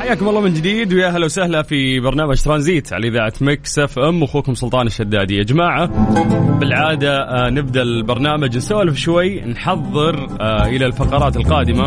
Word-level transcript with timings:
حياكم 0.00 0.28
الله 0.28 0.40
من 0.40 0.52
جديد 0.54 0.92
ويا 0.92 1.08
هلا 1.08 1.24
وسهلا 1.24 1.62
في 1.62 2.00
برنامج 2.00 2.42
ترانزيت 2.42 2.92
على 2.92 3.08
إذاعة 3.08 3.32
Mix 3.40 3.78
FM. 3.78 4.22
أخوكم 4.22 4.54
سلطان 4.54 4.86
الشدادي. 4.86 5.36
يا 5.36 5.42
جماعة 5.42 5.86
بالعادة 6.58 7.22
آه، 7.22 7.50
نبدأ 7.50 7.82
البرنامج 7.82 8.56
نسولف 8.56 8.96
شوي 8.96 9.40
نحضر 9.40 10.28
آه، 10.40 10.66
إلى 10.66 10.86
الفقرات 10.86 11.36
القادمة. 11.36 11.86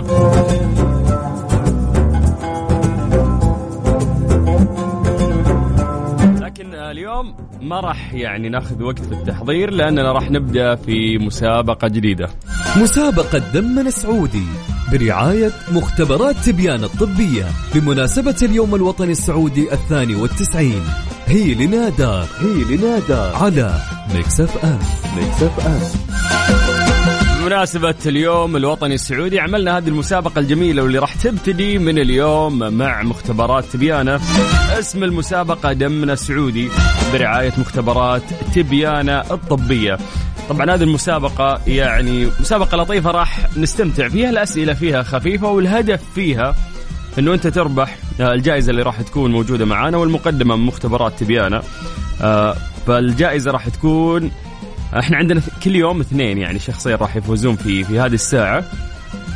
لكن 6.41 6.73
آه، 6.73 6.91
اليوم 6.91 7.35
ما 7.61 7.79
راح 7.79 8.13
يعني 8.13 8.49
ناخذ 8.49 8.83
وقت 8.83 8.99
في 8.99 9.11
التحضير 9.11 9.71
لأننا 9.71 10.11
راح 10.11 10.31
نبدأ 10.31 10.75
في 10.75 11.17
مسابقة 11.17 11.87
جديدة. 11.87 12.29
مسابقة 12.77 13.37
دمنا 13.53 13.89
سعودي 13.89 14.45
برعاية 14.91 15.51
مختبرات 15.71 16.35
تبيان 16.35 16.83
الطبية 16.83 17.45
بمناسبة 17.75 18.35
اليوم 18.41 18.75
الوطني 18.75 19.11
السعودي 19.11 19.73
الثاني 19.73 20.15
والتسعين. 20.15 20.83
هي 21.25 21.53
لنا 21.53 21.89
دار 21.89 22.27
هي 22.39 22.75
لنا 22.75 22.99
دار 22.99 23.35
على 23.35 23.81
Mix 24.15 24.65
FM 24.65 24.79
Mix 25.17 25.67
FM 25.67 26.03
بمناسبة 27.39 27.95
اليوم 28.05 28.55
الوطني 28.55 28.93
السعودي 28.93 29.39
عملنا 29.39 29.77
هذه 29.77 29.87
المسابقة 29.87 30.39
الجميلة 30.39 30.83
واللي 30.83 30.99
راح 30.99 31.15
تبتدي 31.15 31.77
من 31.77 31.97
اليوم 31.99 32.73
مع 32.73 33.03
مختبرات 33.03 33.65
تبيان. 33.65 34.19
اسم 34.79 35.03
المسابقة 35.03 35.73
دمنا 35.73 36.15
سعودي 36.15 36.69
برعاية 37.13 37.53
مختبرات 37.57 38.21
تبيان 38.55 39.19
الطبية. 39.19 39.97
طبعا 40.49 40.75
هذه 40.75 40.83
المسابقة 40.83 41.61
يعني 41.67 42.27
مسابقة 42.39 42.77
لطيفة 42.77 43.11
راح 43.11 43.57
نستمتع 43.57 44.07
فيها 44.07 44.29
الأسئلة 44.29 44.73
فيها 44.73 45.03
خفيفة 45.03 45.47
والهدف 45.47 46.01
فيها 46.15 46.55
إنه 47.19 47.33
أنت 47.33 47.47
تربح 47.47 47.97
الجائزة 48.19 48.71
اللي 48.71 48.81
راح 48.81 49.01
تكون 49.01 49.31
موجودة 49.31 49.65
معانا 49.65 49.97
والمقدمة 49.97 50.55
من 50.55 50.65
مختبرات 50.65 51.19
تبيانة 51.19 51.61
آه، 52.21 52.55
فالجائزة 52.87 53.51
راح 53.51 53.69
تكون 53.69 54.31
إحنا 54.99 55.17
عندنا 55.17 55.41
كل 55.63 55.75
يوم 55.75 55.99
اثنين 55.99 56.37
يعني 56.37 56.59
شخصين 56.59 56.95
راح 56.95 57.15
يفوزون 57.15 57.55
في 57.55 57.83
في 57.83 57.99
هذه 57.99 58.13
الساعة. 58.13 58.63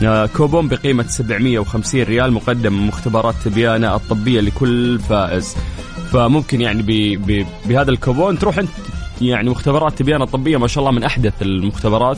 آه، 0.03 0.25
كوبون 0.25 0.67
بقيمة 0.67 1.05
750 1.08 2.03
ريال 2.03 2.33
مقدم 2.33 2.73
من 2.73 2.88
مختبرات 2.88 3.36
تبيانة 3.45 3.95
الطبية 3.95 4.39
لكل 4.42 4.99
فائز. 4.99 5.55
فممكن 6.11 6.61
يعني 6.61 6.81
بهذا 7.66 7.92
الكوبون 7.92 8.39
تروح 8.39 8.58
أنت 8.58 8.69
يعني 9.21 9.49
مختبرات 9.49 9.93
تبيانة 9.93 10.23
الطبية 10.23 10.57
ما 10.57 10.67
شاء 10.67 10.81
الله 10.83 10.91
من 10.91 11.03
أحدث 11.03 11.41
المختبرات. 11.41 12.17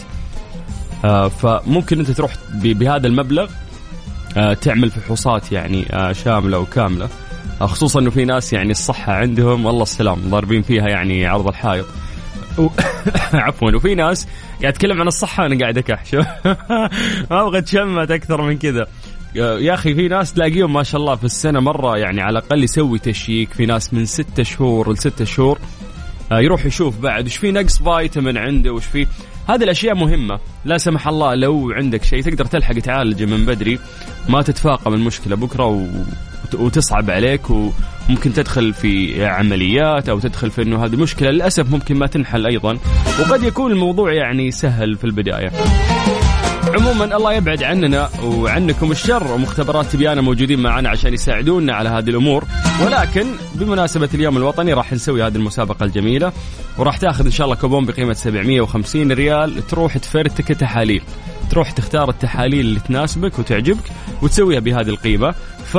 آه، 1.06 1.28
فممكن 1.28 2.00
أنت 2.00 2.12
تروح 2.12 2.34
بهذا 2.64 3.08
المبلغ 3.08 3.50
آه، 4.38 4.54
تعمل 4.54 4.90
فحوصات 4.90 5.52
يعني 5.52 5.86
آه، 5.92 6.12
شاملة 6.12 6.60
وكاملة. 6.60 7.10
آه، 7.62 7.66
خصوصا 7.66 8.00
إنه 8.00 8.10
في 8.10 8.26
ناس 8.26 8.54
يعني 8.54 8.72
الصحة 8.72 9.14
عندهم 9.14 9.66
والله 9.66 9.84
السلام 9.84 10.30
ضاربين 10.30 10.62
فيها 10.62 10.88
يعني 10.90 11.26
عرض 11.26 11.48
الحائط. 11.48 11.86
و... 12.58 12.68
عفوا 13.34 13.72
وفي 13.76 13.96
ناس 13.96 14.28
قاعد 14.62 14.74
اتكلم 14.74 15.02
عن 15.02 15.08
الصحة 15.08 15.46
أنا 15.46 15.60
قاعد 15.60 15.78
أكحش. 15.78 16.16
ما 17.32 17.42
أبغى 17.42 17.58
أتشمت 17.58 18.12
أكثر 18.12 18.42
من 18.42 18.58
كذا. 18.58 18.88
يا 19.36 19.74
أخي 19.74 19.96
في 19.96 20.08
ناس 20.08 20.34
تلاقيهم 20.34 20.74
ما 20.74 20.84
شاء 20.84 21.02
الله 21.02 21.16
في 21.16 21.24
السنة 21.24 21.60
مرة 21.60 21.98
يعني 21.98 22.22
على 22.22 22.40
الأقل 22.40 22.64
يسوي 22.64 23.00
تشيك 23.00 23.54
في 23.54 23.66
ناس 23.66 23.94
من 23.94 24.06
ستة 24.06 24.44
شهور 24.44 24.94
لستة 24.94 25.26
شهور. 25.26 25.60
يروح 26.32 26.66
يشوف 26.66 27.00
بعد. 27.00 27.26
وش 27.26 27.38
في 27.38 27.52
نقص 27.52 27.82
فيتامين 27.84 28.38
عنده؟ 28.38 28.72
وش 28.74 28.86
في؟ 28.86 29.08
هذه 29.50 29.64
الأشياء 29.64 29.96
مهمة. 29.96 30.40
لا 30.66 30.78
سمح 30.78 31.08
الله 31.08 31.36
لو 31.36 31.72
عندك 31.72 32.04
شيء 32.04 32.24
تقدر 32.24 32.46
تلحق 32.46 32.74
تعالجه 32.74 33.26
من 33.26 33.46
بدري 33.46 33.80
ما 34.30 34.42
تتفاقم 34.42 34.94
المشكلة 34.94 35.36
بكرة 35.36 35.66
و... 35.66 35.86
وت- 36.46 36.56
وتصعب 36.56 37.10
عليك 37.10 37.42
وممكن 37.50 38.34
تدخل 38.34 38.74
في 38.74 39.26
عمليات 39.26 40.10
أو 40.10 40.20
تدخل 40.20 40.52
في 40.52 40.62
إنه 40.62 40.86
هذه 40.86 40.96
مشكلة. 40.96 41.30
للأسف 41.32 41.72
ممكن 41.72 41.96
ما 41.96 42.08
تنحل 42.08 42.46
أيضا. 42.46 42.78
وقد 43.20 43.44
يكون 43.44 43.72
الموضوع 43.72 44.14
يعني 44.14 44.52
سهل 44.52 44.96
في 44.96 45.04
البداية. 45.04 45.52
عموما 46.76 47.06
الله 47.18 47.34
يبعد 47.34 47.64
عننا 47.64 48.10
وعنكم 48.24 48.92
الشر 48.92 49.32
ومختبرات 49.32 49.86
تبيانة 49.86 50.22
موجودين 50.22 50.60
معنا 50.60 50.90
عشان 50.90 51.14
يساعدونا 51.14 51.74
على 51.74 51.90
هذه 51.90 52.10
الأمور. 52.10 52.44
ولكن 52.86 53.26
بمناسبة 53.56 54.10
اليوم 54.14 54.38
الوطني 54.38 54.74
راح 54.74 54.94
نسوي 54.94 55.24
هذه 55.24 55.36
المسابقة 55.36 55.84
الجميلة 55.84 56.32
وراح 56.78 56.98
تأخذ 56.98 57.26
إن 57.26 57.32
شاء 57.32 57.46
الله 57.46 57.56
كوبون 57.56 57.86
بقيمة 57.86 58.14
750 58.14 59.12
ريال. 59.12 59.68
تروح 59.68 59.98
تفرتك 59.98 60.48
تحاليل. 60.48 61.02
تروح 61.52 61.72
تختار 61.72 62.10
التحاليل 62.10 62.60
اللي 62.66 62.80
تناسبك 62.80 63.40
وتعجبك 63.40 63.84
وتسويها 64.22 64.60
بهذه 64.60 64.90
القيمة. 64.90 65.32
ف 65.66 65.78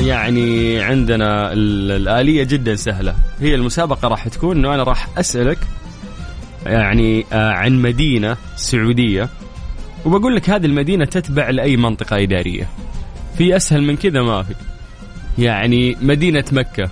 يعني 0.00 0.80
عندنا 0.80 1.52
ال- 1.52 1.90
الآلية 1.92 2.44
جدا 2.44 2.74
سهلة. 2.74 3.14
هي 3.40 3.54
المسابقة 3.54 4.08
راح 4.08 4.28
تكون 4.28 4.56
إنه 4.56 4.74
أنا 4.74 4.82
راح 4.82 5.08
أسألك 5.18 5.58
يعني 6.66 7.26
آه، 7.32 7.50
عن 7.52 7.82
مدينة 7.82 8.36
سعودية. 8.56 9.28
وبقول 10.04 10.36
لك 10.36 10.50
هذه 10.50 10.66
المدينة 10.66 11.04
تتبع 11.04 11.50
لأي 11.50 11.76
منطقة 11.76 12.16
إدارية. 12.22 12.68
في 13.38 13.56
أسهل 13.56 13.82
من 13.82 13.96
كذا 13.96 14.22
ما 14.22 14.42
في. 14.42 14.54
يعني 15.38 15.96
مدينة 16.02 16.44
مكة. 16.52 16.90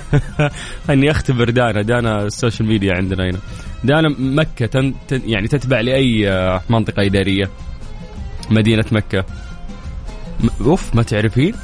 أني 0.90 1.10
أختبر 1.10 1.50
دانا. 1.50 1.82
دانا 1.82 2.22
السوشيال 2.22 2.68
ميديا 2.68 2.94
عندنا 2.94 3.24
هنا. 3.30 3.38
دانا 3.84 4.08
مكة 4.18 4.66
تن 4.66 4.94
تن 5.08 5.20
يعني 5.26 5.48
تتبع 5.48 5.80
لأي 5.80 6.30
آه، 6.30 6.62
منطقة 6.70 7.02
إدارية. 7.06 7.50
مدينة 8.50 8.84
مكة. 8.92 9.24
م- 10.40 10.64
أوف 10.64 10.94
ما 10.94 11.02
تعرفين؟ 11.02 11.54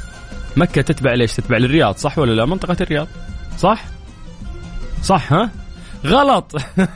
مكة 0.57 0.81
تتبع 0.81 1.13
ليش؟ 1.13 1.33
تتبع 1.33 1.57
للرياض 1.57 1.95
صح 1.95 2.17
ولا 2.19 2.31
لا؟ 2.31 2.45
منطقة 2.45 2.77
الرياض. 2.81 3.07
صح؟ 3.57 3.85
صح 5.03 5.33
ها؟ 5.33 5.51
غلط. 6.05 6.55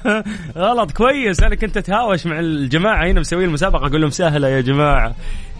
غلط. 0.58 0.92
كويس. 0.92 1.44
أنا 1.44 1.56
كنت 1.56 1.78
أتهاوش 1.78 2.26
مع 2.26 2.40
الجماعة. 2.40 3.08
هنا 3.08 3.20
مسويين 3.20 3.48
المسابقة. 3.48 3.88
أقول 3.88 4.02
لهم 4.02 4.10
سهلة 4.10 4.48
يا 4.48 4.62
جماعة. 4.62 5.16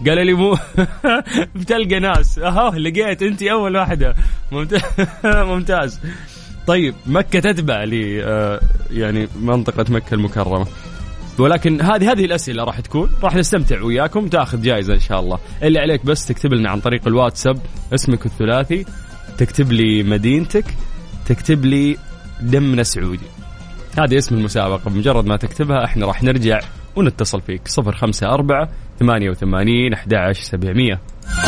قالوا 0.06 0.24
لي 0.24 0.34
مو. 0.34 0.56
بتلقى 1.56 2.00
ناس. 2.00 2.38
أهو 2.38 2.72
لقيت 2.74 3.22
أنت 3.22 3.42
أول 3.42 3.76
واحدة. 3.76 4.14
ممتاز. 5.24 6.00
طيب 6.66 6.94
مكة 7.06 7.40
تتبع 7.40 7.84
لي 7.84 8.24
آه، 8.24 8.60
يعني 8.90 9.28
منطقة 9.40 9.84
مكة 9.88 10.14
المكرمة. 10.14 10.66
ولكن 11.38 11.80
هذه 11.80 12.12
هذه 12.12 12.24
الأسئلة 12.24 12.64
راح 12.64 12.80
تكون. 12.80 13.10
راح 13.22 13.36
نستمتع 13.36 13.82
وياكم. 13.82 14.28
تاخذ 14.28 14.62
جائزه 14.62 14.94
إن 14.94 15.00
شاء 15.00 15.20
الله. 15.20 15.38
اللي 15.62 15.78
عليك 15.78 16.06
بس 16.06 16.26
تكتب 16.26 16.52
لنا 16.54 16.70
عن 16.70 16.80
طريق 16.80 17.06
الواتساب. 17.08 17.58
اسمك 17.94 18.26
الثلاثي. 18.26 18.84
تكتب 19.38 19.72
لي 19.72 20.02
مدينتك. 20.02 20.64
تكتب 21.26 21.64
لي 21.64 21.96
دمنا 22.40 22.82
سعودي 22.82 23.26
هذا 23.98 24.18
اسم 24.18 24.34
المسابقة 24.34 24.90
بمجرد 24.90 25.26
ما 25.26 25.36
تكتبها 25.36 25.84
إحنا 25.84 26.06
راح 26.06 26.22
نرجع 26.22 26.60
ونتصل 26.96 27.40
فيك. 27.40 27.62
054 27.78 28.68
88 29.00 29.92
11 29.92 30.42
700 30.42 31.00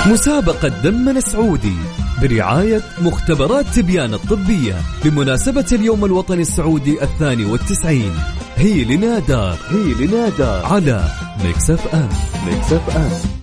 مسابقة 0.06 0.69
دمنا 0.69 1.21
سعودي 1.21 1.77
برعاية 2.22 2.81
مختبرات 2.98 3.66
تبيان 3.66 4.15
الطبية 4.15 4.74
بمناسبة 5.04 5.66
اليوم 5.72 6.04
الوطني 6.04 6.42
السعودي 6.42 7.03
الثاني 7.03 7.45
والتسعين. 7.45 8.13
هي 8.57 8.84
لنا 8.84 9.18
دار 9.18 9.59
هي 9.68 10.07
لنا 10.07 10.28
دار 10.28 10.66
على 10.66 11.04
Mix 11.45 11.95
FM. 11.95 12.09
Mix 12.47 12.97
FM. 12.97 13.38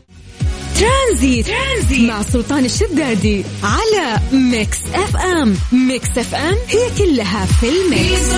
ترانزيت, 0.75 1.48
ترانزيت 1.48 2.10
مع 2.10 2.22
سلطان 2.22 2.66
الشدادي 2.66 3.44
على 3.63 4.19
Mix 4.34 4.78
FM. 4.94 5.56
Mix 5.72 6.18
FM 6.18 6.56
هي 6.68 6.89
كلها 6.98 7.45
في 7.45 7.69
ال 7.70 7.83
mix. 7.83 8.36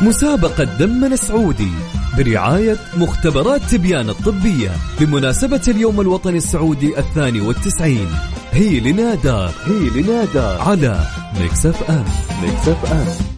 مسابقة 0.00 0.64
دمنا 0.64 1.16
سعودي 1.16 1.72
برعاية 2.16 2.76
مختبرات 2.96 3.62
تبيان 3.62 4.10
الطبية 4.10 4.70
بمناسبة 5.00 5.62
اليوم 5.68 6.00
الوطني 6.00 6.36
السعودي 6.36 6.98
الثاني 6.98 7.40
والتسعين. 7.40 8.08
هي 8.52 8.80
لنا 8.80 9.14
دار 9.14 9.54
هي 9.64 10.02
لنا 10.02 10.24
دار 10.34 10.60
على 10.60 11.06
Mix 11.40 11.90
FM. 11.90 12.04
Mix 12.42 12.92
FM. 12.92 13.31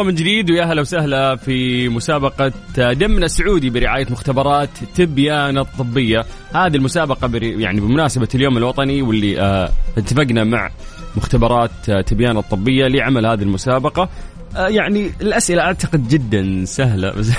الله 0.00 0.12
من 0.12 0.18
جديد 0.18 0.50
ويا 0.50 0.64
هلا 0.64 0.80
وسهلا 0.80 1.36
في 1.36 1.88
مسابقة 1.88 2.52
دمنا 2.76 3.26
السعودي 3.26 3.70
برعاية 3.70 4.06
مختبرات 4.10 4.68
تبيان 4.94 5.58
الطبية 5.58 6.24
هذه 6.54 6.76
المسابقة 6.76 7.30
يعني 7.42 7.80
بمناسبة 7.80 8.28
اليوم 8.34 8.56
الوطني 8.56 9.02
واللي 9.02 9.40
آه 9.40 9.70
اتفقنا 9.98 10.44
مع 10.44 10.70
مختبرات 11.16 11.90
آه 11.90 12.00
تبيان 12.00 12.36
الطبية 12.36 12.86
لعمل 12.86 13.26
هذه 13.26 13.42
المسابقة. 13.42 14.08
آه 14.56 14.68
يعني 14.68 15.10
الأسئلة 15.20 15.62
أعتقد 15.62 16.08
جدا 16.08 16.64
سهلة 16.64 17.10
بس, 17.10 17.30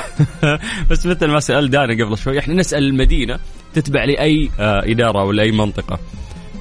بس 0.91 1.05
مثل 1.05 1.27
ما 1.27 1.39
سأل 1.39 1.69
دانا 1.69 2.05
قبل 2.05 2.17
شوي 2.17 2.39
إحنا 2.39 2.53
نسأل 2.53 2.83
المدينة 2.83 3.39
تتبع 3.73 4.03
لأي 4.03 4.49
آه 4.59 4.91
إدارة 4.91 5.23
ولا 5.23 5.43
أي 5.43 5.51
منطقة. 5.51 5.99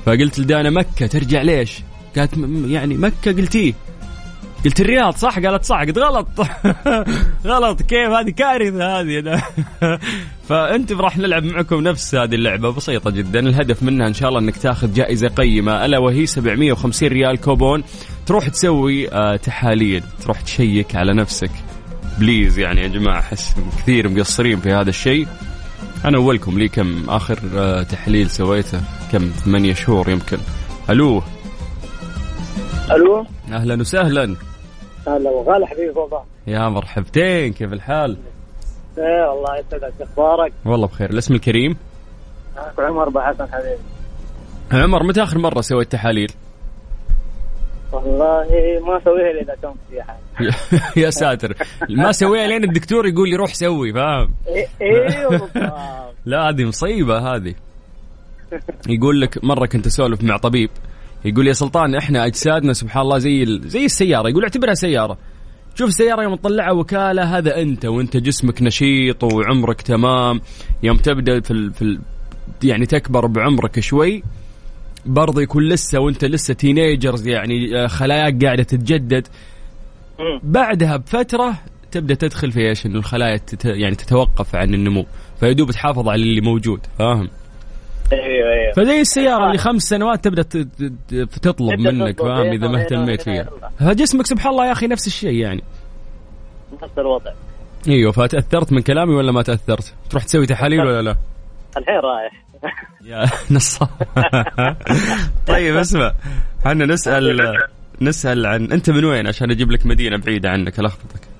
فقلت 0.06 0.38
لدانا 0.38 0.70
مكة 0.70 1.06
ترجع 1.06 1.42
ليش؟ 1.42 1.82
قالت 2.16 2.32
يعني 2.68 2.96
مكة 2.96 3.32
قلتيه 3.32 3.74
قلت 4.64 4.80
الرياض 4.80 5.16
صح؟ 5.16 5.38
قالت 5.38 5.64
صح. 5.64 5.80
قلت 5.80 5.98
غلط. 5.98 6.28
غلط. 7.46 7.82
كيف؟ 7.82 8.10
هذه 8.10 8.30
كارثة 8.30 9.00
هذه. 9.00 9.42
فانتم 10.48 11.00
راح 11.00 11.18
نلعب 11.18 11.44
معكم 11.44 11.80
نفس 11.80 12.14
هذه 12.14 12.34
اللعبة. 12.34 12.70
بسيطة 12.70 13.10
جدا. 13.10 13.40
الهدف 13.40 13.82
منها 13.82 14.08
إن 14.08 14.14
شاء 14.14 14.28
الله 14.28 14.40
إنك 14.40 14.56
تاخذ 14.56 14.92
جائزة 14.92 15.28
قيمة. 15.28 15.84
ألا 15.84 15.98
وهي 15.98 16.26
750 16.26 17.08
ريال 17.08 17.40
كوبون. 17.40 17.84
تروح 18.26 18.48
تسوي 18.48 19.12
آه، 19.12 19.36
تحاليل. 19.36 20.02
تروح 20.22 20.40
تشيك 20.40 20.96
على 20.96 21.12
نفسك. 21.14 21.50
please 22.18 22.58
يعني 22.58 22.80
يا 22.80 22.88
جماعة 22.88 23.18
أحس 23.18 23.54
كثير 23.78 24.08
مقصرين 24.08 24.60
في 24.60 24.72
هذا 24.72 24.90
الشيء. 24.90 25.26
أنا 26.04 26.18
أولكم. 26.18 26.58
لي 26.58 26.68
كم 26.68 27.10
آخر 27.10 27.38
آه، 27.56 27.82
تحليل 27.82 28.30
سويته؟ 28.30 28.80
كم؟ 29.12 29.30
ثمانية 29.30 29.74
شهور 29.74 30.10
يمكن. 30.10 30.38
ألو؟ 30.90 31.22
ألو؟ 32.90 33.26
أهلا 33.52 33.80
وسهلا. 33.80 34.36
هلا 35.06 35.30
وغلا 35.30 35.66
حبيبي 35.66 35.90
والله 35.90 36.24
يا 36.46 36.68
مرحبتين 36.68 37.52
كيف 37.52 37.72
الحال؟ 37.72 38.16
إيه 38.98 39.28
والله 39.28 39.58
يسعدك 39.58 39.92
أخبارك 40.00 40.52
والله 40.66 40.86
بخير 40.86 41.10
الاسم 41.10 41.34
الكريم 41.34 41.76
معك 42.56 42.80
عمر 42.80 43.08
أبو 43.08 43.20
حسن 43.20 43.46
حبيبي 43.52 43.82
عمر 44.72 45.02
متى 45.02 45.22
آخر 45.22 45.38
مرة 45.38 45.60
سويت 45.60 45.92
تحاليل؟ 45.92 46.32
والله 47.92 48.46
ما 48.86 48.98
أسويها 48.98 49.30
إلا 49.30 49.42
إذا 49.42 49.54
كان 49.62 49.74
في 49.90 50.02
حاجة 50.02 50.20
يا 51.04 51.10
ساتر 51.10 51.54
ما 51.90 52.12
سويها 52.12 52.46
لين 52.46 52.64
الدكتور 52.64 53.06
يقول 53.06 53.28
لي 53.28 53.36
روح 53.36 53.54
سوي 53.54 53.92
فاهم؟ 53.92 54.34
بالضبط. 54.80 55.56
لا 56.26 56.48
هذه 56.48 56.64
مصيبة 56.64 57.18
هذه 57.18 57.54
يقول 58.88 59.20
لك 59.20 59.44
مرة 59.44 59.66
كنت 59.66 59.86
أسولف 59.86 60.22
مع 60.22 60.36
طبيب 60.36 60.70
يقول 61.24 61.48
يا 61.48 61.52
سلطان 61.52 61.94
إحنا 61.94 62.26
أجسادنا 62.26 62.72
سبحان 62.72 63.02
الله 63.02 63.18
زي 63.18 63.42
ال... 63.42 63.68
زي 63.68 63.84
السيارة 63.84 64.28
يقول 64.28 64.42
اعتبرها 64.42 64.74
سيارة. 64.74 65.18
شوف 65.74 65.88
السيارة 65.88 66.22
يوم 66.22 66.34
تطلعها 66.34 66.70
وكالة 66.72 67.38
هذا 67.38 67.62
أنت 67.62 67.84
وأنت 67.84 68.16
جسمك 68.16 68.62
نشيط 68.62 69.24
وعمرك 69.24 69.82
تمام. 69.82 70.40
يوم 70.82 70.96
تبدأ 70.96 71.40
في 71.40 71.50
ال... 71.50 71.72
في 71.72 71.82
ال... 71.82 72.00
يعني 72.62 72.86
تكبر 72.86 73.26
بعمرك 73.26 73.80
شوي 73.80 74.22
برضه 75.06 75.42
يكون 75.42 75.68
لسه 75.68 76.00
وأنت 76.00 76.24
لسه 76.24 76.54
تينيجرز 76.54 77.28
يعني 77.28 77.84
آه، 77.84 77.86
خلاياك 77.86 78.44
قاعدة 78.44 78.62
تتجدد. 78.62 79.28
بعدها 80.42 80.96
بفترة 80.96 81.54
تبدأ 81.90 82.14
تدخل 82.14 82.52
في 82.52 82.68
إيش؟ 82.68 82.86
انه 82.86 82.98
الخلايا 82.98 83.36
تت... 83.36 83.64
يعني 83.64 83.94
تتوقف 83.94 84.54
عن 84.54 84.74
النمو 84.74 85.06
فيدوب 85.40 85.70
تحافظ 85.70 86.08
على 86.08 86.22
اللي 86.22 86.40
موجود 86.40 86.80
فاهم؟ 86.98 87.28
أيوه 88.12 88.52
أيوه. 88.52 88.72
فزي 88.76 89.00
السيارة 89.00 89.46
اللي 89.46 89.58
خمس 89.58 89.82
سنوات 89.82 90.24
تبدأ 90.24 90.42
تطلب 91.42 91.80
منك 91.80 92.18
فاهم؟ 92.18 92.52
إذا 92.52 92.68
ما 92.68 92.80
اهتميت 92.80 93.22
فيها. 93.22 93.48
فجسمك 93.78 94.26
سبحان 94.26 94.52
الله 94.52 94.66
يا 94.66 94.72
أخي 94.72 94.86
نفس 94.86 95.06
الشيء 95.06 95.34
يعني. 95.34 95.62
نفس 96.82 96.98
الوضع. 96.98 97.32
أيوه 97.88 98.12
فتاثرت 98.12 98.72
من 98.72 98.82
كلامي 98.82 99.14
ولا 99.14 99.32
ما 99.32 99.42
تأثرت؟ 99.42 99.94
تروح 100.10 100.24
تسوي 100.24 100.46
تحاليل 100.46 100.80
ولا 100.80 101.02
لا؟ 101.02 101.16
الحين 101.76 101.94
رايح. 101.94 102.44
يا 103.04 103.26
نصاب 103.56 103.88
طيب 105.46 105.76
اسمع. 105.76 106.12
إحنا 106.66 106.86
نسال 106.86 107.58
نسأل 108.02 108.46
عن 108.46 108.72
أنت 108.72 108.90
من 108.90 109.04
وين؟ 109.04 109.26
عشان 109.26 109.50
أجيب 109.50 109.70
لك 109.70 109.86
مدينة 109.86 110.16
بعيدة 110.16 110.50
عنك 110.50 110.80
الخبطك 110.80 111.30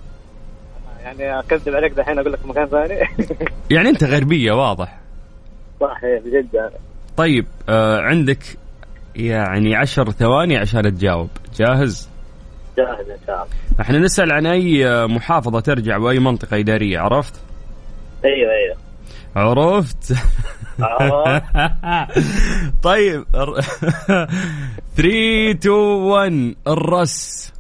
يعني 1.05 1.38
أكذب 1.38 1.75
عليك 1.75 1.93
دحين 1.93 2.19
أقول 2.19 2.32
لك 2.32 2.46
مكان 2.46 2.67
ثاني. 2.67 2.94
يعني 3.70 3.88
أنت 3.88 4.05
غربية 4.05 4.52
واضح. 4.52 5.00
صح 5.81 6.00
بجد 6.25 6.55
يعني. 6.55 6.75
طيب 7.17 7.47
آه 7.69 8.00
عندك 8.00 8.38
يعني 9.17 9.77
عشر 9.77 10.11
ثواني 10.11 10.56
عشان 10.56 10.82
تجاوب. 10.82 11.31
جاهز؟ 11.56 12.09
جاهز 12.77 13.11
إن 13.11 13.19
شاء 13.27 13.35
الله. 13.43 13.47
إحنا 13.81 13.99
نسأل 13.99 14.32
عن 14.32 14.47
أي 14.47 14.88
آه، 14.88 15.06
محافظة 15.06 15.61
ترجع 15.61 15.97
وأي 15.97 16.19
منطقة 16.19 16.59
إدارية 16.59 16.99
عرفت؟ 16.99 17.35
أيوه 18.25 18.50
أيوه. 18.53 18.77
عرفت. 19.37 20.12
عرفت. 20.81 21.44
طيب 22.82 23.25
3 24.96 25.51
2 25.51 25.75
1 25.75 26.55
الرس. 26.69 27.53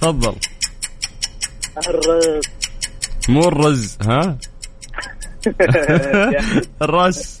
تفضل. 0.00 0.34
الرز. 1.88 2.40
مو 3.28 3.48
الرز 3.48 3.98
ها؟ 4.02 4.38
الرس. 6.82 7.39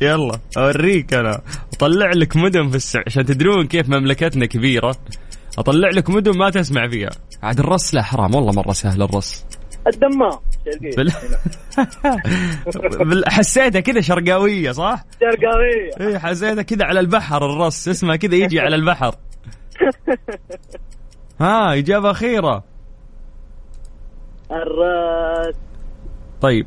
يلا 0.00 0.38
أوريك 0.58 1.14
أنا. 1.14 1.40
أطلع 1.72 2.10
لك 2.10 2.36
مدن 2.36 2.68
في 2.68 2.76
السع 2.76 3.00
عشان 3.06 3.24
تدرون 3.24 3.66
كيف 3.66 3.88
مملكتنا 3.88 4.46
كبيرة. 4.46 4.96
أطلع 5.58 5.88
لك 5.88 6.10
مدن 6.10 6.38
ما 6.38 6.50
تسمع 6.50 6.88
فيها. 6.88 7.10
عاد 7.42 7.60
الرس 7.60 7.94
لا 7.94 8.02
حرام 8.02 8.34
والله 8.34 8.52
مرة 8.52 8.72
سهل 8.72 9.02
الرس 9.02 9.46
الدمام. 9.86 10.38
بال... 10.96 11.12
بال... 12.98 13.24
حسيتها 13.28 13.80
كذا 13.80 14.00
شرقاوية 14.00 14.72
صح؟ 14.72 15.04
شرقاوية. 15.20 16.10
إيه 16.10 16.18
حسيتها 16.18 16.62
كذا 16.62 16.84
على 16.84 17.00
البحر 17.00 17.44
الرس 17.44 17.88
اسمها 17.88 18.16
كذا 18.16 18.34
يجي 18.34 18.60
على 18.60 18.76
البحر. 18.76 19.14
ها 21.40 21.78
إجابة 21.78 22.10
أخيرة. 22.10 22.64
الراس 24.50 25.54
طيب. 26.40 26.66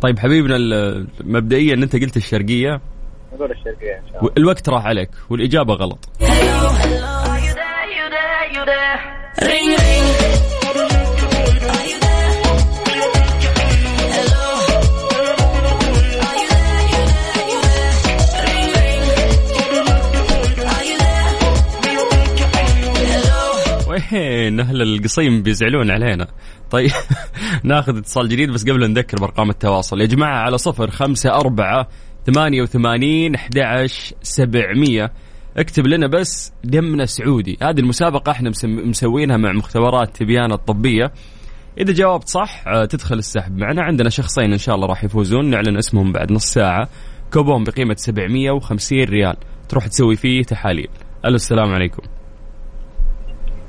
طيب 0.00 0.18
حبيبنا 0.18 0.56
ال- 0.56 1.06
مبدئيا 1.24 1.74
أنت 1.74 1.96
قلت 1.96 2.16
الشرقية. 2.16 2.80
نقول 3.34 3.50
الشرقية 3.50 3.98
إن 3.98 4.08
شاء 4.12 4.20
الله. 4.20 4.32
الوقت 4.38 4.68
راح 4.68 4.86
عليك 4.86 5.10
والإجابة 5.30 5.74
غلط. 5.74 6.08
وين 24.12 24.60
أهل 24.60 24.82
القصيم 24.82 25.42
بيزعلون 25.42 25.90
علينا. 25.90 26.26
طيب 26.70 26.90
ناخذ 27.64 27.96
اتصال 27.96 28.28
جديد 28.28 28.50
بس 28.50 28.64
قبل 28.64 28.90
نذكر 28.90 29.16
بأرقام 29.16 29.50
التواصل. 29.50 30.00
يا 30.00 30.06
جماعة 30.06 30.38
على 30.38 30.58
صفر 30.58 30.90
خمسة 30.90 31.30
أربعة 31.30 31.88
ثمانية 32.26 32.62
وثمانين 32.62 33.34
أحد 33.34 33.58
سبعمية. 34.22 35.12
اكتب 35.56 35.86
لنا 35.86 36.06
بس 36.06 36.52
دمنا 36.64 37.06
سعودي. 37.06 37.58
هذه 37.62 37.80
المسابقة 37.80 38.32
إحنا 38.32 38.52
مسوينها 38.64 39.36
مع 39.36 39.52
مختبرات 39.52 40.16
تبيان 40.16 40.52
الطبية. 40.52 41.12
إذا 41.78 41.92
جاوبت 41.92 42.28
صح 42.28 42.64
آه، 42.66 42.84
تدخل 42.84 43.18
السحب 43.18 43.56
معنا. 43.56 43.82
عندنا 43.82 44.10
شخصين 44.10 44.52
إن 44.52 44.58
شاء 44.58 44.74
الله 44.74 44.86
راح 44.86 45.04
يفوزون. 45.04 45.50
نعلن 45.50 45.76
اسمهم 45.76 46.12
بعد 46.12 46.32
نص 46.32 46.44
ساعة. 46.44 46.88
كوبون 47.32 47.64
بقيمة 47.64 47.94
750 47.98 49.04
ريال. 49.04 49.36
تروح 49.68 49.86
تسوي 49.86 50.16
فيه 50.16 50.42
تحاليل. 50.42 50.88
ألو 51.24 51.34
السلام 51.34 51.72
عليكم. 51.72 52.19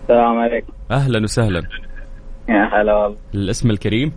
السلام 0.03 0.38
عليكم. 0.39 0.74
أهلا 0.91 1.24
وسهلا. 1.24 1.62
يا 2.50 2.70
هلا 2.74 2.93
والله. 2.96 3.17
الاسم 3.34 3.70
الكريم؟ 3.70 4.12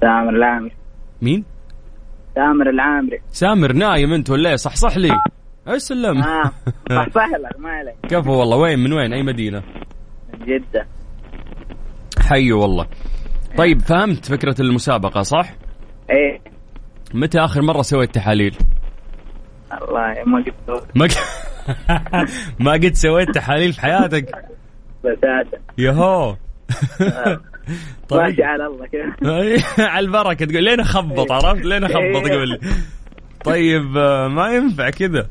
سامر 0.00 0.30
العامري. 0.36 0.72
مين؟ 1.22 1.44
سامر 2.34 2.70
العامري. 2.70 3.20
سامر 3.30 3.72
نايم 3.72 4.12
أنت 4.12 4.30
ولا 4.30 4.50
إيه؟ 4.50 4.56
صحصح 4.56 4.96
لي. 4.96 5.10
إيش 5.68 5.82
سلم 5.82 6.22
آه 6.22 6.50
صح 6.90 7.08
صح 7.14 7.26
لك 7.26 7.60
ما 7.60 7.70
عليك. 7.70 7.94
كفو 8.10 8.32
والله 8.32 8.56
وين؟ 8.56 8.78
من 8.78 8.92
وين؟ 8.92 9.12
أي 9.12 9.22
مدينة؟ 9.22 9.62
جدة. 10.40 10.86
حي 12.18 12.52
والله. 12.52 12.86
طيب 13.58 13.80
فهمت 13.80 14.24
فكرة 14.26 14.60
المسابقة 14.60 15.22
صح؟ 15.22 15.54
إيه. 16.10 16.40
متى 17.14 17.38
آخر 17.38 17.62
مرة 17.62 17.82
سويت 17.82 18.14
تحاليل؟ 18.14 18.56
والله 19.80 20.24
ما 20.26 20.44
قلت. 20.44 20.86
ما 20.94 21.06
ق... 21.06 21.10
ما 22.64 22.72
قد 22.72 22.92
سويت 22.94 23.30
تحاليل 23.30 23.72
في 23.72 23.80
حياتك. 23.80 24.55
بساتة 25.12 25.58
يهو. 25.78 26.36
طيب 28.08 28.20
ماشي 28.20 28.42
على 28.42 28.66
الله 28.66 28.86
كذا 28.86 29.12
على 29.92 30.06
البركة. 30.06 30.44
تقول 30.44 30.64
لين 30.64 30.80
أخبط 30.80 31.32
عرفت؟ 31.32 31.64
لين 31.64 31.84
أخبط 31.84 32.30
قول 32.30 32.48
لي 32.48 32.58
طيب 33.44 33.96
آه، 33.96 34.28
ما 34.28 34.48
ينفع 34.52 34.90
كذا 34.90 35.28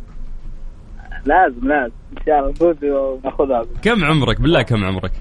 لازم 1.25 1.67
لازم. 1.67 1.93
إن 2.17 2.25
شاء 2.25 2.39
الله. 2.39 2.49
نفوز 2.51 2.83
وناخذها. 2.83 3.61
كم 3.81 4.03
عمرك؟ 4.05 4.41
بالله 4.41 4.61
كم 4.61 4.83
عمرك؟ 4.83 5.11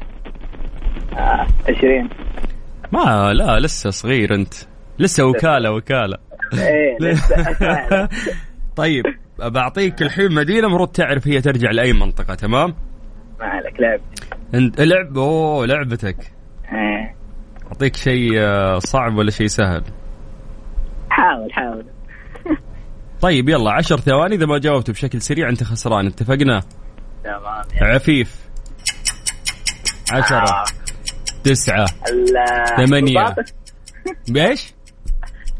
آه، 1.12 1.46
20 1.68 2.08
ما 2.92 3.32
لا 3.32 3.60
لسه 3.60 3.90
صغير 3.90 4.34
أنت. 4.34 4.54
لسه 4.98 5.24
وكالة 5.26 5.72
وكالة. 5.72 6.16
إيه. 6.58 6.98
طيب 8.76 9.04
بعطيك 9.38 10.02
الحين 10.02 10.32
مدينة 10.34 10.66
المفروض 10.66 10.88
تعرف 10.88 11.28
هي 11.28 11.40
ترجع 11.40 11.70
لأي 11.70 11.92
منطقة 11.92 12.34
تمام؟ 12.34 12.74
ما 13.40 13.46
عليك 13.46 13.80
لعب. 13.80 14.00
أنت 14.54 14.80
لعب؟ 14.80 15.18
أوه 15.18 15.66
لعبتك. 15.66 16.16
إيه. 16.72 17.14
أعطيك 17.66 17.96
شيء 17.96 18.30
آه، 18.38 18.78
صعب 18.78 19.16
ولا 19.16 19.30
شيء 19.30 19.46
سهل؟ 19.46 19.84
حاول 21.10 21.52
حاول. 21.52 21.84
طيب 23.20 23.48
يلا 23.48 23.72
عشر 23.72 23.96
ثواني. 24.00 24.34
إذا 24.34 24.46
ما 24.46 24.58
جاوبت 24.58 24.90
بشكل 24.90 25.20
سريع 25.20 25.48
أنت 25.48 25.64
خسران. 25.64 26.06
اتفقنا؟ 26.06 26.60
تمام. 27.24 27.62
عفيف. 27.82 28.44
عشرة. 30.12 30.36
آه، 30.36 30.64
تسعة. 31.44 31.86
ثمانية. 32.76 33.34
بإيش؟ 34.28 34.74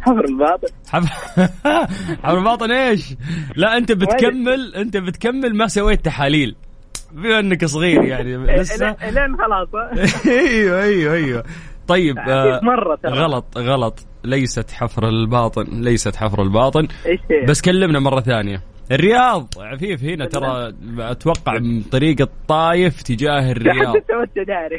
حفر 0.00 0.24
الباطن 0.24 0.68
حب 0.88 1.04
الباطن 2.38 2.70
إيش؟ 2.72 3.14
لا 3.56 3.76
أنت 3.76 3.92
بتكمل 3.92 4.74
أنت 4.76 4.96
بتكمل 4.96 5.56
ما 5.56 5.66
سويت 5.66 6.04
تحاليل. 6.04 6.56
بما 7.12 7.38
إنك 7.40 7.64
صغير 7.64 8.02
يعني 8.04 8.36
لسه 8.36 8.92
إلين- 8.92 9.02
إلين 9.04 9.36
خلاص. 9.36 9.68
أيوه 10.26 10.82
أيوه 10.82 11.14
أيوه. 11.14 11.44
طيب 11.88 12.18
آه 12.28 12.60
مرة 12.62 12.96
ترى. 13.02 13.12
غلط 13.12 13.58
غلط. 13.58 14.06
ليست 14.24 14.70
حفر 14.70 15.08
الباطن 15.08 15.64
ليست 15.82 16.16
حفر 16.16 16.42
الباطن؟ 16.42 16.88
بس 17.48 17.60
كلمنا 17.62 17.98
مرة 18.00 18.20
ثانية. 18.20 18.62
الرياض 18.92 19.48
عفيف 19.58 20.04
هنا 20.04 20.26
ترى 20.26 20.72
أتوقع 20.98 21.58
من 21.58 21.82
طريق 21.82 22.20
الطايف 22.20 23.02
تجاه 23.02 23.52
الرياض. 23.52 23.94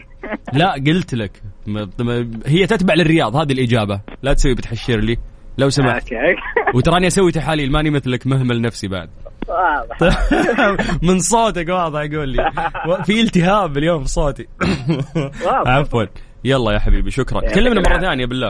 لا 0.53 0.73
قلت 0.87 1.15
لك. 1.15 1.31
هي 2.45 2.67
تتبع 2.67 2.93
للرياض 2.93 3.35
هذه 3.35 3.51
الإجابة. 3.51 4.01
لا 4.23 4.33
تسوي 4.33 4.53
بتحشر 4.55 4.99
لي 4.99 5.17
لو 5.57 5.69
سمحت. 5.69 6.07
وتراني 6.75 7.07
أسوي 7.07 7.31
تحاليل 7.31 7.71
ماني 7.71 7.89
مثلك 7.89 8.27
مهمل 8.27 8.61
نفسي 8.61 8.87
بعد. 8.87 9.09
واضح. 9.47 10.29
من 11.07 11.19
صوتك 11.19 11.69
واضح 11.69 11.99
أقول 11.99 12.29
لي. 12.29 12.51
في 13.05 13.21
التهاب 13.21 13.77
اليوم 13.77 14.03
في 14.03 14.09
صوتي. 14.09 14.47
عفوا. 15.45 16.05
يلا 16.43 16.71
يا 16.71 16.79
حبيبي 16.79 17.11
شكرا. 17.11 17.39
كلمنا 17.39 17.79
العافية. 17.79 18.07
ثانية 18.07 18.25
بالله. 18.25 18.47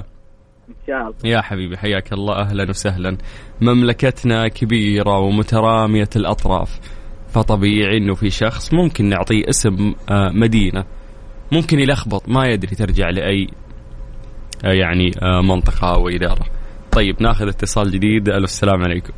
إن 0.70 0.76
شاء 0.88 1.02
الله. 1.02 1.14
يا 1.26 1.42
حبيبي 1.42 1.78
حياك 1.78 2.14
الله. 2.14 2.36
أهلا 2.36 2.70
وسهلا. 2.70 3.18
مملكتنا 3.62 4.48
كبيرة 4.48 5.20
ومترامية 5.20 6.10
الأطراف. 6.16 6.80
فطبيعي 7.30 7.98
إنه 7.98 8.14
في 8.14 8.30
شخص 8.30 8.74
ممكن 8.74 9.10
نعطيه 9.10 9.50
اسم 9.50 9.94
آه، 10.10 10.30
مدينة. 10.34 10.86
ممكن 11.52 11.80
يلخبط. 11.80 12.30
ما 12.30 12.46
يدري 12.48 12.76
ترجع 12.76 13.10
لأي 13.10 13.48
آه، 14.66 14.72
يعني 14.72 15.12
آه، 15.22 15.42
منطقة 15.42 15.94
أو 15.94 16.10
إدارة. 16.10 16.46
طيب 16.92 17.22
ناخذ 17.22 17.48
اتصال 17.48 17.92
جديد. 17.92 18.30
ألو 18.30 18.44
السلام 18.44 18.84
عليكم. 18.84 19.14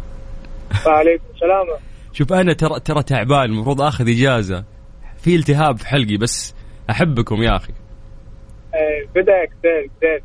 وعليكم 0.88 1.24
السلام. 1.36 1.66
شوف 2.14 2.34
أنا 2.34 2.54
ترى 2.54 2.80
ترى 2.80 3.04
تعبان 3.04 3.44
المفروض 3.44 3.82
آخذ 3.82 4.10
إجازة. 4.10 4.64
في 5.18 5.36
التهاب 5.36 5.78
في 5.78 5.88
حلقي 5.88 6.18
بس 6.18 6.56
أحبكم 6.90 7.44
يا 7.44 7.56
أخي. 7.56 7.74
بداية 9.16 9.48
بداية 9.60 9.88
بداية 9.98 10.24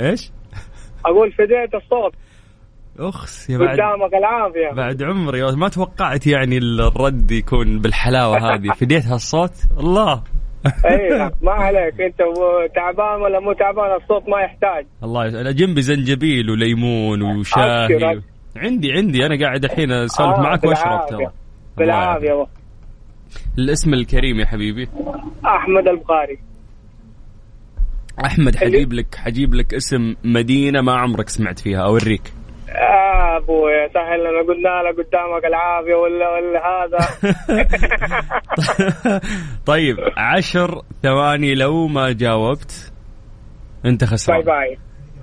إيش؟ 0.00 0.30
أقول 1.06 1.32
فديت 1.32 1.74
الصوت. 1.74 2.14
أخس 2.98 3.50
يا 3.50 3.58
بعد. 3.58 3.68
قدامك 3.68 4.14
العافية. 4.14 4.70
بعد 4.76 5.02
عمري 5.02 5.56
ما 5.56 5.68
توقعت 5.68 6.26
يعني 6.26 6.58
الرد 6.58 7.30
يكون 7.30 7.78
بالحلاوة 7.78 8.36
هذه. 8.38 8.72
فديت 8.80 9.06
هالصوت؟ 9.06 9.52
الله. 9.78 10.22
اي 10.86 11.30
ما 11.42 11.52
عليك. 11.52 12.00
أنت 12.00 12.18
تعبان 12.74 13.20
ولا 13.22 13.40
مو 13.40 13.52
تعبان 13.52 13.96
الصوت 14.02 14.28
ما 14.28 14.40
يحتاج. 14.40 14.86
الله 15.02 15.26
يس... 15.26 15.34
أنا 15.34 15.52
جنبي 15.52 15.82
زنجبيل 15.82 16.50
وليمون 16.50 17.22
وشاهي. 17.22 18.20
عندي 18.56 18.92
عندي. 18.92 19.26
أنا 19.26 19.44
قاعد 19.46 19.64
الحين 19.64 19.92
أسولف 19.92 20.36
آه، 20.38 20.40
معك 20.40 20.64
وأشرب. 20.64 21.06
ترى. 21.06 21.30
يعافيك. 21.86 22.48
الاسم 23.58 23.94
الكريم 23.94 24.40
يا 24.40 24.46
حبيبي. 24.46 24.88
أحمد 25.44 25.88
البخاري. 25.88 26.38
أحمد 28.24 28.56
حجيب 28.56 28.92
لك 28.92 29.14
حجيب 29.14 29.54
لك 29.54 29.74
اسم 29.74 30.14
مدينة 30.24 30.80
ما 30.80 30.92
عمرك 30.92 31.28
سمعت 31.28 31.58
فيها. 31.58 31.84
أوريك. 31.84 32.32
آه 32.68 33.36
ابويا 33.36 33.88
سهل 33.94 34.20
لنا. 34.20 34.42
قلنا 34.48 34.82
له 34.82 34.90
قدامك 34.90 35.44
العافية 35.44 35.94
ولا 35.94 36.28
ولا 36.30 36.60
هذا. 36.66 37.08
طيب 39.66 39.96
عشر 40.16 40.82
ثواني 41.02 41.54
لو 41.54 41.86
ما 41.86 42.12
جاوبت. 42.12 42.92
أنت 43.84 44.04
bye 44.04 44.10
خسران. 44.12 44.40
bye 44.40 44.78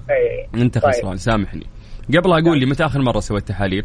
اي 0.10 0.62
أنت 0.62 0.78
طيب. 0.78 0.92
خسران. 0.92 1.18
سامحني. 1.18 1.66
قبل 2.08 2.32
أقول 2.32 2.60
لي 2.60 2.66
متى 2.66 2.86
آخر 2.86 3.02
مرة 3.02 3.20
سويت 3.20 3.48
تحاليل؟ 3.48 3.84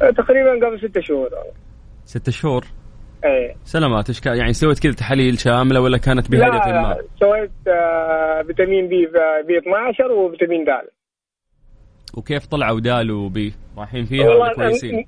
تقريبا 0.00 0.66
قبل 0.66 0.80
ست 0.88 0.98
شهور. 1.00 1.28
ستة 2.04 2.32
شهور؟ 2.32 2.64
اي 3.24 3.54
سلامات 3.64 4.08
إيش 4.08 4.26
يعني 4.26 4.52
سويت 4.52 4.78
كذا 4.78 4.92
تحاليل 4.92 5.38
شاملة 5.38 5.80
ولا 5.80 5.98
كانت 5.98 6.30
لا 6.30 6.38
بهدف 6.50 6.66
ما؟ 6.66 6.72
لا 6.72 7.04
سويت 7.20 7.50
آه 7.68 8.42
فيتامين 8.46 8.88
B 8.88 9.06
B 9.46 9.58
12 9.58 10.12
وفيتامين 10.12 10.64
د. 10.64 10.68
وكيف 12.14 12.46
طلعوا 12.46 12.80
دال 12.80 13.10
و 13.10 13.25
B؟ 13.25 13.54
رايحين 13.78 14.04
فيها 14.04 14.28
ولا 14.28 14.54
كويسين؟ 14.54 15.06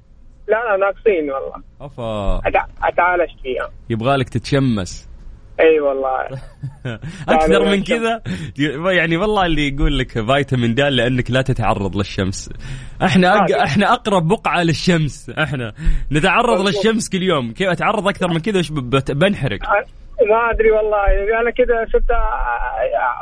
لا 0.49 0.57
لا 0.65 0.77
ناقصين 0.77 1.31
والله. 1.31 1.63
أفا. 1.81 2.41
أتع- 2.41 2.85
أتعالجت 2.85 3.41
فيها. 3.43 3.71
يبغالك 3.91 4.29
تتشمس. 4.29 5.09
أي 5.61 5.81
والله. 5.81 6.27
أكثر 7.29 7.61
من 7.61 7.67
يعني 7.67 7.83
كذا؟ 7.83 8.23
يعني 8.93 9.17
والله 9.17 9.47
اللي 9.47 9.69
يقول 9.69 9.99
لك 9.99 10.13
فيتامين 10.13 10.75
د 10.75 10.81
لأنك 10.81 11.31
لا 11.31 11.43
تتعرض 11.43 11.97
للشمس. 11.97 12.51
إحنا 13.03 13.37
أق... 13.37 13.43
هذه. 13.43 13.65
إحنا 13.65 13.93
أقرب 13.93 14.29
بقعة 14.29 14.63
للشمس. 14.63 15.31
إحنا 15.31 15.73
نتعرض 16.13 16.67
للشمس 16.67 17.09
كل 17.09 17.23
يوم. 17.23 17.53
كيف 17.53 17.69
أتعرض 17.69 18.09
أكثر 18.09 18.29
من 18.29 18.39
كذا؟ 18.39 18.63
بنحرق. 19.15 19.59
ما 20.31 20.51
أدري 20.51 20.71
والله. 20.71 21.41
أنا 21.41 21.51
كذا 21.51 21.87
صرت 21.93 22.11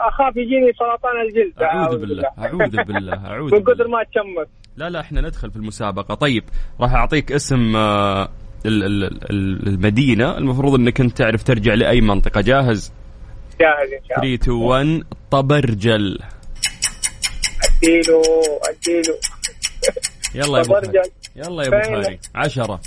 أخاف 0.09 0.37
يجيني 0.37 0.73
سرطان 0.73 1.21
الجلد. 1.27 1.63
أعوذ 1.63 1.99
بالله. 1.99 2.25
أعوذ 2.39 2.85
بالله. 2.85 3.15
أعوذ 3.31 3.55
من 3.55 3.63
كثر 3.63 3.89
ما 3.89 4.03
اتشمس 4.03 4.49
لا 4.77 4.91
لا 4.91 5.01
إحنا 5.01 5.21
ندخل 5.21 5.51
في 5.51 5.57
المسابقة. 5.57 6.15
طيب 6.15 6.45
راح 6.81 6.95
أعطيك 6.95 7.33
اسم 7.33 7.77
آه، 7.77 8.29
المدينة 8.67 10.39
المفروض 10.39 10.75
إنك 10.75 11.01
أنت 11.01 11.19
تعرف 11.19 11.43
ترجع 11.43 11.75
لأي 11.75 12.01
منطقة. 12.01 12.41
جاهز؟ 12.41 12.93
جاهز 13.61 13.93
إن 13.93 14.09
شاء 14.09 14.17
3 14.21 14.25
الله 14.25 14.35
2 14.35 14.57
1 14.57 15.05
طبرجل. 15.31 16.19
اديله 17.65 18.23
اديله 18.69 19.19
يلا 20.35 20.59
يا 20.59 20.65
أبو. 20.65 20.75
خالد 20.75 20.95
يلا 21.37 21.63
يا 21.63 21.69
أبو؟ 21.69 22.03
خالد 22.05 22.19
عشرة 22.35 22.81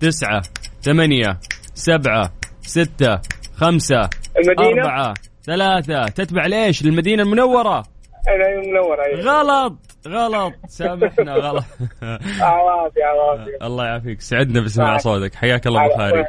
تسعة 0.00 0.42
ثمانية 0.82 1.40
سبعة 1.74 2.32
ستة 2.62 3.20
خمسة 3.56 4.10
المدينة؟ 4.38 4.82
أربعة 4.82 5.14
ثلاثة. 5.44 6.04
تتبع 6.08 6.46
ليش؟ 6.46 6.84
للمدينة 6.84 7.22
المنورة. 7.22 7.93
أنا 8.28 8.60
منور 8.60 9.02
أيوة. 9.04 9.20
غلط 9.20 9.76
غلط. 10.08 10.52
سامحنا 10.66 11.34
غلط. 11.34 11.64
عوافي 12.40 13.02
عوافي. 13.02 13.56
الله 13.62 13.86
يعافيك. 13.86 14.20
سعدنا 14.20 14.60
بسماع 14.60 14.96
صوتك. 14.96 15.34
حياك 15.34 15.66
الله 15.66 15.84
أبو 15.84 15.94
خالد. 15.94 16.26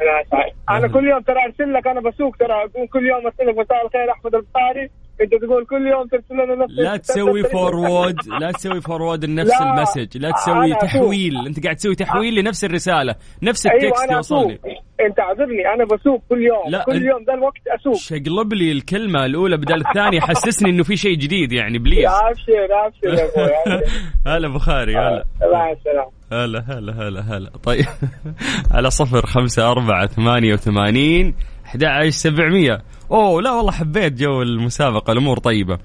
أنا 0.70 0.88
كل 0.88 1.08
يوم 1.08 1.20
ترى 1.20 1.44
أرسل 1.44 1.72
لك 1.72 1.86
أنا 1.86 2.00
بسوق 2.00 2.36
ترى. 2.36 2.52
أقول 2.52 2.88
كل 2.88 3.06
يوم 3.06 3.26
أرسل 3.26 3.46
لك 3.46 3.58
مساء 3.58 3.86
الخير 3.86 4.10
أحمد 4.10 4.34
البخاري. 4.34 4.90
انت 5.22 5.34
تقول 5.44 5.66
كل 5.66 5.86
يوم 5.86 6.06
ترسل 6.06 6.34
لنا 6.34 6.64
نفس 6.64 6.72
لا 6.74 6.96
تسوي 6.96 7.42
فورورد 7.42 8.16
لا 8.40 8.52
تسوي 8.52 8.80
فورورد 8.80 9.24
لنفس. 9.24 9.50
المسج 9.62 10.18
لا 10.18 10.30
تسوي. 10.30 10.74
تحويل. 10.74 11.46
أنت 11.46 11.64
قاعد 11.64 11.76
تسوي 11.76 11.94
تحويل 11.94 12.34
لنفس 12.34 12.64
الرسالة 12.64 13.14
نفس 13.42 13.66
أيوه 13.66 13.82
ال 13.84 13.88
text 13.88 14.02
اسوق 14.10 14.16
يوصلني. 14.16 14.60
أنت 15.00 15.20
اعذرني 15.20 15.66
أنا 15.74 15.84
بسوق 15.84 16.22
كل 16.28 16.42
يوم. 16.42 16.70
لا، 16.70 16.84
كل 16.84 17.06
يوم 17.06 17.22
ذا 17.26 17.34
الوقت 17.34 17.60
أسوق. 17.80 17.96
شقلب 17.96 18.54
لي 18.54 18.72
الكلمة 18.72 19.24
الأولى 19.24 19.56
بدل 19.56 19.80
الثانية 19.88 20.20
حسسني 20.20 20.70
إنه 20.70 20.82
في 20.82 20.96
شيء 20.96 21.16
جديد 21.16 21.52
يعني 21.52 21.78
please. 21.78 22.06
ابشر 22.06 22.68
ابشر 22.86 23.20
يا 23.22 23.28
أبوي. 23.66 23.82
هلا 24.36 24.48
بخاري 24.48 24.92
هلا. 24.96 25.24
مع 25.52 25.72
السلامه 25.72 26.10
هلا 26.32 26.64
هلا 26.68 26.92
هلا 26.92 27.20
هلا. 27.20 27.50
طيب. 27.64 27.84
على 28.74 28.90
صفر 28.90 29.26
خمسة 29.26 29.70
أربعة 29.70 30.06
ثمانية 30.06 30.52
وثمانين 30.52 31.34
أحد 31.66 31.84
عشر 31.84 32.10
سبعمية. 32.10 32.82
أوه 33.10 33.42
لا 33.42 33.52
والله 33.52 33.72
حبيت 33.72 34.12
جو 34.12 34.42
المسابقة 34.42 35.12
الأمور 35.12 35.38
طيبة. 35.38 35.78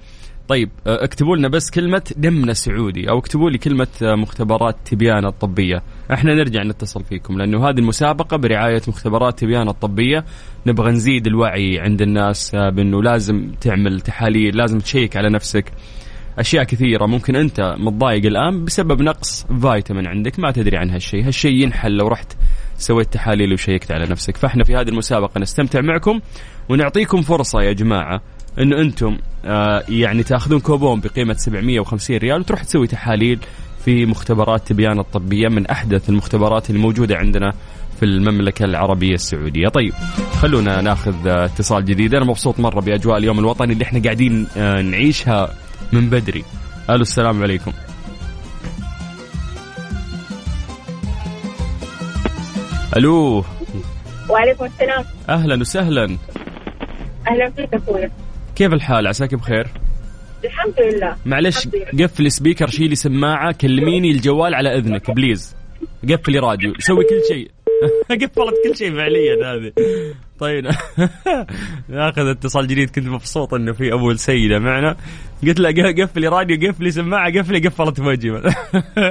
طيب 0.48 0.70
آه، 0.86 1.04
اكتبوا 1.04 1.36
لنا 1.36 1.48
بس 1.48 1.70
كلمة 1.70 2.02
دمنا 2.16 2.52
سعودي 2.52 3.10
أو 3.10 3.18
اكتبوا 3.18 3.50
لي 3.50 3.58
كلمة 3.58 3.86
آه، 4.02 4.14
مختبرات 4.14 4.76
تبيان 4.84 5.26
الطبية. 5.26 5.82
إحنا 6.12 6.34
نرجع 6.34 6.62
نتصل 6.62 7.04
فيكم 7.04 7.38
لأنه 7.38 7.68
هذه 7.68 7.78
المسابقة 7.78 8.36
برعاية 8.36 8.82
مختبرات 8.88 9.38
تبيان 9.38 9.68
الطبية. 9.68 10.24
نبغى 10.66 10.90
نزيد 10.90 11.26
الوعي 11.26 11.80
عند 11.80 12.02
الناس 12.02 12.54
آه، 12.54 12.70
بأنه 12.70 13.02
لازم 13.02 13.52
تعمل 13.60 14.00
تحاليل 14.00 14.56
لازم 14.56 14.78
تشيك 14.78 15.16
على 15.16 15.30
نفسك. 15.30 15.72
أشياء 16.38 16.64
كثيرة 16.64 17.06
ممكن 17.06 17.36
أنت 17.36 17.74
متضايق 17.78 18.26
الآن 18.26 18.64
بسبب 18.64 19.02
نقص 19.02 19.46
فيتامين 19.60 20.06
عندك 20.06 20.38
ما 20.38 20.50
تدري 20.50 20.76
عن 20.76 20.90
هالشيء. 20.90 21.26
هالشيء 21.26 21.52
ينحل 21.52 21.92
لو 21.92 22.08
رحت 22.08 22.32
سويت 22.82 23.12
تحاليل 23.12 23.52
وشيكت 23.52 23.92
على 23.92 24.06
نفسك. 24.06 24.36
فاحنا 24.36 24.64
في 24.64 24.76
هذه 24.76 24.88
المسابقة 24.88 25.38
نستمتع 25.40 25.80
معكم 25.80 26.20
ونعطيكم 26.68 27.22
فرصة 27.22 27.62
يا 27.62 27.72
جماعة 27.72 28.20
انه 28.58 28.80
أنتم 28.80 29.18
آه 29.44 29.84
يعني 29.88 30.22
تأخذون 30.22 30.60
كوبون 30.60 31.00
بقيمة 31.00 31.34
750 31.34 32.16
ريال 32.16 32.40
وتروح 32.40 32.62
تسوي 32.64 32.86
تحاليل 32.86 33.38
في 33.84 34.06
مختبرات 34.06 34.68
تبيان 34.68 34.98
الطبية 34.98 35.48
من 35.48 35.66
أحدث 35.66 36.08
المختبرات 36.08 36.70
الموجودة 36.70 37.16
عندنا 37.16 37.52
في 38.00 38.04
المملكة 38.04 38.64
العربية 38.64 39.14
السعودية. 39.14 39.68
طيب 39.68 39.92
خلونا 40.40 40.80
ناخذ 40.80 41.28
آه، 41.28 41.44
اتصال 41.44 41.84
جديد. 41.84 42.14
أنا 42.14 42.24
مبسوط 42.24 42.60
مرة 42.60 42.80
بأجواء 42.80 43.18
اليوم 43.18 43.38
الوطني 43.38 43.72
اللي 43.72 43.84
إحنا 43.84 44.02
قاعدين 44.02 44.46
آه، 44.56 44.82
نعيشها 44.82 45.54
من 45.92 46.10
بدري. 46.10 46.44
ألو 46.90 47.02
السلام 47.02 47.42
عليكم. 47.42 47.72
ألو. 52.96 53.44
وعليكم 54.28 54.64
السلام. 54.64 55.04
أهلا 55.28 55.60
وسهلا. 55.60 56.18
أهلا 57.28 57.50
فيك 57.50 57.74
أخوي. 57.74 58.10
كيف 58.56 58.72
الحال؟ 58.72 59.06
عساك 59.06 59.34
بخير؟ 59.34 59.66
الحمد 60.44 60.74
لله. 60.80 61.16
معلش. 61.26 61.68
قفلي 62.00 62.30
speaker 62.30 62.66
شيلي 62.66 62.94
سماعة 62.94 63.52
كلميني 63.52 64.10
الجوال 64.10 64.54
على 64.54 64.78
إذنك 64.78 65.10
please. 65.10 65.56
قفلي 66.10 66.38
راديو. 66.38 66.74
سوي 66.78 67.04
كل 67.04 67.20
شيء. 67.28 67.50
قفلت 68.22 68.54
كل 68.64 68.76
شيء 68.76 68.94
فعليا 68.94 69.34
هذه. 69.54 69.72
طيب. 70.38 70.64
ناخذ 71.88 72.26
اتصال 72.26 72.66
جديد 72.66 72.90
كنت 72.90 73.08
مبسوط 73.08 73.54
إنه 73.54 73.72
في 73.72 73.92
أبو 73.92 74.10
السيدة 74.10 74.58
معنا. 74.58 74.96
قلت 75.46 75.60
له 75.60 76.04
قفلي 76.04 76.28
راديو 76.28 76.70
قفلي 76.70 76.90
سماعة 76.90 77.38
قفلي 77.38 77.68
قفلت 77.68 78.00
في 78.00 78.06
وجهي. 78.06 78.42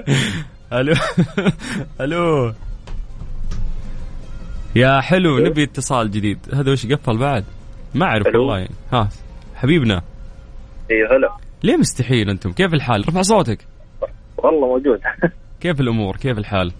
ألو. 0.74 0.94
ألو. 2.02 2.54
يا 4.76 5.02
حلو 5.02 5.40
نبي 5.40 5.64
اتصال 5.64 6.12
جديد. 6.12 6.38
هذا 6.54 6.72
وش 6.72 6.86
قفل 6.86 7.18
بعد؟ 7.18 7.44
ما 7.96 8.06
أعرف. 8.06 8.28
والله. 8.28 8.68
ها 8.94 9.10
حبيبنا. 9.56 10.02
اي 10.92 11.04
هلا. 11.12 11.30
ليه 11.64 11.78
مستحيل 11.78 12.30
أنتم؟ 12.30 12.52
كيف 12.52 12.74
الحال؟ 12.74 13.08
رفع 13.08 13.22
صوتك. 13.22 13.60
والله 14.38 14.68
موجود. 14.68 15.00
كيف 15.62 15.82
الأمور؟ 15.82 16.16
كيف 16.16 16.38
الحال؟ 16.38 16.72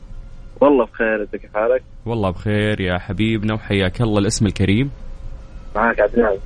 والله 0.62 0.86
بخير. 0.86 1.22
أنت 1.22 1.36
كيف 1.36 1.54
حالك؟ 1.54 1.84
والله 2.06 2.30
بخير 2.30 2.82
يا 2.82 2.98
حبيبنا 2.98 3.54
وحياك 3.54 4.02
الله 4.02 4.20
الاسم 4.20 4.46
الكريم. 4.46 4.92
معك 5.76 6.00
عدنان. 6.00 6.38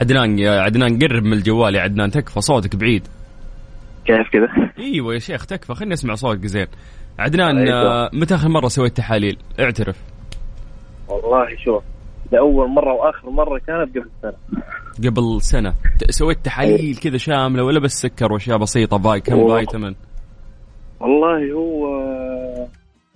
عدنان 0.00 0.38
يا 0.38 0.60
عدنان 0.60 0.98
قرب 0.98 1.22
من 1.24 1.32
الجوال 1.32 1.74
يا 1.74 1.80
عدنان 1.80 2.10
تكفى 2.10 2.40
صوتك 2.40 2.76
بعيد. 2.76 3.08
كيف 4.04 4.28
كذا؟ 4.32 4.48
إيوه 4.78 5.14
يا 5.14 5.18
شيخ 5.18 5.46
تكفى. 5.46 5.74
خليني 5.74 5.94
أسمع 5.94 6.14
صوتك 6.14 6.46
زين. 6.46 6.66
عدنان 7.18 7.58
أيوة. 7.58 8.10
متى 8.12 8.34
آخر 8.34 8.48
مرة 8.48 8.68
سويت 8.68 8.96
تحاليل؟ 8.96 9.38
اعترف. 9.60 10.02
والله 11.08 11.56
شوف 11.64 11.82
لأول 12.32 12.68
مرة 12.68 12.92
وآخر 12.92 13.30
مرة 13.30 13.58
كانت 13.58 13.98
قبل 13.98 14.10
سنة. 14.22 14.32
قبل 15.10 15.42
سنة. 15.42 15.74
سويت 16.10 16.38
تحاليل 16.44 16.96
كذا 16.96 17.16
شاملة 17.16 17.64
ولا 17.64 17.80
بس 17.80 17.92
سكر 17.92 18.32
وأشياء 18.32 18.58
بسيطة 18.58 18.98
فاي 18.98 19.20
كم. 19.20 19.58
فيتامين؟ 19.58 19.94
والله 21.00 21.52
هو 21.52 21.86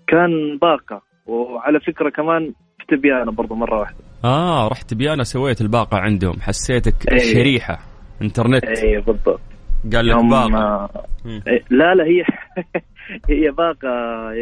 كان 0.06 0.58
باقة. 0.62 1.02
وعلى 1.26 1.80
فكرة 1.80 2.10
كمان 2.10 2.52
في 2.78 2.96
تبيانة 2.96 3.32
برضو 3.32 3.54
مرة 3.54 3.80
واحدة. 3.80 3.96
آه 4.24 4.68
رحت 4.68 4.94
تبيانا 4.94 5.22
سويت 5.22 5.60
الباقة 5.60 5.98
عندهم. 5.98 6.40
حسيتك 6.40 6.94
أيوة. 7.12 7.32
شريحة. 7.32 7.78
إنترنت. 8.22 8.64
اي 8.64 9.00
بالضبط. 9.00 9.40
قال 9.94 10.06
لك 10.06 10.24
باقة. 10.24 10.58
آه،. 10.58 10.90
إيه، 11.26 11.64
لا 11.70 11.94
لا 11.94 12.04
هي 12.04 12.24
هي 13.28 13.50
باقة 13.50 13.88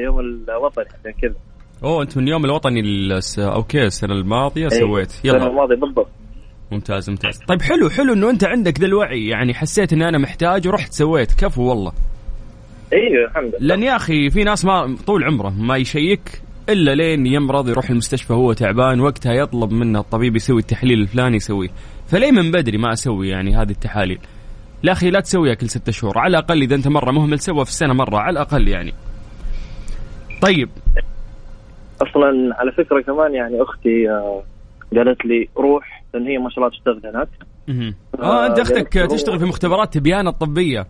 يوم 0.05 0.21
الوطني 0.21 0.85
عشان 1.01 1.13
كذا. 1.23 1.35
أوه 1.85 2.03
أنت 2.03 2.17
من 2.17 2.29
يوم 2.29 2.45
الوطني 2.45 2.81
الس... 2.81 3.39
okay 3.39 3.83
السنة 3.83 4.13
الماضية 4.13 4.63
إيه، 4.63 4.69
سويت. 4.69 5.25
يلا. 5.25 5.47
الماضية 5.47 5.77
بالضبط. 5.77 6.09
ممتاز 6.73 7.11
ممتاز. 7.11 7.39
طيب 7.49 7.63
حلو 7.63 7.91
حلو 7.91 8.13
إنه 8.13 8.31
أنت 8.31 8.45
عندك 8.45 8.81
ذا 8.81 8.87
الوعي. 8.87 9.29
يعني 9.29 9.55
حسيت 9.55 9.93
اني 9.93 10.09
أنا 10.09 10.19
محتاج 10.19 10.69
ورحت 10.69 10.93
سويت. 10.93 11.33
كفو 11.33 11.63
والله. 11.63 11.93
أيوه 12.93 13.29
الحمد 13.29 13.55
لله. 13.55 13.59
لأن 13.61 13.83
يا 13.83 13.97
أخي 13.97 14.31
في 14.31 14.45
ناس 14.45 14.65
ما 14.65 14.97
طول 15.07 15.25
عمره 15.25 15.49
ما 15.49 15.77
يشيك 15.77 16.43
إلا 16.69 16.95
لين 16.95 17.27
يمرض 17.27 17.69
يروح 17.69 17.91
المستشفى 17.91 18.33
هو 18.33 18.53
تعبان 18.53 19.01
وقتها 19.01 19.33
يطلب 19.33 19.73
منه 19.73 20.01
الطبيب 20.01 20.37
يسوي 20.37 20.61
التحليل 20.61 21.01
الفلاني 21.01 21.37
يسويه. 21.37 21.69
فليه 22.07 22.31
من 22.31 22.51
بدري 22.51 22.79
ما 22.79 22.93
أسوي 22.93 23.29
يعني 23.29 23.57
هذه 23.57 23.71
التحاليل؟ 23.71 24.19
لا 24.83 24.93
أخي 24.93 25.11
لا 25.11 25.21
تسويها 25.21 25.55
كل 25.55 25.69
ستة 25.69 25.93
شهور. 25.93 26.19
على 26.19 26.31
الأقل 26.31 26.63
إذا 26.63 26.75
أنت 26.75 26.89
مرة 26.89 27.11
مهمل 27.11 27.39
سوى 27.39 27.65
في 27.65 27.71
السنة 27.71 27.95
مرة 27.95 28.17
على 28.19 28.31
الأقل 28.31 28.69
يعني. 28.69 28.95
طيب. 30.43 30.69
أصلا 32.03 32.55
على 32.59 32.73
فكرة 32.73 33.01
كمان 33.01 33.35
يعني 33.35 33.63
أختي 33.63 34.11
آه، 34.11 34.43
قالت 34.97 35.25
لي 35.25 35.49
روح 35.57 36.03
لأن 36.15 36.27
هي 36.27 36.39
ما 36.39 36.51
شاء 36.51 36.59
الله 36.59 36.71
تشتغل 36.71 37.01
هناك. 37.15 37.29
مهم. 37.69 37.95
آه 38.23 38.47
أنت 38.47 38.59
أختك. 38.59 38.93
تشتغل 39.11 39.39
في 39.39 39.45
مختبرات 39.45 39.95
تبيان 39.95 40.29
الطبيه 40.29 40.87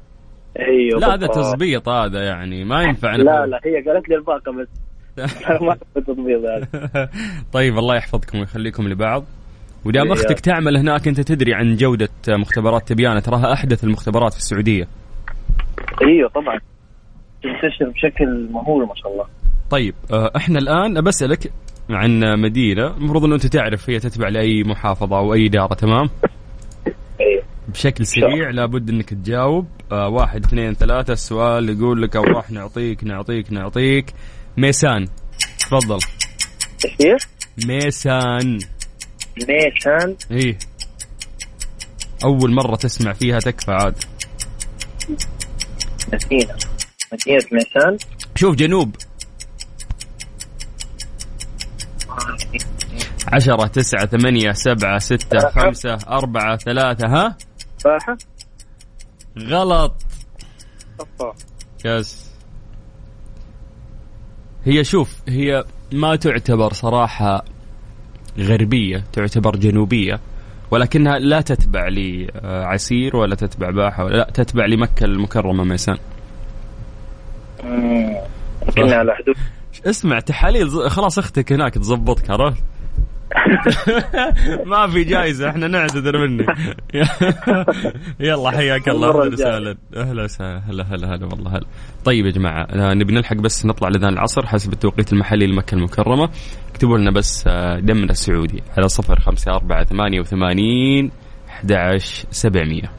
أيوه 0.58 1.00
لا 1.00 1.14
هذا. 1.14 1.26
تزبيط 1.26 1.88
هذا 1.88 2.24
يعني 2.24 2.64
ما 2.64 2.82
ينفع. 2.82 3.14
أنا 3.14 3.22
لا 3.22 3.46
لا 3.46 3.60
هي 3.64 3.90
قالت 3.90 4.08
لي 4.08 4.14
الباقة 4.16 4.52
بس. 4.52 4.68
ما 5.66 5.76
التطبيق 5.96 6.38
هذا. 6.38 6.68
طيب 7.52 7.78
الله 7.78 7.96
يحفظكم 7.96 8.38
ويخليكم 8.38 8.88
لبعض. 8.88 9.24
ودام 9.84 10.06
إيه. 10.06 10.12
أختك 10.12 10.40
تعمل 10.40 10.76
هناك 10.76 11.08
أنت 11.08 11.20
تدري 11.20 11.54
عن 11.54 11.76
جودة 11.76 12.08
مختبرات 12.28 12.88
تبيانة. 12.88 13.20
تراها 13.20 13.52
أحدث 13.52 13.84
المختبرات 13.84 14.32
في 14.32 14.38
السعودية. 14.38 14.88
إيوه 16.02 16.28
طبعا. 16.28 16.58
تنتشر 17.42 17.90
بشكل 17.90 18.48
مهول 18.50 18.86
ما 18.86 18.94
شاء 18.94 19.12
الله. 19.12 19.24
طيب 19.70 19.94
آه، 20.12 20.32
إحنا 20.36 20.58
الآن 20.58 21.00
بسألك 21.00 21.52
عن 21.90 22.40
مدينة. 22.40 22.86
المفروض 22.86 23.24
إنه 23.24 23.34
أنت 23.34 23.46
تعرف 23.46 23.90
هي 23.90 23.98
تتبع 23.98 24.28
لأي 24.28 24.62
محافظة 24.62 25.18
أو 25.18 25.34
أي 25.34 25.46
إدارة 25.46 25.74
تمام؟ 25.74 26.10
أيوه 27.20 27.42
بشكل 27.68 28.06
سريع 28.06 28.50
لابد 28.50 28.90
إنك 28.90 29.08
تجاوب. 29.14 29.66
آه 29.92 30.08
واحد 30.08 30.44
اثنين 30.44 30.74
ثلاثة 30.74 31.12
السؤال 31.12 31.68
يقول 31.68 32.02
لك 32.02 32.16
أو 32.16 32.22
راح 32.22 32.50
نعطيك 32.50 33.04
نعطيك 33.04 33.52
نعطيك. 33.52 34.12
ميسان 34.56 35.06
تفضل. 35.58 35.98
إيش؟ 37.00 37.22
ميسان. 37.66 38.58
نيشان 39.48 40.16
إيه 40.30 40.58
أول 42.24 42.52
مرة 42.52 42.76
تسمع 42.76 43.12
فيها 43.12 43.38
تكفى 43.38 43.70
عاد. 43.70 44.04
مدينه 46.12 46.54
مدينه 47.12 47.44
نيشان 47.52 47.98
شوف 48.34 48.54
جنوب. 48.54 48.96
عشرة 53.32 53.66
تسعة 53.66 54.06
ثمانية 54.06 54.52
سبعة 54.52 54.98
ستة 54.98 55.50
خمسة 55.50 55.94
أربعة 56.08 56.56
ثلاثة 56.56 57.06
ها؟ 57.06 57.36
باحه 57.84 58.16
غلط. 59.38 59.94
أفا. 61.00 61.34
يس. 61.84 62.30
هي 64.64 64.84
شوف 64.84 65.16
هي 65.28 65.64
ما 65.92 66.16
تعتبر 66.16 66.72
صراحة 66.72 67.44
غربية 68.38 69.04
تعتبر 69.12 69.56
جنوبية 69.56 70.20
ولكنها 70.70 71.18
لا 71.18 71.40
تتبع 71.40 71.88
لعسير 71.88 73.16
ولا 73.16 73.34
تتبع 73.34 73.70
باحة 73.70 74.04
ولا 74.04 74.16
لا 74.16 74.30
تتبع 74.34 74.66
لمكة 74.66 75.04
المكرمة 75.04 75.64
ميسان. 75.64 75.96
يمكن 77.64 78.92
على 78.92 79.14
حدود. 79.14 79.34
اسمع 79.86 80.20
تحاليل 80.20 80.90
خلاص 80.90 81.18
أختك 81.18 81.52
هناك 81.52 81.74
تزبطك 81.74 82.30
عرفت؟ 82.30 82.62
ما 84.66 84.86
في 84.86 85.04
جايزة 85.04 85.48
إحنا 85.50 85.68
نعتذر 85.68 86.28
منك. 86.28 86.46
يلا 88.20 88.50
حياك 88.50 88.88
الله. 88.88 89.08
أهلا. 89.08 89.32
وسهلا. 89.32 89.76
أهلا 89.96 90.22
وسهلا 90.24 90.62
هلا 90.70 90.82
هلا 90.82 91.14
هلا 91.14 91.26
والله 91.26 91.50
هلا. 91.50 91.66
طيب 92.04 92.26
يا 92.26 92.30
جماعة 92.30 92.62
آه، 92.62 92.94
نبي 92.94 93.12
نلحق 93.12 93.36
بس 93.36 93.66
نطلع 93.66 93.88
لأذان 93.88 94.12
العصر 94.12 94.46
حسب 94.46 94.72
التوقيت 94.72 95.12
المحلي 95.12 95.46
لمكة 95.46 95.74
المكرمة. 95.74 96.28
اكتبوا 96.80 96.98
لنا 96.98 97.10
بس 97.10 97.44
آه، 97.46 97.80
دمنا 97.80 98.12
السعودي 98.12 98.62
على 98.78 98.88
صفر 98.88 99.20
خمسة 99.20 99.52
أربعة 99.52 99.84
ثمانية 99.84 100.20
وثمانين 100.20 101.10
أحد 101.48 101.72
عشر 101.72 102.24
سبعمية. 102.30 102.92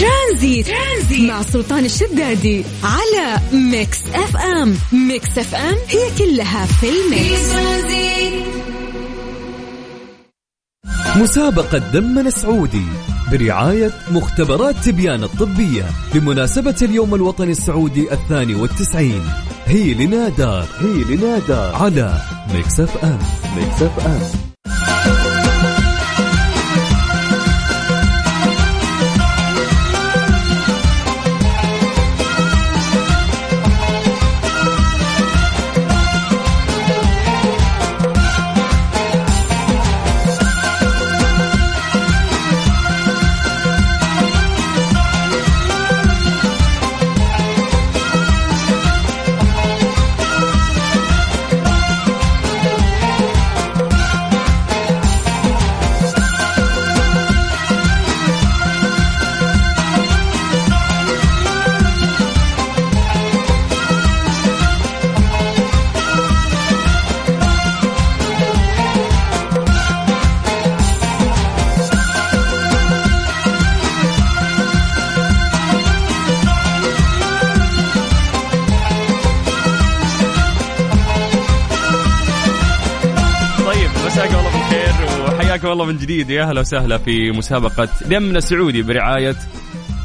Tranzit. 0.00 0.66
Tranzit 0.66 1.30
مع 1.30 1.42
سلطان 1.42 1.84
الشدادي 1.84 2.64
على 2.84 3.40
Mix 3.52 4.02
FM. 4.14 4.74
Mix 5.08 5.38
FM 5.38 5.74
هي 5.88 6.18
كلها 6.18 6.66
في 6.66 6.86
ال 6.88 7.02
mix. 7.02 7.56
مسابقة 11.16 11.78
دمنا 11.78 12.20
السعودي 12.20 12.86
برعاية 13.32 13.90
مختبرات 14.10 14.76
تبيان 14.76 15.24
الطبية 15.24 15.84
بمناسبة 16.14 16.76
اليوم 16.82 17.14
الوطني 17.14 17.50
السعودي 17.50 18.12
الثاني 18.12 18.54
والتسعين. 18.54 19.22
هي 19.66 19.94
لنا 19.94 20.30
دار 20.30 20.66
هي 20.78 21.16
لنا 21.16 21.45
دار 21.45 21.74
على 21.74 22.20
Mix 22.54 22.80
FM. 22.80 23.18
Mix 23.56 23.82
FM. 23.82 24.45
من 85.86 85.96
جديد. 85.96 86.30
يا 86.30 86.42
أهلا 86.42 86.60
وسهلا 86.60 86.98
في 86.98 87.30
مسابقة 87.30 87.88
دمنا 88.06 88.40
سعودي 88.40 88.82
برعاية 88.82 89.36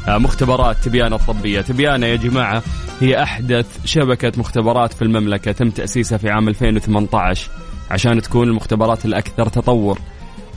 آه، 0.08 0.18
مختبرات 0.18 0.76
تبيانة 0.84 1.16
الطبية 1.16 1.60
تبيانة 1.60 2.06
يا 2.06 2.16
جماعة 2.16 2.62
هي 3.00 3.22
أحدث 3.22 3.66
شبكة 3.84 4.32
مختبرات 4.36 4.92
في 4.92 5.02
المملكة. 5.02 5.52
تم 5.52 5.70
تأسيسها 5.70 6.18
في 6.18 6.30
عام 6.30 6.48
2018 6.48 7.50
عشان 7.90 8.22
تكون 8.22 8.48
المختبرات 8.48 9.04
الأكثر 9.04 9.48
تطور 9.48 9.98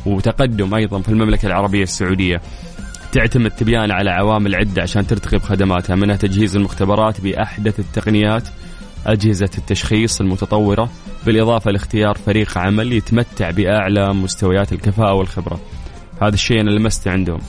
وتقدم 0.05 0.75
أيضا 0.75 1.01
في 1.01 1.09
المملكة 1.09 1.45
العربية 1.45 1.83
السعودية. 1.83 2.41
تعتمد 3.11 3.51
تبيان 3.51 3.91
على 3.91 4.11
عوامل 4.11 4.55
عدة 4.55 4.81
عشان 4.81 5.07
ترتقي 5.07 5.38
بخدماتها 5.38 5.95
منها 5.95 6.15
تجهيز 6.15 6.55
المختبرات 6.55 7.21
بأحدث 7.21 7.79
التقنيات 7.79 8.43
أجهزة 9.06 9.50
التشخيص 9.58 10.22
المتطورة 10.22 10.89
بالإضافة 11.26 11.72
لاختيار 11.72 12.18
فريق 12.26 12.58
عمل 12.58 12.94
يتمتع 12.94 13.50
بأعلى 13.52 14.13
مستويات 14.13 14.74
الكفاءة 14.74 15.13
والخبرة. 15.13 15.60
هذا 16.22 16.34
الشيء 16.34 16.62
أنا 16.62 16.70
لمسته 16.70 17.12
عندهم. 17.12 17.39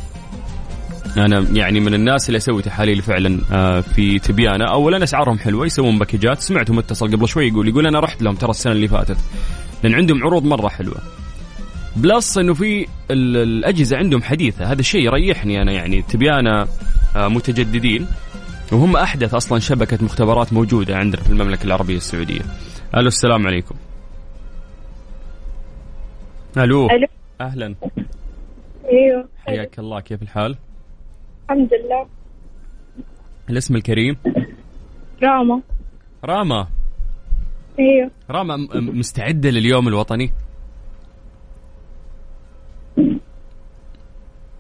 أنا 1.16 1.46
يعني 1.52 1.80
من 1.80 1.94
الناس 1.94 2.28
اللي 2.28 2.36
أسوي 2.36 2.62
تحاليل 2.62 3.02
فعلا 3.02 3.40
آه، 3.52 3.80
في 3.80 4.18
تبيانة. 4.18 4.64
أولا 4.64 5.04
أسعارهم 5.04 5.38
حلوة 5.38 5.66
يسوون 5.66 5.98
باكجات. 5.98 6.40
سمعته 6.40 6.74
متصل 6.74 7.10
قبل 7.16 7.28
شوي 7.28 7.48
يقول 7.48 7.68
يقول 7.68 7.86
أنا 7.86 8.00
رحت 8.00 8.22
لهم 8.22 8.34
ترى 8.34 8.50
السنة 8.50 8.72
اللي 8.72 8.88
فاتت. 8.88 9.16
لأن 9.82 9.94
عندهم 9.94 10.22
عروض 10.24 10.44
مرة 10.44 10.68
حلوة. 10.68 10.96
بلس 11.96 12.38
إنه 12.38 12.54
في 12.54 12.86
ال- 13.10 13.36
الأجهزة 13.36 13.96
عندهم 13.96 14.22
حديثة. 14.22 14.64
هذا 14.72 14.80
الشيء 14.80 15.00
يريحني 15.00 15.62
أنا 15.62 15.72
يعني 15.72 16.02
تبيانة 16.02 16.66
آه، 17.16 17.28
متجددين. 17.28 18.06
وهم 18.72 18.96
أحدث 18.96 19.34
أصلا 19.34 19.58
شبكة 19.58 20.04
مختبرات 20.04 20.52
موجودة 20.52 20.96
عندنا 20.96 21.22
في 21.22 21.30
المملكة 21.30 21.64
العربية 21.64 21.96
السعودية. 21.96 22.40
ألو 22.96 23.08
السلام 23.08 23.46
عليكم. 23.46 23.74
ألو. 26.56 26.90
ألو. 26.90 27.06
أهلا. 27.40 27.74
أيوه. 28.84 29.28
حياك 29.46 29.78
الله 29.78 30.00
كيف 30.00 30.22
الحال؟ 30.22 30.56
الحمد 31.44 31.70
لله. 31.74 32.06
الاسم 33.50 33.76
الكريم؟ 33.76 34.16
راما. 35.22 35.62
راما. 36.24 36.66
أيوه. 37.78 38.10
راما 38.30 38.56
مستعدة 38.74 39.50
لليوم 39.50 39.88
الوطني؟ 39.88 40.32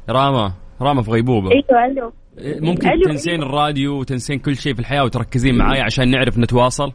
راما 0.08 0.52
راما 0.80 1.02
في 1.02 1.10
غيبوبة. 1.10 1.50
أيوه 1.50 1.86
ألو. 1.86 2.12
ممكن 2.38 2.88
ألو، 2.88 3.02
تنسين 3.04 3.42
الراديو 3.42 4.00
وتنسين 4.00 4.38
كل 4.38 4.56
شيء 4.56 4.74
في 4.74 4.80
الحياة 4.80 5.04
وتركزين 5.04 5.58
معاي 5.58 5.80
عشان 5.80 6.10
نعرف 6.10 6.38
نتواصل؟ 6.38 6.92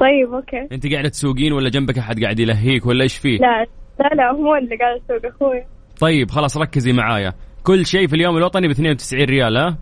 طيب 0.00 0.34
okay. 0.34 0.68
أنت 0.72 0.92
قاعدة 0.92 1.08
تسوقين 1.08 1.52
ولا 1.52 1.68
جنبك 1.68 1.98
أحد 1.98 2.22
قاعد 2.22 2.40
يلهيك 2.40 2.86
ولا 2.86 3.02
إيش 3.02 3.16
فيه؟ 3.18 3.38
لا 3.38 3.66
لا 4.00 4.14
لا 4.14 4.30
هو 4.30 4.56
اللي 4.56 4.76
قاعد 4.76 5.00
يسوق 5.04 5.32
أخوي. 5.34 5.64
طيب 6.00 6.30
خلاص 6.30 6.56
ركزي 6.56 6.92
معايا. 6.92 7.32
كل 7.64 7.86
شيء 7.86 8.06
في 8.06 8.16
اليوم 8.16 8.36
الوطني 8.36 8.68
ب 8.68 8.70
92 8.70 9.24
ريال 9.24 9.56
ها؟ 9.56 9.78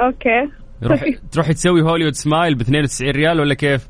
okay. 0.00 0.50
روح 0.82 1.04
تروحي 1.32 1.54
تسوي 1.54 1.82
Hollywood 1.82 2.12
smile 2.12 2.54
ب 2.54 2.60
92 2.60 3.10
ريال 3.10 3.40
ولا 3.40 3.54
كيف؟ 3.54 3.88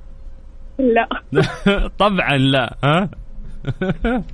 لا. 0.78 1.08
طبعا 1.98 2.36
لا 2.36 2.76
ها؟ 2.84 3.10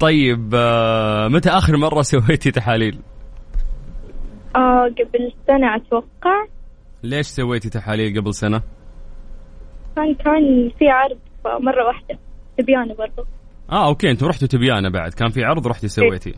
طيب 0.00 0.50
آه، 0.54 1.28
متى 1.28 1.50
آخر 1.50 1.76
مرة 1.76 2.02
سويتي 2.02 2.50
تحاليل؟ 2.50 2.98
آه 4.56 4.82
قبل 4.84 5.32
سنة 5.46 5.76
أتوقع. 5.76 6.46
ليش 7.02 7.26
سويتي 7.26 7.70
تحاليل 7.70 8.20
قبل 8.20 8.34
سنة؟ 8.34 8.62
كان 9.96 10.14
كان 10.14 10.70
في 10.78 10.88
عرض 10.88 11.18
مرة 11.62 11.86
واحدة. 11.86 12.18
تبيانة 12.58 12.94
برضو. 12.94 13.28
آه 13.72 13.88
okay 13.88 14.10
أنتم 14.10 14.26
رحتوا 14.26 14.48
تبيانة 14.48 14.90
بعد. 14.90 15.14
كان 15.14 15.28
في 15.28 15.44
عرض 15.44 15.66
رحتي 15.66 15.88
سويتي. 15.88 16.34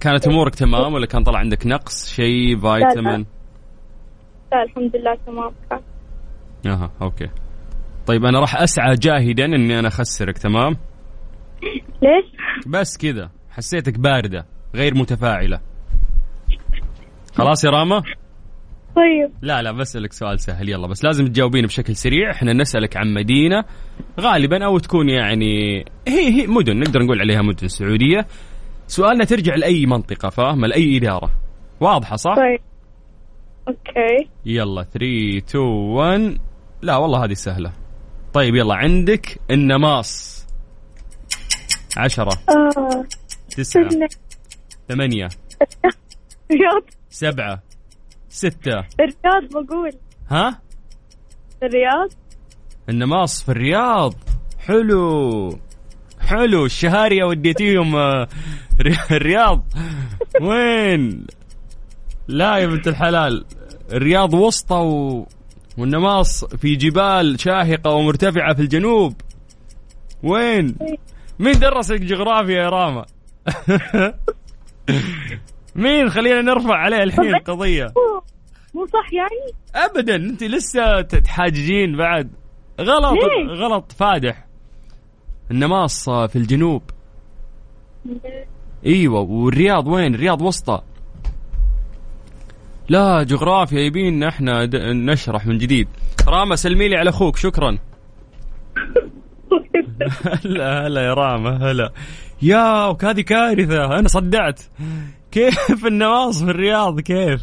كانت 0.00 0.28
أمورك 0.28 0.54
تمام 0.54 0.94
ولا 0.94 1.06
كان 1.06 1.22
طلع 1.22 1.38
عندك 1.38 1.66
نقص 1.66 2.08
شيء 2.14 2.56
فيتامين؟ 2.56 3.26
لا 4.52 4.62
الحمد 4.62 4.96
لله 4.96 5.14
تمام. 5.26 5.50
كان. 5.70 5.80
أها 6.66 6.90
okay. 7.02 7.28
طيب 8.06 8.24
أنا 8.24 8.40
راح 8.40 8.62
أسعى 8.62 8.94
جاهدا 8.94 9.44
إني 9.44 9.78
أنا 9.78 9.88
أخسرك 9.88 10.38
تمام؟ 10.38 10.76
ليش؟ 12.02 12.24
بس 12.66 12.98
كذا. 12.98 13.30
حسيتك 13.50 13.98
باردة 13.98 14.46
غير 14.74 14.94
متفاعلة. 14.94 15.60
خلاص 17.40 17.64
يا 17.64 17.70
راما؟ 17.70 18.02
طيب. 18.96 19.32
لا 19.42 19.62
لا 19.62 19.72
بسألك 19.72 20.12
سؤال 20.12 20.40
سهل. 20.40 20.68
يلا 20.68 20.86
بس 20.86 21.04
لازم 21.04 21.26
تجاوبين 21.26 21.66
بشكل 21.66 21.96
سريع. 21.96 22.30
إحنا 22.30 22.52
نسألك 22.52 22.96
عن 22.96 23.14
مدينة 23.14 23.64
غالبا 24.20 24.64
أو 24.64 24.78
تكون 24.78 25.08
يعني 25.08 25.84
هي 26.08 26.42
هي 26.42 26.46
مدن 26.46 26.78
نقدر 26.78 27.02
نقول 27.02 27.20
عليها 27.20 27.42
مدن 27.42 27.68
سعودية. 27.68 28.26
سؤالنا 28.86 29.24
ترجع 29.24 29.54
لأي 29.54 29.86
منطقة 29.86 30.28
فاهمة 30.28 30.66
لأي 30.66 30.96
إدارة. 30.96 31.30
واضحة 31.80 32.16
صح؟ 32.16 32.34
طيب. 32.36 32.60
أوكي. 33.68 34.30
يلا 34.46 34.82
3 34.82 35.38
2 35.38 35.64
1 35.64 36.38
لا 36.82 36.96
والله 36.96 37.24
هذه 37.24 37.32
سهلة. 37.32 37.72
طيب 38.32 38.54
يلا 38.54 38.74
عندك 38.74 39.40
النماص. 39.50 40.46
عشرة. 41.96 42.32
آه. 42.48 43.04
تسعة. 43.56 43.88
ثمانية. 44.88 45.28
رياض 46.52 46.82
سبعة 47.10 47.62
ستة. 48.28 48.78
الرياض 49.00 49.50
بقول. 49.66 49.90
ها؟ 50.28 50.60
الرياض. 51.62 52.10
النماص 52.88 53.42
في 53.42 53.48
الرياض. 53.48 54.14
حلو. 54.58 55.58
حلو. 56.20 56.64
الشهارية 56.64 57.24
وديتيهم 57.24 57.96
آه، 57.96 58.28
ري- 58.80 58.96
الرياض. 59.16 59.64
وين؟ 60.40 61.26
لا 62.28 62.56
يا 62.56 62.66
بنت 62.66 62.88
الحلال. 62.88 63.44
الرياض 63.92 64.34
وسطى 64.34 64.74
و... 64.76 65.26
والنماص 65.78 66.44
في 66.44 66.76
جبال 66.76 67.40
شاهقة 67.40 67.90
ومرتفعة 67.90 68.54
في 68.54 68.62
الجنوب. 68.62 69.14
وين؟ 70.22 70.76
مين 71.38 71.58
درسك 71.58 72.00
جغرافيا 72.00 72.54
يا 72.62 72.68
راما؟ 72.68 73.04
مين؟ 75.76 76.10
خلينا 76.10 76.42
نرفع 76.42 76.74
عليه 76.76 77.02
الحين 77.02 77.34
قضية. 77.36 77.92
مو- 78.74 78.86
صح 78.86 79.12
يعني؟ 79.12 79.54
ابدا. 79.86 80.16
أنت 80.16 80.42
لسه 80.44 81.00
تتحاججين 81.00 81.96
بعد. 81.96 82.30
غلط. 82.80 83.12
ليه؟ 83.12 83.54
غلط. 83.54 83.92
فادح. 83.92 84.44
النماص 85.50 86.10
في 86.10 86.36
الجنوب. 86.36 86.82
إيوه. 88.86 89.20
والرياض 89.20 89.86
وين؟ 89.86 90.14
الرياض 90.14 90.42
وسطى. 90.42 90.80
لا 92.88 93.22
جغرافيا 93.22 93.80
يبينا 93.80 94.28
إحنا 94.28 94.66
نشرح 94.92 95.46
من 95.46 95.58
جديد. 95.58 95.88
راما 96.28 96.56
سلمي 96.56 96.88
لي 96.88 96.96
على 96.96 97.10
أخوك. 97.10 97.36
شكرا. 97.36 97.78
هلا 100.44 100.86
هلا 100.86 101.00
يا 101.06 101.14
راما. 101.14 101.70
هلا. 101.70 101.92
يا 102.42 102.84
وهذه 102.86 103.20
كارثة. 103.20 103.84
أنا 103.98 104.08
صدعت. 104.08 104.60
كيف 105.32 105.86
النواص 105.86 106.44
في 106.44 106.50
الرياض؟ 106.50 107.00
كيف؟ 107.00 107.40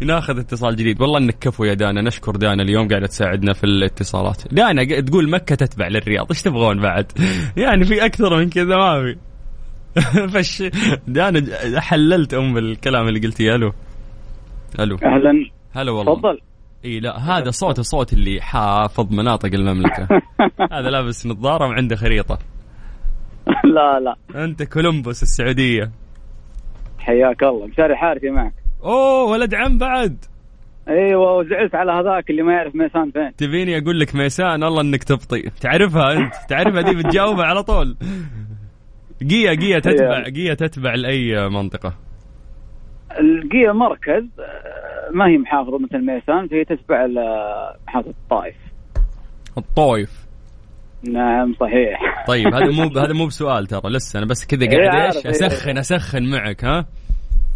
ناخذ 0.00 0.38
اتصال 0.38 0.76
جديد. 0.76 1.00
والله 1.00 1.18
إنك 1.18 1.38
كفو 1.38 1.64
يا 1.64 1.74
دانا. 1.74 2.02
نشكر 2.02 2.36
دانا 2.36 2.62
اليوم 2.62 2.88
قاعدة 2.88 3.06
تساعدنا 3.06 3.52
في 3.52 3.64
الاتصالات. 3.64 4.42
دانا 4.54 5.00
تقول 5.00 5.30
مكة 5.30 5.54
تتبع 5.54 5.88
للرياض. 5.88 6.26
إيش 6.30 6.42
تبغون 6.42 6.80
بعد؟ 6.80 7.12
يعني 7.56 7.84
في 7.84 8.04
أكثر 8.04 8.36
من 8.36 8.50
كذا 8.50 8.76
ما 8.76 9.02
في. 9.02 9.16
فش 10.32 10.62
دانا 11.08 11.44
حللت 11.80 12.34
أم 12.34 12.58
الكلام 12.58 13.08
اللي 13.08 13.20
قلتيه 13.20 13.54
ألو. 13.54 13.72
ألو. 14.80 14.96
أهلا. 14.96 15.50
هلا 15.72 15.92
والله. 15.92 16.14
تفضل. 16.14 16.38
إي 16.84 17.00
لا 17.00 17.18
هذا 17.18 17.50
صوت 17.50 17.80
صوت 17.80 18.12
اللي 18.12 18.40
حافظ 18.40 19.12
مناطق 19.12 19.50
المملكة. 19.54 20.08
هذا 20.72 20.90
لابس 20.90 21.26
نظارة 21.26 21.66
وعنده 21.66 21.96
خريطة. 21.96 22.38
لا 23.64 24.00
لا. 24.00 24.44
أنت 24.44 24.62
كولومبوس 24.62 25.22
السعودية. 25.22 25.90
حياك 27.02 27.42
الله. 27.42 27.66
مشاري 27.66 27.96
حارثي 27.96 28.30
معك. 28.30 28.52
أوه 28.84 29.24
ولد 29.24 29.54
عم 29.54 29.78
بعد. 29.78 30.24
أيوه 30.88 31.36
وزعلت 31.36 31.74
على 31.74 31.92
هذاك 31.92 32.30
اللي 32.30 32.42
ما 32.42 32.52
يعرف 32.52 32.74
ميسان 32.74 33.10
فين. 33.10 33.36
تبيني 33.36 33.78
أقول 33.78 34.00
لك 34.00 34.14
ميسان 34.14 34.62
الله 34.62 34.80
إنك 34.80 35.04
تبطي. 35.04 35.50
تعرفها 35.60 36.12
أنت؟ 36.12 36.34
تعرفها 36.48 36.82
دي 36.82 36.94
بتجاوبها 36.94 37.44
على 37.44 37.62
طول. 37.62 37.96
قيا 39.30 39.54
قيا 39.54 39.78
تتبع 39.78 40.24
قيا 40.24 40.54
تتبع 40.54 40.94
لأي 40.94 41.48
منطقة. 41.48 41.94
القية 43.20 43.72
مركز 43.72 44.24
ما 45.10 45.26
هي 45.26 45.38
محافظة 45.38 45.78
مثل 45.78 45.98
ميسان 46.06 46.48
فهي 46.48 46.64
تتبع 46.64 47.06
محافظة 47.86 48.10
الطائف. 48.10 48.56
الطويف 49.58 50.21
نعم 51.04 51.54
صحيح. 51.60 52.24
طيب 52.28 52.54
هذا 52.54 52.70
مو 52.70 52.82
هذا 53.04 53.12
مو 53.12 53.26
بسؤال 53.26 53.66
ترى 53.66 53.90
لسه 53.90 54.18
أنا 54.18 54.26
بس 54.26 54.46
كذا 54.46 54.66
قاعد 54.66 55.14
إيش. 55.16 55.26
اسخن 55.26 55.78
اسخن 55.78 56.30
معك 56.30 56.64
ها؟ 56.64 56.86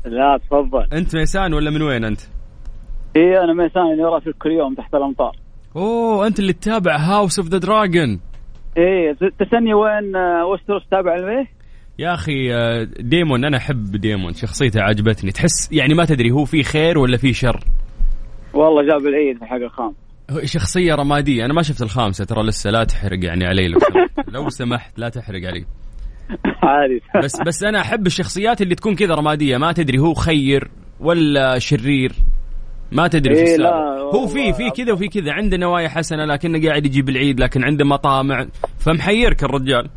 لا 0.05 0.39
تفضل. 0.47 0.87
أنت 0.93 1.17
ميسان 1.17 1.55
ولا 1.55 1.71
من 1.71 1.83
وين 1.83 2.05
أنت؟ 2.05 2.21
هي 3.17 3.39
أنا 3.45 3.53
ميسان 3.53 3.83
اللي 3.93 4.03
راسل 4.05 4.33
كل 4.33 4.51
يوم 4.51 4.75
تحت 4.75 4.95
الأمطار. 4.95 5.37
أوه 5.77 6.27
أنت 6.27 6.39
اللي 6.39 6.53
تتابع 6.53 6.97
House 6.97 7.39
of 7.39 7.49
the 7.49 7.59
Dragon 7.59 8.21
إيه 8.77 9.13
تسني 9.13 9.75
وين 9.75 10.17
آه، 10.17 10.47
Westeros 10.47 10.83
تابع 10.91 11.17
لميه؟ 11.17 11.47
يا 11.99 12.15
أخي 12.15 12.55
آه، 12.55 12.85
Daemon 13.01 13.45
أنا 13.45 13.57
أحب 13.57 13.97
Daemon 13.97 14.33
شخصيته 14.35 14.81
عجبتني. 14.83 15.31
تحس 15.31 15.73
يعني 15.73 15.95
ما 15.95 16.05
تدري 16.05 16.31
هو 16.31 16.45
في 16.45 16.63
خير 16.63 16.99
ولا 16.99 17.17
في 17.17 17.33
شر. 17.33 17.61
والله 18.55 18.83
جاب 18.83 19.07
العيد 19.07 19.39
في 19.39 19.45
حق 19.45 19.57
الخامس 19.57 19.95
هو 20.31 20.41
شخصية 20.45 20.95
رمادية. 20.95 21.45
أنا 21.45 21.55
ما 21.55 21.63
شفت 21.63 21.83
الخامسة 21.83 22.25
ترى 22.25 22.43
لسه 22.43 22.71
لا 22.71 22.85
تحرق 22.85 23.25
يعني 23.25 23.47
علي 23.47 23.69
لو 23.69 23.79
سمحت. 23.79 24.29
لو 24.35 24.49
سمحت 24.49 24.99
لا 24.99 25.09
تحرق 25.09 25.47
علي. 25.47 25.65
عادي. 26.63 27.03
بس 27.25 27.41
بس 27.47 27.63
أنا 27.65 27.81
أحب 27.81 28.07
الشخصيات 28.07 28.63
اللي 28.63 28.75
تكون 28.75 28.95
كذا 28.95 29.15
رمادية. 29.15 29.57
ما 29.57 29.73
تدري 29.73 29.99
هو 29.99 30.15
خير 30.15 30.71
ولا 31.01 31.59
شرير. 31.59 32.13
ما 32.93 33.09
تدري 33.09 33.35
في 33.35 33.41
إيه، 33.41 33.47
السالفة. 33.47 33.71
لا، 33.71 33.99
هو 34.01 34.27
في 34.27 34.53
في 34.53 34.71
كذا 34.71 34.93
وفي 34.93 35.09
كذا. 35.09 35.33
عنده 35.33 35.57
نوايا 35.57 35.89
حسنة 35.89 36.25
لكنه 36.25 36.69
قاعد 36.69 36.87
يجيب 36.87 37.09
العيد 37.09 37.41
لكن 37.41 37.65
عنده 37.65 37.85
مطامع. 37.85 38.47
فمحيرك 38.79 39.45
الرجال. 39.45 39.89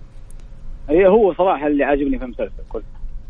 إيه 0.89 1.07
هو 1.07 1.33
صراحة 1.33 1.67
اللي 1.67 1.83
عاجبني 1.83 2.19
في 2.19 2.25
المسلسل 2.25 2.63
كله. 2.69 2.83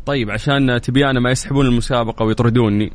طيب 0.06 0.30
عشان 0.30 0.80
تبيانا 0.80 1.20
ما 1.20 1.30
يسحبون 1.30 1.66
المسابقة 1.66 2.24
ويطردوني 2.24 2.92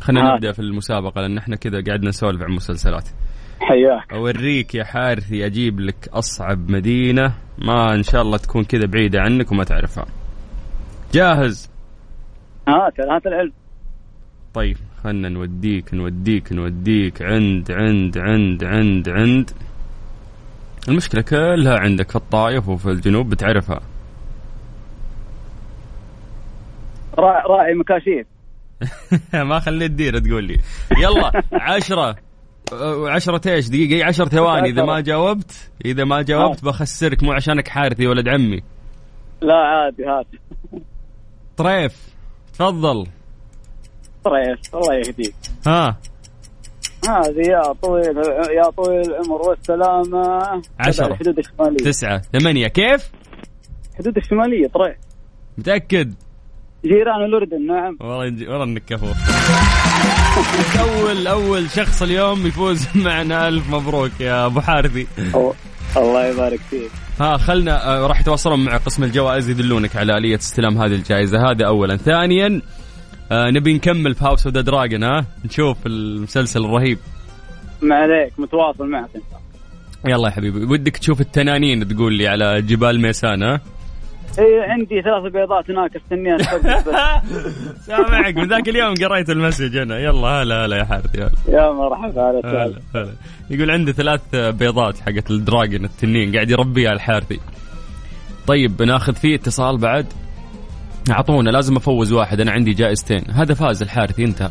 خلينا 0.00 0.32
آه. 0.32 0.34
نبدأ 0.34 0.52
في 0.52 0.58
المسابقة 0.58 1.20
لأن 1.20 1.38
إحنا 1.38 1.56
كذا 1.56 1.80
قاعدين 1.86 2.08
نسولف 2.08 2.42
عن 2.42 2.50
مسلسلات. 2.50 3.08
حياك. 3.60 4.12
أوريك 4.12 4.74
يا 4.74 4.84
حارثي 4.84 5.46
أجيب 5.46 5.80
لك 5.80 6.08
أصعب 6.12 6.70
مدينة. 6.70 7.32
ما 7.58 7.94
إن 7.94 8.02
شاء 8.02 8.22
الله 8.22 8.38
تكون 8.38 8.64
كذا 8.64 8.86
بعيدة 8.86 9.20
عنك 9.20 9.52
وما 9.52 9.64
تعرفها. 9.64 10.06
جاهز؟ 11.12 11.70
هات 12.68 13.00
هات 13.00 13.26
العلم. 13.26 13.52
طيب 14.54 14.76
خلنا 15.04 15.28
نوديك 15.28 15.94
نوديك 15.94 16.52
نوديك. 16.52 17.22
عند 17.22 17.72
عند 17.72 18.18
عند 18.18 18.64
عند 18.64 19.08
عند. 19.08 19.50
المشكلة 20.88 21.22
كلها 21.22 21.78
عندك 21.78 22.10
في 22.10 22.16
الطايف 22.16 22.68
وفي 22.68 22.86
الجنوب 22.86 23.30
بتعرفها. 23.30 23.80
راعي, 27.18 27.74
مكاشيف. 27.74 28.26
ما 29.48 29.58
خليت 29.58 29.90
ديرة 29.90 30.18
تقول 30.18 30.44
لي. 30.44 30.58
يلا 30.98 31.42
عشرة. 31.52 32.16
أه، 32.72 33.10
عشرة 33.10 33.50
إيش؟ 33.50 33.68
دقيقة 33.68 33.96
هي 33.96 34.02
عشر 34.02 34.28
ثواني 34.28 34.68
إذا 34.68 34.84
ما 34.84 35.00
جاوبت 35.00 35.70
إذا 35.84 36.04
ما 36.04 36.22
جاوبت 36.22 36.64
بخسرك. 36.64 37.22
مو 37.22 37.32
عشانك 37.32 37.68
حارثي 37.68 38.06
ولد 38.06 38.28
عمي. 38.28 38.62
لا 39.40 39.54
عادي 39.54 40.04
هات 40.04 40.26
طريف. 41.56 42.08
تفضل. 42.54 43.06
طريف 44.24 44.74
الله 44.74 44.94
يهديك. 44.94 45.34
ها. 45.66 45.96
هذه 47.08 47.48
يا 47.48 47.72
طويل 47.82 48.16
يا 48.56 48.70
طويل 48.76 49.00
العمر 49.00 49.48
والسلامة. 49.48 50.62
عشرة. 50.80 51.06
الحدود 51.06 51.38
الشمالية. 51.38 51.76
تسعة. 51.76 52.18
ثمانية. 52.18 52.68
كيف؟ 52.68 53.10
الحدود 53.92 54.16
الشمالية 54.16 54.68
طريف. 54.68 54.96
متأكد؟ 55.58 56.14
جيران 56.84 57.24
الأردن 57.24 57.66
نعم. 57.66 57.96
والله 58.00 58.50
والله 58.50 58.64
انك 58.64 58.84
كفو 58.84 59.06
اول 60.80 61.26
أول 61.26 61.70
شخص 61.70 62.02
اليوم 62.02 62.46
يفوز 62.46 62.86
معنا. 62.94 63.48
ألف 63.48 63.70
مبروك 63.70 64.10
يا 64.20 64.46
أبو 64.46 64.60
حارثي 64.60 65.06
الله 65.96 66.26
يبارك 66.26 66.60
فيك. 66.70 66.90
ها 67.20 67.36
خلنا 67.36 67.96
آه، 67.96 68.06
راح 68.06 68.20
يتواصلون 68.20 68.64
مع 68.64 68.76
قسم 68.76 69.04
الجوائز 69.04 69.48
يدلونك 69.50 69.96
على 69.96 70.16
آلية 70.16 70.36
استلام 70.36 70.78
هذه 70.78 70.92
الجائزة. 70.94 71.50
هذا 71.50 71.66
اولا. 71.66 71.96
ثانيا 71.96 72.60
آه 73.32 73.50
نبي 73.50 73.74
نكمل 73.74 74.14
في 74.14 74.24
House 74.24 74.46
of 74.46 74.54
the 74.54 74.60
Dragon 74.60 75.02
ها؟ 75.04 75.26
نشوف 75.44 75.76
المسلسل 75.86 76.64
الرهيب. 76.64 76.98
ما 77.82 77.94
عليك 77.94 78.32
متواصل 78.38 78.86
معك. 78.88 79.08
انت 79.16 79.24
يلا 80.08 80.28
يا 80.28 80.32
حبيبي. 80.32 80.64
ودك 80.64 80.96
تشوف 80.96 81.20
التنانين 81.20 81.88
تقول 81.88 82.14
لي 82.14 82.28
على 82.28 82.62
جبال 82.62 83.00
ميسان 83.00 83.42
ها؟ 83.42 83.60
اي 84.38 84.60
عندي 84.70 85.02
ثلاث 85.02 85.32
بيضات 85.32 85.70
هناك 85.70 85.96
أستنيها. 85.96 86.38
سامعك 87.86 88.36
من 88.36 88.48
ذاك 88.48 88.68
اليوم 88.68 88.94
قريت 88.94 89.30
ال 89.30 89.36
message 89.36 89.76
أنا. 89.76 89.98
يلا 89.98 90.28
هلا 90.28 90.64
هلا 90.64 90.76
يا 90.76 90.84
حارثي 90.84 91.18
هلا. 91.18 91.30
يا 91.48 91.72
مرحبا 91.72 92.30
هلا 92.30 92.40
هلا 92.44 92.80
هلا. 92.94 93.12
يقول 93.50 93.70
عنده 93.70 93.92
ثلاث 93.92 94.20
بيضات 94.34 95.00
حقت 95.00 95.30
الدراجون 95.30 95.84
التنين 95.84 96.34
قاعد 96.34 96.50
يربيها 96.50 96.92
الحارثي 96.92 97.40
طيب 98.46 98.76
بناخذ 98.76 99.14
فيه 99.14 99.34
اتصال 99.34 99.78
بعد. 99.78 100.06
اعطونا 101.10 101.50
لازم 101.50 101.76
أفوز 101.76 102.12
واحد 102.12 102.40
أنا 102.40 102.52
عندي 102.52 102.72
جائزتين. 102.72 103.24
هذا 103.30 103.54
فاز 103.54 103.82
الحارثي 103.82 104.24
انتهى 104.24 104.50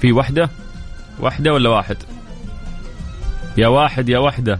في 0.00 0.12
واحدة 0.12 0.48
واحدة 1.20 1.52
ولا 1.52 1.70
واحد؟ 1.70 1.96
يا 3.58 3.68
واحد 3.68 4.08
يا 4.08 4.18
وحدة. 4.18 4.58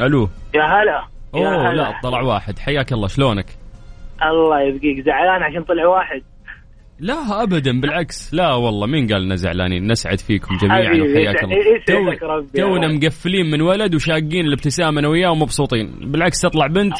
ألو. 0.00 0.28
يا 0.54 0.62
هلا. 0.62 1.13
أوه. 1.34 1.72
لا 1.72 2.00
طلع 2.02 2.22
واحد. 2.22 2.58
حياك 2.58 2.92
الله 2.92 3.08
شلونك؟ 3.08 3.46
الله 4.22 4.60
يبقيك. 4.60 5.04
زعلان 5.04 5.42
عشان 5.42 5.62
طلع 5.62 5.86
واحد؟ 5.86 6.22
لا 7.00 7.42
ابدا 7.42 7.80
بالعكس. 7.80 8.34
لا 8.34 8.54
والله 8.54 8.86
مين 8.86 9.06
قال 9.12 9.22
لنا 9.22 9.34
زعلانين؟ 9.34 9.86
نسعد 9.86 10.18
فيكم 10.20 10.56
جميعا 10.56 10.80
وحياك 10.80 11.44
الله. 11.44 12.46
تونا 12.54 12.88
مقفلين 12.88 13.50
من 13.50 13.62
ولد 13.62 13.94
وشاقين 13.94 14.46
الابتسامة 14.46 15.00
أنا 15.00 15.08
وياه 15.08 15.30
ومبسوطين. 15.30 15.90
بالعكس 16.00 16.40
تطلع 16.40 16.66
بنت 16.66 16.96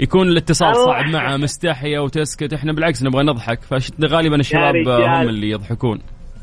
يكون 0.00 0.28
الاتصال. 0.28 0.76
صعب 0.76 1.04
معها 1.06 1.36
مستحية 1.36 1.98
وتسكت. 1.98 2.52
إحنا 2.52 2.72
بالعكس 2.72 3.02
نبغى 3.02 3.24
نضحك. 3.24 3.62
فغالبا 3.62 4.36
الشباب. 4.36 4.88
هم 4.88 5.28
اللي 5.28 5.50
يضحكون. 5.50 6.00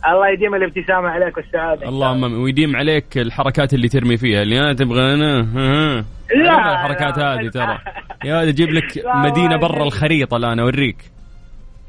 الله 0.08 0.30
يديم 0.34 0.56
الابتسامة 0.56 1.10
عليك 1.10 1.38
والسعادة. 1.38 1.90
اللهم 1.90 2.42
ويديم 2.42 2.76
عليك 2.76 3.18
الحركات 3.18 3.74
اللي 3.74 3.88
ترمي 3.88 4.18
فيها 4.18 4.42
اللي 4.42 4.60
أنا 4.60 4.74
تبغى 4.74 5.14
أنا 5.14 5.42
ها 5.42 6.00
ها. 6.00 6.06
لا، 6.36 6.72
الحركات 6.72 7.20
هذه. 7.20 7.50
ترى. 7.50 7.78
يا 8.26 8.38
ولد 8.38 8.48
أجيب 8.48 8.70
لك 8.70 9.06
مدينة. 9.06 9.58
برا 9.58 9.84
الخريطة 9.84 10.38
الآن 10.38 10.60
أوريك. 10.60 11.12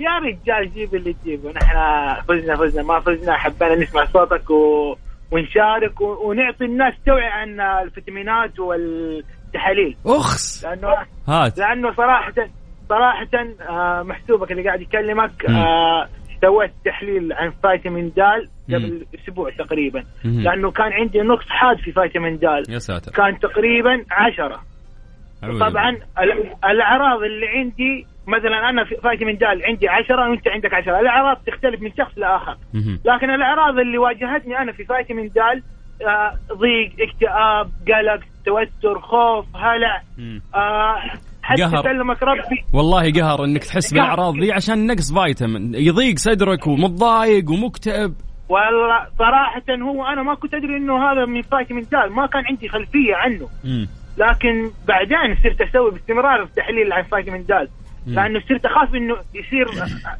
يا 0.00 0.18
رجال 0.18 0.74
جيب 0.74 0.94
اللي 0.94 1.12
تجيبه. 1.12 1.52
نحن 1.52 1.76
فزنا 2.28 2.56
فزنا. 2.56 2.82
ما 2.82 3.00
فزنا 3.00 3.36
حبينا 3.36 3.74
نسمع 3.74 4.04
صوتك 4.04 4.50
و... 4.50 4.96
ونشارك 5.30 6.00
و... 6.00 6.28
ونعطي 6.28 6.64
الناس 6.64 6.94
توعية 7.06 7.30
عن 7.30 7.60
الفيتامينات 7.60 8.58
والتحاليل. 8.58 9.96
أخس. 10.06 10.64
لأنه 10.64 10.88
هات. 11.28 11.58
لأنه 11.58 11.94
صراحة 11.94 12.32
صراحة 12.88 13.28
آه، 13.68 14.02
محسوبك 14.02 14.52
اللي 14.52 14.62
قاعد 14.62 14.80
يكلمك. 14.80 15.44
آه، 15.44 16.08
سويت 16.42 16.70
تحليل 16.84 17.32
عن 17.32 17.50
فيتامين 17.62 18.08
د 18.16 18.20
مم. 18.20 18.76
قبل 18.76 19.06
أسبوع 19.14 19.50
تقريبا 19.50 20.04
مم. 20.24 20.40
لأنه 20.40 20.70
كان 20.70 20.92
عندي 20.92 21.20
نقص 21.20 21.48
حاد 21.48 21.76
في 21.78 21.92
فيتامين 21.92 22.36
د 22.38 22.42
يا 22.68 22.78
ساتر 22.78 23.12
كان 23.12 23.38
تقريبا 23.38 24.04
عشرة 24.10 24.60
طبعا 25.60 25.90
ال- 26.22 26.54
الأعراض 26.64 27.22
اللي 27.22 27.48
عندي 27.48 28.06
مثلا 28.26 28.68
أنا 28.70 28.84
في 28.84 28.94
فيتامين 28.96 29.36
د 29.38 29.44
عندي 29.44 29.88
10 29.88 30.30
وأنت 30.30 30.48
عندك 30.48 30.74
10 30.74 31.00
الأعراض 31.00 31.36
تختلف 31.46 31.80
من 31.82 31.90
شخص 31.98 32.18
لآخر 32.18 32.56
مهم. 32.74 32.98
لكن 33.04 33.30
الأعراض 33.30 33.78
اللي 33.78 33.98
واجهتني 33.98 34.58
أنا 34.58 34.72
في 34.72 34.84
فيتامين 34.84 35.28
د 35.28 35.38
آه، 36.06 36.34
ضيق 36.52 36.92
اكتئاب 37.00 37.70
قلق 37.88 38.20
توتر 38.44 39.00
خوف 39.00 39.46
هلع 39.56 40.02
مم. 40.18 40.42
آه، 40.54 40.96
حتى 41.42 41.62
قهر. 41.62 41.82
سلمك 41.82 42.22
ربي 42.22 42.64
والله 42.72 43.12
قهر 43.12 43.44
إنك 43.44 43.64
تحس. 43.64 43.92
بالأعراض 43.94 44.34
دي 44.40 44.52
عشان 44.52 44.86
نقص 44.86 45.12
فيتامين 45.12 45.74
يضيق 45.74 46.18
صدرك 46.18 46.66
ومتضايق 46.66 47.50
ومكتئب 47.50 48.14
والله 48.48 49.06
صراحة 49.18 49.82
هو 49.82 50.04
أنا 50.06 50.22
ما 50.22 50.34
كنت 50.34 50.54
أدري 50.54 50.76
إنه 50.76 51.12
هذا 51.12 51.26
من 51.26 51.42
فيتامين 51.42 51.86
د 51.92 51.94
ما 51.94 52.26
كان 52.26 52.42
عندي 52.46 52.68
خلفية 52.68 53.14
عنه 53.16 53.48
مم. 53.64 53.88
لكن 54.18 54.70
بعدين 54.88 55.36
صرت 55.42 55.60
أسوي 55.60 55.90
باستمرار 55.90 56.46
في 56.46 56.54
تحليل 56.54 56.92
عن 56.92 57.02
فيتامين 57.02 57.42
د 57.42 57.52
مم. 58.06 58.14
لأنه 58.14 58.40
صرت 58.48 58.64
أخاف 58.66 58.94
إنه 58.94 59.16
يصير 59.34 59.66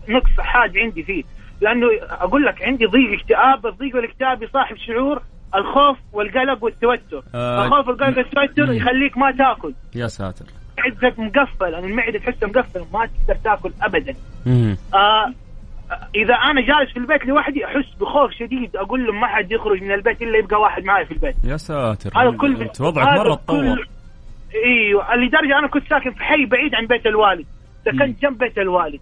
نقص 0.08 0.40
حاد 0.40 0.78
عندي 0.78 1.02
فيه 1.02 1.22
لأنه 1.60 1.86
أقول 2.10 2.44
لك 2.44 2.62
عندي 2.62 2.86
ضيق 2.86 3.20
اكتئاب 3.20 3.66
الضيق 3.66 3.96
والاكتئاب 3.96 4.42
يصاحب 4.42 4.76
شعور 4.76 5.22
الخوف 5.54 5.98
والقلق 6.12 6.64
والتوتر 6.64 7.22
آه. 7.34 7.66
الخوف 7.66 7.88
والقلق 7.88 8.18
والتوتر. 8.18 8.72
يخليك 8.72 9.18
ما 9.18 9.30
تاكل 9.30 9.74
يا 9.94 10.06
ساتر 10.06 10.44
معدتك 10.82 11.18
مقفل 11.18 11.72
يعني 11.72 11.86
المعدة 11.86 12.18
تحسها 12.18 12.48
مقفل 12.48 12.84
ما 12.92 13.06
تقدر 13.06 13.40
تاكل 13.44 13.70
ابدا. 13.82 14.14
آه 14.94 15.32
إذا 16.14 16.34
أنا 16.34 16.60
جالس 16.60 16.92
في 16.92 16.96
البيت 16.96 17.24
لوحدي 17.24 17.64
أحس 17.64 17.94
بخوف 18.00 18.32
شديد 18.32 18.76
أقول 18.76 19.06
له 19.06 19.12
ما 19.12 19.26
حد 19.26 19.52
يخرج 19.52 19.82
من 19.82 19.92
البيت 19.92 20.22
إلا 20.22 20.38
يبقى 20.38 20.60
واحد 20.60 20.84
معي 20.84 21.04
في 21.06 21.12
البيت. 21.12 21.36
يا 21.44 21.56
ساتر. 21.56 22.10
هذا 22.14 22.36
كل 22.36 22.62
أنت 22.62 22.80
وضعك 22.80 23.18
مرة 23.18 23.34
تطور 23.34 23.88
إيوه 24.64 25.16
لدرجة 25.16 25.58
أنا 25.58 25.68
كنت 25.68 25.88
ساكن 25.88 26.10
في 26.10 26.24
حي 26.24 26.46
بعيد 26.46 26.74
عن 26.74 26.86
بيت 26.86 27.06
الوالد. 27.06 27.46
سكنت 27.84 28.22
جنب 28.22 28.38
بيت 28.38 28.58
الوالد. 28.58 29.00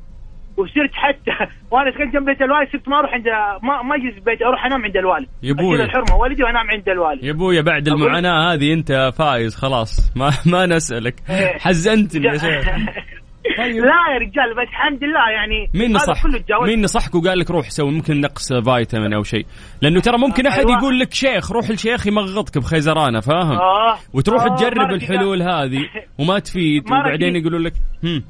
وصرت 0.60 0.92
حتى 0.92 1.54
وأنا 1.70 1.90
سكنت 1.90 2.14
جنب 2.14 2.24
بيت 2.24 2.42
الوالد 2.42 2.68
صرت 2.72 2.88
ما 2.88 2.98
أروح 2.98 3.12
عند 3.14 3.24
ما 3.62 3.82
ما 3.82 3.94
أجلس 3.96 4.24
بيت 4.24 4.42
أروح 4.42 4.66
أنام 4.66 4.84
عند 4.84 4.96
الوالد 4.96 5.28
يا. 5.42 5.54
أشيل 5.54 5.80
الحرمة 5.80 6.16
والدي 6.16 6.42
وأنام 6.42 6.70
عند 6.70 6.88
الوالد 6.88 7.24
يا 7.24 7.30
ابويا 7.32 7.60
بعد 7.62 7.88
المعاناة 7.88 8.52
هذه 8.52 8.72
أنت 8.72 9.10
فايز 9.18 9.54
خلاص 9.56 10.12
ما 10.16 10.30
ما 10.52 10.66
نسألك 10.66 11.14
إيه. 11.30 11.58
حزنتني 11.58 12.26
يا 12.26 12.32
شيخ 12.38 12.66
طيب. 13.58 13.84
لا 13.90 14.00
يا 14.12 14.18
رجال 14.18 14.54
بس 14.56 14.68
الحمد 14.68 15.04
لله 15.04 15.30
يعني 15.30 15.70
مين 15.74 15.92
نصح. 15.92 16.22
مين 16.66 16.82
نصحك 16.82 17.14
وقال 17.14 17.38
لك 17.38 17.50
روح 17.50 17.70
سوي 17.70 17.90
ممكن 17.90 18.20
نقص 18.20 18.52
فيتامين 18.52 19.12
أو 19.14 19.22
شيء 19.22 19.46
لأنه 19.82 20.00
ترى 20.00 20.18
ممكن 20.18 20.46
أحد 20.46 20.58
أيوة. 20.58 20.72
يقول 20.78 20.98
لك 20.98 21.14
شيخ 21.14 21.52
روح 21.52 21.68
الشيخ 21.68 22.06
يمغطك 22.06 22.58
بخيزرانة 22.58 23.20
فاهم 23.20 23.52
آه. 23.58 23.96
وتروح 24.12 24.42
آه، 24.42 24.56
تجرب 24.56 24.90
الحلول. 24.90 25.42
هذه 25.42 25.80
وما 26.18 26.38
تفيد 26.38 26.86
وبعدين. 26.86 27.36
يقولوا 27.36 27.58
لك 27.58 27.72
هم 28.04 28.22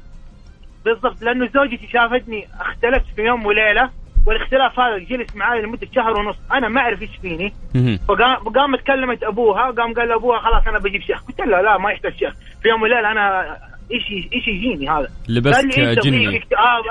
بالضبط 0.85 1.21
لأنه 1.21 1.49
زوجتي 1.53 1.87
شافتني 1.93 2.47
اختلفت 2.59 3.05
في 3.15 3.21
يوم 3.21 3.45
وليلة 3.45 3.89
والاختلاف 4.27 4.79
هذا 4.79 4.97
جلس 4.97 5.35
معي 5.35 5.61
لمدة 5.61 5.87
شهر 5.95 6.19
ونص 6.19 6.37
أنا 6.53 6.69
ما 6.69 6.81
أعرف 6.81 7.01
إيش 7.01 7.17
فيني 7.21 7.53
هم. 7.75 7.97
فقام 8.07 8.35
قامت 8.35 8.81
كلمت 8.87 9.23
أبوها 9.23 9.71
قام 9.71 9.93
قال 9.93 10.07
لابوها 10.07 10.39
خلاص 10.39 10.67
أنا 10.67 10.79
بجيب 10.79 11.01
شيخ 11.01 11.23
قلت 11.23 11.41
لها 11.41 11.61
لا 11.61 11.77
ما 11.77 11.91
يحتاج 11.91 12.13
شيخ 12.13 12.33
في 12.61 12.69
يوم 12.69 12.81
وليلة 12.81 13.11
أنا 13.11 13.57
إيش 13.91 14.03
إيش 14.33 14.47
يجيني 14.47 14.89
هذا 14.89 15.07
لبست 15.29 15.55
قال 15.55 15.67
لي 15.67 15.91
انت 15.91 15.99
جني. 16.05 16.37
اكتئاب. 16.37 16.83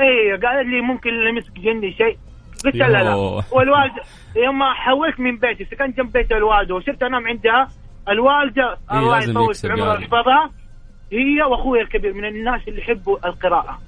اي 0.00 0.36
قال 0.46 0.70
لي 0.70 0.80
ممكن 0.80 1.10
لمسك 1.10 1.52
جني 1.58 1.92
شيء 1.92 2.16
قلت 2.64 2.76
لها 2.76 2.88
لا. 2.88 3.14
والوالد 3.52 3.92
يوم 4.36 4.58
ما 4.58 4.72
حولت 4.74 5.20
من 5.20 5.36
بيتي 5.38 5.64
سكنت 5.64 5.96
جنب 5.96 6.12
بيت 6.12 6.32
الوالده 6.32 6.74
وصرت 6.74 7.02
أنام 7.02 7.26
عندها 7.26 7.68
الوالدة 8.08 8.76
إيه، 8.92 8.98
الله 8.98 9.18
يطول 9.18 9.54
في 9.54 9.68
عمرها 9.68 9.86
يعني. 9.86 9.98
ويحفظها 9.98 10.50
هي 11.12 11.42
واخوي 11.42 11.80
الكبير 11.80 12.12
من 12.14 12.24
الناس 12.24 12.68
اللي 12.68 12.80
يحبوا 12.80 13.28
القراءة. 13.28 13.78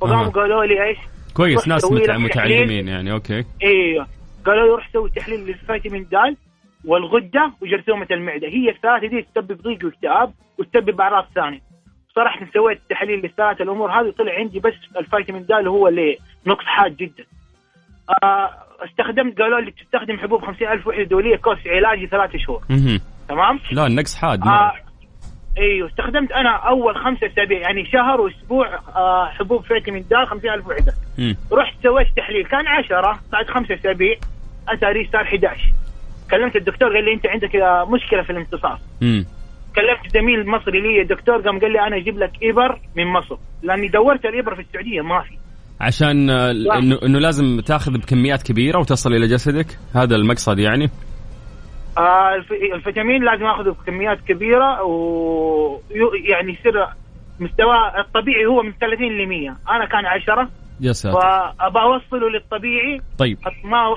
فقاموا 0.00 0.24
أها. 0.24 0.30
قالوا 0.30 0.64
لي 0.64 0.84
إيش؟ 0.84 0.98
كويس 1.34 1.68
ناس. 1.68 1.92
متعلمين 1.92 2.88
يعني 2.88 3.12
أوكي. 3.12 3.44
أيوه 3.62 4.06
قالوا 4.46 4.64
لي 4.64 4.70
روح 4.70 4.90
سوي 4.92 5.10
تحليل 5.10 5.40
للفيتامين 5.40 6.06
د 6.12 6.36
والغدة 6.84 7.52
وجرثومة 7.62 8.06
المعدة. 8.10 8.48
هي 8.48 8.70
الثلاثه 8.70 9.06
دي 9.06 9.22
تسبب 9.22 9.62
ضيق 9.62 9.84
واكتئاب 9.84 10.32
وتسبب 10.58 11.00
أعراض 11.00 11.26
ثانية. 11.34 11.60
صراحة 12.14 12.46
سويت 12.54 12.80
تحليل 12.90 13.20
للثلاث 13.22 13.60
الأمور 13.60 13.90
هذه 13.90 14.10
طلع 14.10 14.34
عندي 14.34 14.60
بس 14.60 14.74
الفيتامين 14.96 15.46
د 15.46 15.52
اللي 15.52 15.70
هو 15.70 15.88
اللي 15.88 16.16
نقص 16.46 16.64
حاد 16.64 16.96
جدا. 16.96 17.24
آه 18.22 18.50
استخدمت 18.84 19.38
قالوا 19.38 19.60
لي 19.60 19.70
تستخدم 19.70 20.18
حبوب 20.18 20.44
50000 20.44 20.86
وحدة 20.86 21.02
دولية 21.02 21.36
كورس 21.36 21.66
علاجي 21.66 22.06
ثلاثة 22.06 22.38
شهور. 22.38 22.62
تمام؟ 23.28 23.60
لا 23.72 23.86
النقص 23.86 24.16
حاد 24.16 24.42
آه. 24.42 24.72
إيوه 25.58 25.88
استخدمت 25.88 26.32
أنا 26.32 26.50
أول 26.50 26.96
خمسة 26.96 27.26
أسابيع 27.26 27.58
يعني 27.60 27.84
شهر 27.92 28.20
وأسبوع 28.20 28.66
آه 28.96 29.26
حبوب 29.26 29.64
فيتامين 29.64 30.04
د 30.10 30.14
50000 30.24 30.66
وحدة. 30.66 30.94
رحت 31.52 31.74
سويت 31.82 32.06
تحليل 32.16 32.44
كان 32.46 32.66
10 32.66 33.20
بعد 33.32 33.46
خمسة 33.46 33.74
أسابيع 33.74 34.14
اتاري 34.68 35.08
صار 35.12 35.22
11 35.22 35.60
كلمت 36.30 36.56
الدكتور 36.56 36.94
قال 36.94 37.04
لي 37.04 37.12
أنت 37.14 37.26
عندك 37.26 37.56
آه، 37.56 37.84
مشكلة 37.90 38.22
في 38.22 38.30
الامتصاص. 38.30 38.80
كلمت 39.76 40.12
زميل 40.14 40.46
مصري 40.48 40.80
لي 40.80 41.02
الدكتور 41.02 41.36
قام 41.40 41.60
قال 41.60 41.72
لي 41.72 41.80
أنا 41.86 41.96
أجيب 41.96 42.18
لك 42.18 42.30
ابر 42.42 42.78
من 42.96 43.06
مصر 43.06 43.36
لأني 43.62 43.88
دورت 43.88 44.24
الابر 44.24 44.54
في 44.54 44.60
السعودية 44.60 45.00
ما 45.00 45.20
في. 45.22 45.34
عشان 45.80 46.30
آه، 46.30 46.50
إنه 47.06 47.18
لازم 47.18 47.60
تاخذ 47.60 47.98
بكميات 47.98 48.42
كبيرة 48.42 48.78
وتصل 48.78 49.12
إلى 49.12 49.26
جسدك 49.26 49.66
هذا 49.94 50.16
المقصد 50.16 50.58
يعني. 50.58 50.90
الفيتامين 52.74 53.24
لازم 53.24 53.44
آخذه 53.44 53.70
بكميات 53.70 54.18
كبيرة 54.28 54.82
و 54.82 55.80
يو- 55.90 56.14
يعني 56.14 56.52
يصير 56.52 56.86
مستوى 57.40 57.76
الطبيعي 57.98 58.46
هو 58.46 58.62
من 58.62 58.72
30 58.72 59.18
ل 59.18 59.26
100 59.26 59.56
أنا 59.70 59.84
كان 59.84 60.06
10 60.06 60.48
يا 60.80 60.92
ساتر. 60.92 61.20
فابى 61.20 61.78
أوصله 61.80 62.30
للطبيعي. 62.30 63.00
طيب. 63.18 63.38
ما 63.64 63.94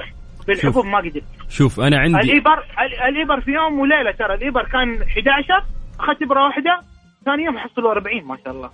بالحبوب 0.47 0.85
ما 0.85 0.97
قدرت. 0.97 1.23
شوف 1.49 1.79
أنا 1.79 1.97
عندي 1.99 2.17
الابر 2.33 2.59
ال- 2.81 2.99
الابر 3.17 3.41
في 3.41 3.51
يوم 3.51 3.79
وليلة 3.79 4.11
ترى. 4.11 4.33
الابر 4.33 4.63
كان 4.63 5.01
11 5.01 5.63
أخذت 5.99 6.21
ابره 6.21 6.43
واحدة 6.45 6.81
ثاني 7.25 7.43
يوم 7.43 7.57
حصلوا 7.57 7.91
40 7.91 8.23
ما 8.25 8.37
شاء 8.45 8.53
الله. 8.53 8.69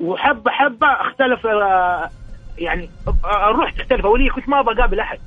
وحبه 0.00 0.50
حبة 0.50 0.86
اختلف 0.86 1.46
آه، 1.46 2.10
يعني 2.58 2.90
آه، 3.24 3.50
الروح 3.50 3.70
تختلف. 3.70 4.04
أولية 4.06 4.30
كنت 4.30 4.48
ما 4.48 4.60
أبغى 4.60 4.74
أقابل 4.78 5.00
أحد. 5.00 5.18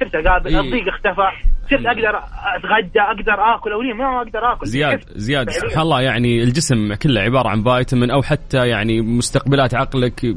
صرت 0.00 0.14
أقابل 0.14 0.54
إيه. 0.54 0.60
الضيق 0.60 0.88
اختفى. 0.88 1.28
صرت 1.70 1.86
أقدر 1.86 2.18
أتغدى 2.56 3.00
أقدر 3.00 3.54
آكل 3.54 3.72
اوليه 3.72 3.92
ما 3.92 4.22
أقدر 4.22 4.52
آكل. 4.52 4.66
زياد. 4.66 5.00
زياد. 5.16 5.50
سبحان 5.50 5.82
الله 5.82 6.00
يعني 6.00 6.42
الجسم 6.42 6.94
كله 6.94 7.20
عبارة 7.20 7.48
عن 7.48 7.62
فيتامين 7.62 8.10
أو 8.10 8.22
حتى 8.22 8.68
يعني 8.68 9.00
مستقبلات 9.00 9.74
عقلك 9.74 10.36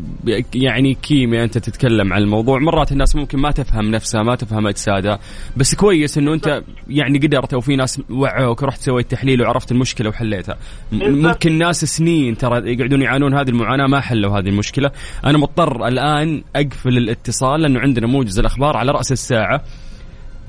يعني 0.55 0.93
كيمياء 0.93 1.43
أنت 1.43 1.57
تتكلم 1.57 2.13
عن 2.13 2.21
الموضوع. 2.21 2.59
مرات 2.59 2.91
الناس 2.91 3.15
ممكن 3.15 3.39
ما 3.39 3.51
تفهم 3.51 3.91
نفسها 3.91 4.23
ما 4.23 4.35
تفهم 4.35 4.67
أجسادها. 4.67 5.19
بس 5.57 5.75
كويس 5.75 6.17
إنه 6.17 6.33
أنت 6.33 6.63
يعني 6.87 7.19
قدرت 7.19 7.53
أو 7.53 7.61
في 7.61 7.75
ناس 7.75 8.01
وعوك 8.09 8.61
ورحت 8.61 8.79
سويت 8.79 9.11
تحليل 9.11 9.41
وعرفت 9.41 9.71
المشكلة 9.71 10.09
وحليتها. 10.09 10.57
بالضبط. 10.91 11.25
ممكن 11.25 11.57
ناس 11.57 11.85
سنين 11.85 12.37
ترى 12.37 12.73
يقعدون 12.73 13.01
يعانون 13.01 13.33
هذه 13.33 13.49
المعاناة 13.49 13.87
ما 13.87 13.99
حلوا 13.99 14.39
هذه 14.39 14.47
المشكلة. 14.47 14.91
أنا 15.25 15.37
مضطر 15.37 15.87
الآن 15.87 16.43
أقفل 16.55 16.97
الاتصال 16.97 17.61
لأنه 17.61 17.79
عندنا 17.79 18.07
موجز 18.07 18.39
الأخبار 18.39 18.77
على 18.77 18.91
رأس 18.91 19.11
الساعة. 19.11 19.61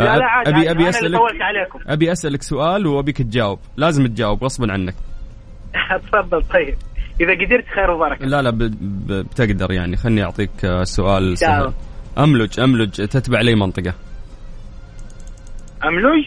لا 0.05 0.17
لا 0.17 0.25
عادي 0.25 0.51
ابي. 0.51 0.71
أبي 0.71 0.89
اسالك 0.89 1.21
أبي 1.87 2.13
أسألك 2.13 2.43
سؤال 2.43 2.87
وأبيك 2.87 3.19
تجاوب. 3.23 3.59
لازم 3.77 4.07
تجاوب 4.07 4.45
غصبا 4.45 4.73
عنك. 4.73 4.95
تفضل 6.13 6.43
طيب. 6.43 6.75
إذا 7.21 7.33
قدرت 7.47 7.65
خير 7.75 7.91
وبركة. 7.91 8.27
لا 8.27 8.43
لا 8.43 8.51
ب... 8.51 8.59
ب... 8.59 9.13
بتقدر 9.13 9.73
يعني. 9.73 9.97
خلني 9.97 10.23
أعطيك 10.25 10.65
آه، 10.65 10.85
سؤال 10.85 11.39
سهل. 11.39 11.73
أملج 12.19 12.61
أملج. 12.61 12.91
تتبع 12.91 13.41
لي 13.41 13.55
منطقة. 13.55 13.95
املوج 15.85 16.25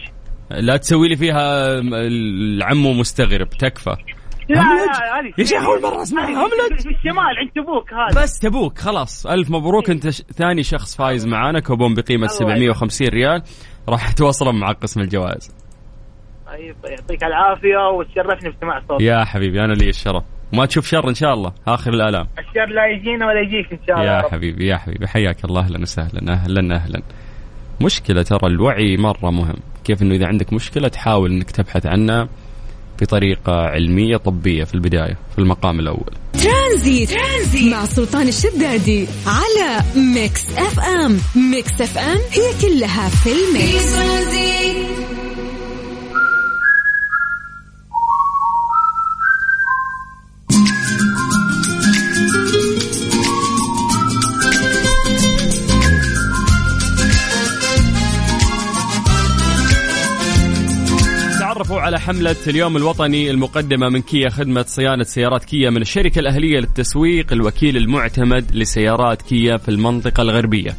لا 0.50 0.76
تسوي 0.76 1.08
لي 1.08 1.16
فيها 1.16 1.80
م- 1.80 1.94
العمو 1.94 2.92
مستغرب. 2.92 3.48
تكفى. 3.48 3.96
لا؟ 4.48 4.54
لا 4.54 5.32
يا 5.38 5.44
شيخ 5.44 5.62
أول 5.64 5.82
مرة 5.82 6.02
أسمعها، 6.02 6.28
هذه 6.28 6.36
أملج. 6.36 6.80
في 6.82 6.88
الشمال 6.88 7.38
عند 7.38 7.50
تبوك 7.54 7.92
هذا 7.94 8.22
بس 8.22 8.38
تبوك 8.38 8.78
خلاص. 8.78 9.26
ألف 9.26 9.50
مبروك. 9.50 9.90
أنت 9.90 10.08
ش... 10.08 10.22
ثاني 10.22 10.62
شخص 10.62 10.96
فايز 10.96 11.26
معانا. 11.26 11.60
كوبون 11.60 11.94
بقيمة 11.94 12.26
الله 12.26 12.54
750 12.72 13.08
ريال. 13.08 13.42
راح 13.88 14.12
تواصلون 14.12 14.60
مع 14.60 14.72
قسم 14.72 15.00
الجوائز. 15.00 15.54
طيب 16.46 16.76
يعطيك 16.84 17.24
العافية 17.24 17.88
وتشرفني 17.98 18.50
بسماع 18.50 18.80
صوتك 18.88 19.02
يا 19.02 19.24
حبيبي 19.24 19.60
أنا 19.60 19.72
لي 19.72 19.88
الشرف. 19.88 20.24
وما 20.52 20.66
تشوف 20.66 20.86
شر 20.86 21.08
إن 21.08 21.14
شاء 21.14 21.34
الله. 21.34 21.52
آخر 21.68 21.90
الآلام. 21.90 22.26
الشر 22.38 22.66
لا 22.66 22.86
يجينا 22.86 23.26
ولا 23.26 23.40
يجيك 23.40 23.72
إن 23.72 23.78
شاء 23.86 23.96
الله. 23.96 24.12
يا. 24.12 24.22
حبيبي 24.32 24.66
يا 24.66 24.76
حبيبي. 24.76 25.06
حياك 25.06 25.44
الله. 25.44 25.60
أهلا 25.60 25.80
وسهلا 25.80 26.32
أهلا 26.32 26.74
أهلا. 26.76 27.02
مشكلة 27.80 28.22
ترى 28.22 28.46
الوعي 28.46 28.96
مرة 28.96 29.30
مهم. 29.30 29.56
كيف 29.84 30.02
إنه 30.02 30.14
إذا 30.14 30.26
عندك 30.26 30.52
مشكلة 30.52 30.88
تحاول 30.88 31.30
إنك 31.30 31.50
تبحث 31.50 31.86
عنها. 31.86 32.28
بطريقة 33.02 33.52
علمية 33.52 34.16
طبية 34.16 34.64
في 34.64 34.74
البداية 34.74 35.18
في 35.32 35.38
المقام 35.38 35.80
الأول. 35.80 36.10
ترانزيت. 36.32 37.10
ترانزيت. 37.10 37.72
مع 37.72 37.84
سلطان 37.84 38.28
الشدادي 38.28 39.06
على 39.26 39.84
Mix 39.96 40.42
FM. 40.56 41.18
Mix 41.50 41.80
FM 41.80 42.18
هي 42.32 42.60
كلها 42.62 43.08
في 43.08 43.30
ال 43.32 43.44
mix. 43.44 43.94
تعرفوا 61.54 61.80
على 61.80 62.00
حملة 62.00 62.36
اليوم 62.46 62.76
الوطني 62.76 63.30
المقدمة 63.30 63.88
من 63.88 64.02
كيا 64.02 64.30
خدمة 64.30 64.62
صيانة 64.62 65.02
سيارات 65.02 65.44
كيا 65.44 65.70
من 65.70 65.82
الشركة 65.82 66.18
الأهلية 66.18 66.58
للتسويق 66.58 67.32
الوكيل 67.32 67.76
المعتمد 67.76 68.56
لسيارات 68.56 69.22
كيا 69.22 69.56
في 69.56 69.68
المنطقة 69.68 70.22
الغربية. 70.22 70.76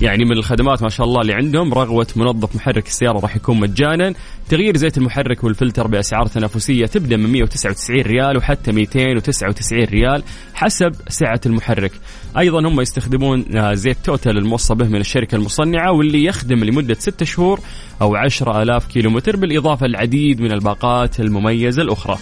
يعني 0.00 0.24
من 0.24 0.32
الخدمات 0.32 0.82
ما 0.82 0.88
شاء 0.88 1.06
الله 1.06 1.20
اللي 1.20 1.34
عندهم 1.34 1.74
رغوة 1.74 2.06
منظف 2.16 2.56
محرك 2.56 2.86
السيارة 2.86 3.18
راح 3.18 3.36
يكون 3.36 3.60
مجانا. 3.60 4.14
تغيير 4.48 4.76
زيت 4.76 4.98
المحرك 4.98 5.44
والفلتر 5.44 5.86
بأسعار 5.86 6.26
تنافسية 6.26 6.86
تبدأ 6.86 7.16
من 7.16 7.32
199 7.32 8.00
ريال 8.00 8.36
وحتى 8.36 8.72
299 8.72 9.84
ريال 9.84 10.22
حسب 10.54 10.92
سعة 11.08 11.40
المحرك. 11.46 11.92
أيضا 12.38 12.68
هم 12.68 12.80
يستخدمون 12.80 13.56
آه، 13.56 13.74
زيت 13.74 13.96
توتال 14.04 14.38
الموصى 14.38 14.74
به 14.74 14.88
من 14.88 15.00
الشركة 15.00 15.36
المصنعة 15.36 15.92
واللي 15.92 16.24
يخدم 16.24 16.64
لمدة 16.64 16.94
6 16.94 17.24
شهور 17.24 17.60
أو 18.02 18.16
10000 18.16 18.86
كيلومتر 18.86 19.36
بالإضافة 19.36 19.86
للعديد 19.86 20.40
من 20.40 20.52
الباقات 20.52 21.20
المميزة 21.20 21.82
الأخرى. 21.82 22.18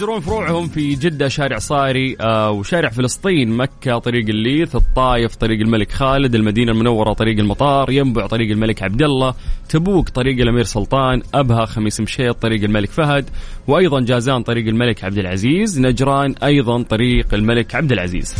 تزورون 0.00 0.20
فروعهم 0.20 0.68
في 0.68 0.94
جدة 0.94 1.28
شارع 1.28 1.58
صاري 1.58 2.16
آه 2.20 2.50
وشارع 2.50 2.88
فلسطين 2.88 3.50
مكة 3.50 3.98
طريق 3.98 4.28
الليث 4.28 4.76
الطايف 4.76 5.34
طريق 5.34 5.60
الملك 5.60 5.92
خالد 5.92 6.34
المدينة 6.34 6.72
المنورة 6.72 7.12
طريق 7.12 7.38
المطار 7.38 7.90
ينبع 7.90 8.26
طريق 8.26 8.50
الملك 8.50 8.82
عبد 8.82 9.02
الله 9.02 9.34
تبوك 9.68 10.08
طريق 10.08 10.40
الأمير 10.40 10.64
سلطان 10.64 11.22
أبها 11.34 11.64
خميس 11.64 12.00
مشيط 12.00 12.42
طريق 12.42 12.64
الملك 12.64 12.90
فهد 12.90 13.30
وأيضا 13.66 14.00
جازان 14.00 14.42
طريق 14.42 14.66
الملك 14.66 15.04
عبد 15.04 15.18
العزيز 15.18 15.80
نجران 15.80 16.34
أيضا 16.42 16.82
طريق 16.82 17.34
الملك 17.34 17.74
عبد 17.74 17.92
العزيز. 17.92 18.34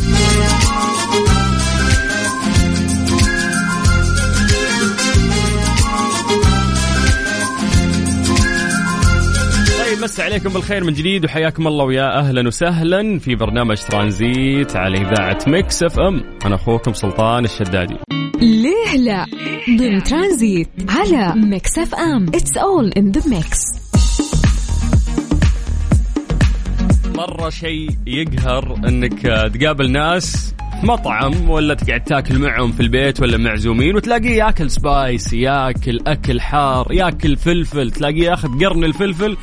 مسا 10.01 10.21
عليكم 10.21 10.49
بالخير 10.49 10.83
من 10.83 10.93
جديد 10.93 11.25
وحياكم 11.25 11.67
الله 11.67 11.85
ويا 11.85 12.19
أهلا 12.19 12.47
وسهلا 12.47 13.19
في 13.19 13.35
برنامج 13.35 13.77
ترانزيت 13.77 14.75
على 14.75 14.97
إذاعة 14.97 15.37
Mix 15.47 15.83
FM. 15.83 16.23
أنا 16.45 16.55
أخوكم 16.55 16.93
سلطان 16.93 17.45
الشدادي. 17.45 17.95
ليه 18.41 18.97
لا؟ 18.97 19.25
ضمن 19.77 20.03
ترانزيت 20.03 20.69
على 20.89 21.33
Mix 21.35 21.77
FM. 21.77 22.25
It's 22.27 22.57
all 22.57 22.89
in 22.89 23.11
the 23.11 23.29
mix 23.29 23.59
مرة 27.15 27.49
شيء 27.49 27.89
يقهر 28.07 28.75
إنك 28.87 29.21
تقابل 29.53 29.91
ناس 29.91 30.55
مطعم 30.83 31.49
ولا 31.49 31.73
تقعد 31.73 32.03
تاكل 32.03 32.39
معهم 32.39 32.71
في 32.71 32.79
البيت 32.79 33.21
ولا 33.21 33.37
معزومين 33.37 33.95
وتلاقيه 33.95 34.37
ياكل 34.37 34.69
spice 34.71 35.33
ياكل 35.33 35.99
أكل 36.07 36.41
حار 36.41 36.87
ياكل 36.91 37.35
فلفل 37.35 37.91
تلاقيه 37.91 38.23
ياخذ 38.23 38.65
قرن 38.65 38.83
الفلفل 38.83 39.37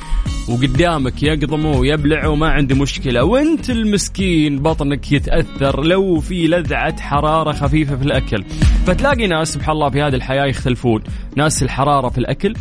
وقدامك 0.49 1.23
يقضمه 1.23 1.79
ويبلعه 1.79 2.29
وما 2.29 2.49
عنده 2.49 2.77
مشكلة. 2.77 3.25
وانت 3.25 3.71
المسكين 3.71 4.59
بطنك 4.59 5.13
يتأثر 5.13 5.85
لو 5.85 6.21
في 6.21 6.47
لذعة 6.47 7.01
حرارة 7.01 7.53
خفيفة 7.53 7.97
في 7.97 8.03
الأكل. 8.03 8.45
فتلاقي 8.87 9.27
ناس 9.27 9.53
سبحان 9.53 9.75
الله 9.75 9.91
في 9.91 10.03
هذه 10.03 10.15
الحياة 10.15 10.45
يختلفون. 10.45 11.03
ناس 11.37 11.63
الحرارة 11.63 12.09
في 12.09 12.19
الأكل 12.19 12.55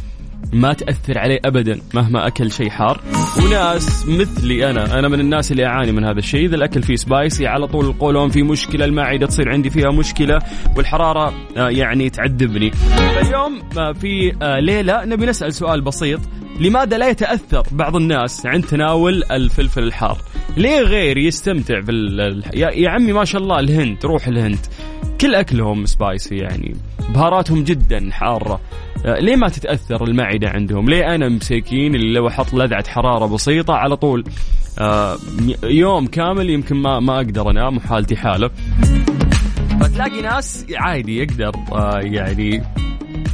ما 0.54 0.74
تأثر 0.74 1.18
عليه 1.18 1.40
أبدا 1.46 1.80
مهما 1.94 2.28
أكل 2.28 2.52
شيء 2.52 2.70
حار. 2.70 3.02
وناس 3.44 4.06
مثلي 4.08 4.70
أنا 4.70 5.00
أنا 5.00 5.08
من 5.08 5.20
الناس 5.20 5.52
اللي 5.52 5.66
أعاني 5.66 5.92
من 5.92 6.04
هذا 6.04 6.20
الشيء. 6.20 6.46
إذا 6.46 6.56
الأكل 6.56 6.84
فيه 6.84 6.96
سبايسي 6.96 7.48
على 7.48 7.68
طول 7.68 7.86
القولون 7.86 8.30
فيه 8.30 8.44
مشكلة 8.44 8.86
المعدة 8.86 9.26
تصير 9.26 9.50
عندي 9.50 9.70
فيها 9.70 9.92
مشكلة 9.92 10.40
والحرارة 10.76 11.34
آه، 11.58 11.70
يعني 11.70 12.10
تعذبني. 12.10 12.72
فاليوم 12.72 13.62
آه، 13.78 13.92
في 13.94 14.36
آه، 14.42 14.60
ليلة 14.60 15.06
نبي 15.06 15.26
نسأل 15.26 15.54
سؤال 15.54 15.82
بسيط. 15.82 16.20
لماذا 16.60 16.98
لا 16.98 17.10
يتأثر 17.10 17.64
بعض 17.72 17.96
الناس 17.96 18.46
عند 18.46 18.64
تناول 18.64 19.24
الفلفل 19.32 19.84
الحار؟ 19.84 20.18
ليه 20.58 20.82
غير 20.82 21.18
يستمتع 21.18 21.80
بال 21.80 22.44
يا 22.54 22.90
عمي 22.90 23.14
ما 23.14 23.26
شاء 23.26 23.42
الله 23.42 23.60
الهند 23.60 24.06
روح 24.06 24.28
الهند. 24.28 24.60
كل 25.22 25.36
أكلهم 25.36 25.86
سبايسي 25.86 26.36
يعني. 26.36 26.76
بهاراتهم 27.10 27.64
جدا 27.64 28.10
حارة. 28.12 28.60
ليه 29.06 29.36
ما 29.36 29.50
تتأثر 29.50 30.04
المعدة 30.04 30.50
عندهم؟ 30.50 30.90
ليه 30.90 31.16
أنا 31.16 31.30
مساكين 31.30 31.96
اللي 31.96 32.14
لو 32.14 32.28
أحط 32.28 32.54
لذعة 32.54 32.90
حرارة 32.90 33.26
بسيطة 33.26 33.74
على 33.74 33.96
طول 33.96 34.24
آه، 34.80 35.18
يوم 35.64 36.08
كامل 36.08 36.50
يمكن 36.50 36.76
ما 36.76 37.00
ما 37.00 37.16
أقدر 37.16 37.50
انام 37.50 37.78
وحالتي 37.78 38.16
حالة. 38.16 38.50
فتلاقي 39.80 40.22
ناس 40.22 40.66
عادي 40.76 41.18
يقدر 41.18 41.52
آه، 41.72 42.00
يعني 42.04 42.64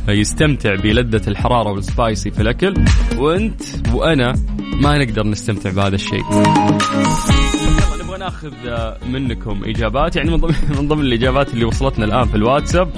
يستمتع 0.08 0.76
بلذة 0.76 1.30
الحرارة 1.30 1.72
والسبايسي 1.72 2.32
في 2.32 2.42
الأكل 2.42 2.74
وأنت 3.18 3.62
وأنا 3.94 4.34
ما 4.82 4.98
نقدر 4.98 5.28
نستمتع 5.28 5.72
بهذا 5.72 5.96
الشيء 5.96 6.24
نبغى 8.04 8.18
ناخذ 8.18 8.54
منكم 9.08 9.62
إجابات 9.66 10.16
يعني 10.16 10.32
من 10.32 10.38
ضمن, 10.38 10.54
من 10.80 10.88
ضمن 10.88 11.02
الإجابات 11.02 11.54
اللي 11.54 11.66
وصلتنا 11.66 12.06
الآن 12.06 12.28
في 12.28 12.36
الواتساب 12.36 12.90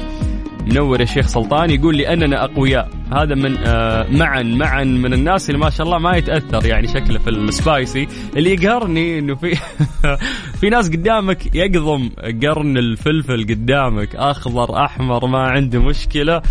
منور 0.65 1.01
يا 1.01 1.05
شيخ 1.05 1.27
سلطان 1.27 1.69
يقول 1.69 1.97
لي 1.97 2.13
أننا 2.13 2.43
أقوياء. 2.43 2.89
هذا 3.11 3.35
من 3.35 3.57
آه 3.57 4.07
معا 4.11 4.43
معا 4.43 4.83
من 4.83 5.13
الناس 5.13 5.49
اللي 5.49 5.59
ما 5.61 5.69
شاء 5.69 5.85
الله 5.85 5.97
ما 5.97 6.17
يتأثر 6.17 6.65
يعني 6.65 6.87
شكله 6.87 7.19
في 7.19 7.29
السبايسي 7.29 8.07
اللي 8.37 8.53
يقهرني 8.53 9.19
إنه 9.19 9.35
في 9.35 9.55
في 10.59 10.69
ناس 10.69 10.89
قدامك 10.89 11.55
يقضم 11.55 12.09
قرن 12.43 12.77
الفلفل 12.77 13.43
قدامك 13.43 14.15
أخضر 14.15 14.85
أحمر 14.85 15.27
ما 15.27 15.39
عنده 15.39 15.79
مشكلة. 15.79 16.41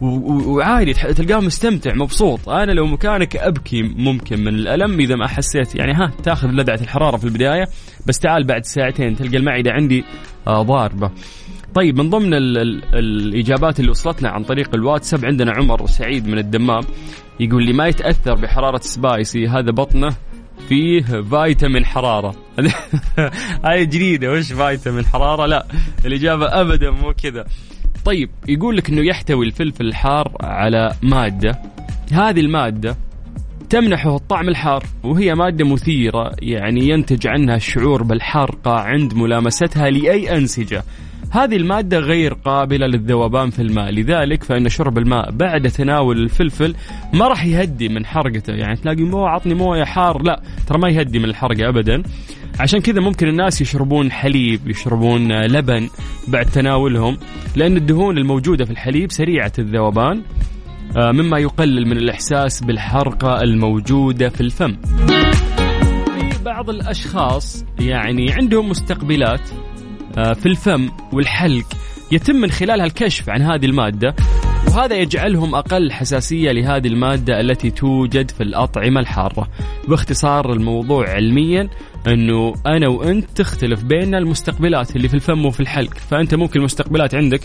وعادي 0.00 0.92
تلقاه 0.92 1.40
مستمتع 1.40 1.94
مبسوط. 1.94 2.48
أنا 2.48 2.72
لو 2.72 2.86
مكانك 2.86 3.36
أبكي 3.36 3.82
ممكن 3.82 4.40
من 4.40 4.48
الألم 4.48 5.00
إذا 5.00 5.16
ما 5.16 5.28
حسيت. 5.28 5.74
يعني 5.74 5.92
ها 5.92 6.12
تأخذ 6.22 6.48
لذعة 6.48 6.78
الحرارة 6.82 7.16
في 7.16 7.24
البداية 7.24 7.64
بس 8.06 8.18
تعال 8.18 8.44
بعد 8.44 8.64
ساعتين 8.64 9.16
تلقى 9.16 9.36
المعدة 9.36 9.70
عندي 9.72 10.04
آه 10.46 10.62
ضاربة. 10.62 11.10
طيب 11.74 11.98
من 11.98 12.10
ضمن 12.10 12.34
ال 12.34 12.58
ال 12.58 12.82
الإجابات 12.94 13.80
اللي 13.80 13.90
وصلتنا 13.90 14.28
عن 14.28 14.44
طريق 14.44 14.74
الواتساب 14.74 15.24
عندنا 15.24 15.52
عمر 15.52 15.86
سعيد 15.86 16.26
من 16.26 16.38
الدمام 16.38 16.82
يقول 17.40 17.64
لي 17.64 17.72
ما 17.72 17.86
يتأثر 17.86 18.34
بحرارة 18.34 18.78
سبايسي 18.78 19.48
هذا 19.48 19.70
بطنه 19.70 20.16
فيه 20.68 21.02
فيتامين 21.02 21.84
حرارة. 21.84 22.34
هاي 23.64 23.86
جديدة 23.86 24.32
وش 24.32 24.52
فيتامين 24.52 25.04
حرارة؟ 25.04 25.46
لا 25.46 25.66
الإجابة 26.04 26.46
ابدا 26.60 26.90
مو 26.90 27.12
كذا. 27.12 27.44
طيب 28.04 28.30
يقول 28.48 28.76
لك 28.76 28.90
إنه 28.90 29.06
يحتوي 29.06 29.46
الفلفل 29.46 29.86
الحار 29.86 30.36
على 30.40 30.94
مادة. 31.02 31.62
هذه 32.12 32.40
المادة 32.40 32.96
تمنحه 33.70 34.16
الطعم 34.16 34.48
الحار 34.48 34.84
وهي 35.04 35.34
مادة 35.34 35.64
مثيرة 35.64 36.32
يعني 36.42 36.88
ينتج 36.88 37.26
عنها 37.26 37.56
الشعور 37.56 38.02
بالحرقة 38.02 38.72
عند 38.72 39.14
ملامستها 39.14 39.90
لأي 39.90 40.36
أنسجة. 40.36 40.84
هذه 41.32 41.56
المادة 41.56 41.98
غير 41.98 42.34
قابلة 42.34 42.86
للذوبان 42.86 43.50
في 43.50 43.62
الماء 43.62 43.90
لذلك 43.90 44.44
فإن 44.44 44.68
شرب 44.68 44.98
الماء 44.98 45.30
بعد 45.30 45.70
تناول 45.70 46.18
الفلفل 46.18 46.74
ما 47.12 47.28
راح 47.28 47.44
يهدي 47.44 47.88
من 47.88 48.06
حرقته 48.06 48.52
يعني 48.52 48.76
تلاقي 48.76 49.02
مو 49.02 49.26
عطني 49.26 49.54
موية 49.54 49.84
حار 49.84 50.22
لا 50.22 50.42
ترى 50.66 50.78
ما 50.78 50.88
يهدي 50.88 51.18
من 51.18 51.24
الحرقة 51.24 51.68
أبدا. 51.68 52.02
عشان 52.60 52.80
كذا 52.80 53.00
ممكن 53.00 53.28
الناس 53.28 53.60
يشربون 53.60 54.10
حليب 54.12 54.68
يشربون 54.68 55.42
لبن 55.46 55.88
بعد 56.28 56.46
تناولهم 56.46 57.18
لأن 57.56 57.76
الدهون 57.76 58.18
الموجودة 58.18 58.64
في 58.64 58.70
الحليب 58.70 59.12
سريعة 59.12 59.52
الذوبان 59.58 60.22
آه، 60.96 61.12
مما 61.12 61.38
يقلل 61.38 61.86
من 61.86 61.96
الإحساس 61.96 62.64
بالحرقة 62.64 63.42
الموجودة 63.42 64.28
في 64.28 64.40
الفم. 64.40 64.76
بعض 66.44 66.70
الأشخاص 66.70 67.64
يعني 67.78 68.32
عندهم 68.32 68.68
مستقبلات 68.68 69.40
في 70.14 70.46
الفم 70.46 70.88
والحلق 71.12 71.66
يتم 72.12 72.36
من 72.36 72.50
خلالها 72.50 72.86
الكشف 72.86 73.30
عن 73.30 73.42
هذه 73.42 73.66
المادة 73.66 74.14
وهذا 74.68 74.96
يجعلهم 74.96 75.54
أقل 75.54 75.92
حساسية 75.92 76.52
لهذه 76.52 76.86
المادة 76.86 77.40
التي 77.40 77.70
توجد 77.70 78.30
في 78.30 78.42
الأطعمة 78.42 79.00
الحارة. 79.00 79.48
باختصار 79.88 80.52
الموضوع 80.52 81.08
علميا 81.08 81.68
أنه 82.06 82.54
أنا 82.66 82.88
وأنت 82.88 83.30
تختلف 83.34 83.84
بين 83.84 84.14
المستقبلات 84.14 84.96
اللي 84.96 85.08
في 85.08 85.14
الفم 85.14 85.46
وفي 85.46 85.60
الحلق 85.60 85.94
فأنت 86.10 86.34
ممكن 86.34 86.60
المستقبلات 86.60 87.14
عندك 87.14 87.40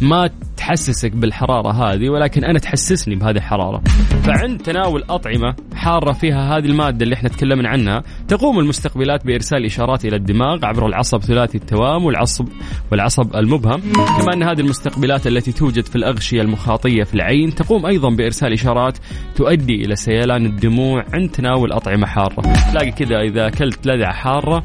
ما 0.00 0.30
تحسسك 0.56 1.12
بالحرارة 1.12 1.72
هذه 1.72 2.08
ولكن 2.08 2.44
أنا 2.44 2.58
تحسسني 2.58 3.14
بهذه 3.14 3.36
الحرارة. 3.36 3.82
فعند 4.22 4.60
تناول 4.60 5.04
أطعمة 5.10 5.54
حارة 5.74 6.12
فيها 6.12 6.56
هذه 6.56 6.64
المادة 6.64 7.04
اللي 7.04 7.14
إحنا 7.14 7.28
تكلمنا 7.28 7.68
عنها 7.68 8.02
تقوم 8.28 8.58
المستقبلات 8.58 9.26
بإرسال 9.26 9.64
إشارات 9.64 10.04
إلى 10.04 10.16
الدماغ 10.16 10.66
عبر 10.66 10.86
العصب 10.86 11.18
ثلاثي 11.18 11.58
التوام 11.58 12.04
والعصب 12.04 12.48
والعصب 12.92 13.36
المبهم. 13.36 13.80
كما 13.92 14.34
أن 14.34 14.42
هذه 14.42 14.60
المستقبلات 14.60 15.26
التي 15.26 15.52
توجد 15.52 15.84
في 15.84 15.96
الأغشية 15.96 16.40
المخاطية 16.40 17.04
في 17.04 17.14
العين 17.14 17.54
تقوم 17.54 17.86
أيضا 17.86 18.10
بإرسال 18.10 18.52
إشارات 18.52 18.98
تؤدي 19.36 19.74
إلى 19.74 19.96
سيلان 19.96 20.46
الدموع 20.46 21.04
عند 21.14 21.30
تناول 21.30 21.72
أطعمة 21.72 22.06
حارة. 22.06 22.42
تلاقي 22.70 22.90
كذا 22.90 23.20
إذا 23.20 23.46
أكلت 23.46 23.86
لذعة 23.86 24.12
حارة 24.12 24.64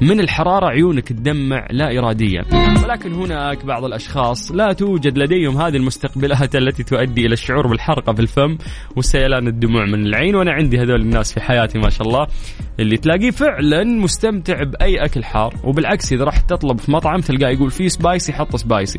من 0.00 0.20
الحرارة 0.20 0.66
عيونك 0.66 1.08
تدمع 1.08 1.66
لا 1.70 1.98
إراديا. 1.98 2.44
ولكن 2.84 3.12
هناك 3.12 3.64
بعض 3.64 3.84
الأشخاص 3.84 4.52
لا 4.52 4.72
توجد 4.72 5.18
لديهم 5.26 5.60
هذه 5.60 5.76
المستقبلات 5.76 6.56
التي 6.56 6.82
تؤدي 6.82 7.26
إلى 7.26 7.32
الشعور 7.32 7.66
بالحرقة 7.66 8.12
في 8.12 8.20
الفم 8.20 8.58
وسيلان 8.96 9.48
الدموع 9.48 9.84
من 9.84 10.06
العين 10.06 10.34
وأنا 10.34 10.52
عندي 10.52 10.78
هذول 10.78 11.00
الناس 11.00 11.32
في 11.32 11.40
حياتي 11.40 11.78
ما 11.78 11.90
شاء 11.90 12.06
الله 12.06 12.26
اللي 12.80 12.96
تلاقيه 12.96 13.30
فعلا 13.30 13.84
مستمتع 13.84 14.62
بأي 14.62 15.04
أكل 15.04 15.24
حار 15.24 15.54
وبالعكس 15.64 16.12
إذا 16.12 16.24
رحت 16.24 16.50
تطلب 16.50 16.78
في 16.78 16.92
مطعم 16.92 17.20
تلقاه 17.20 17.50
يقول 17.50 17.70
في 17.70 17.88
spicy 17.88 18.32
حط 18.32 18.56
spicy 18.56 18.98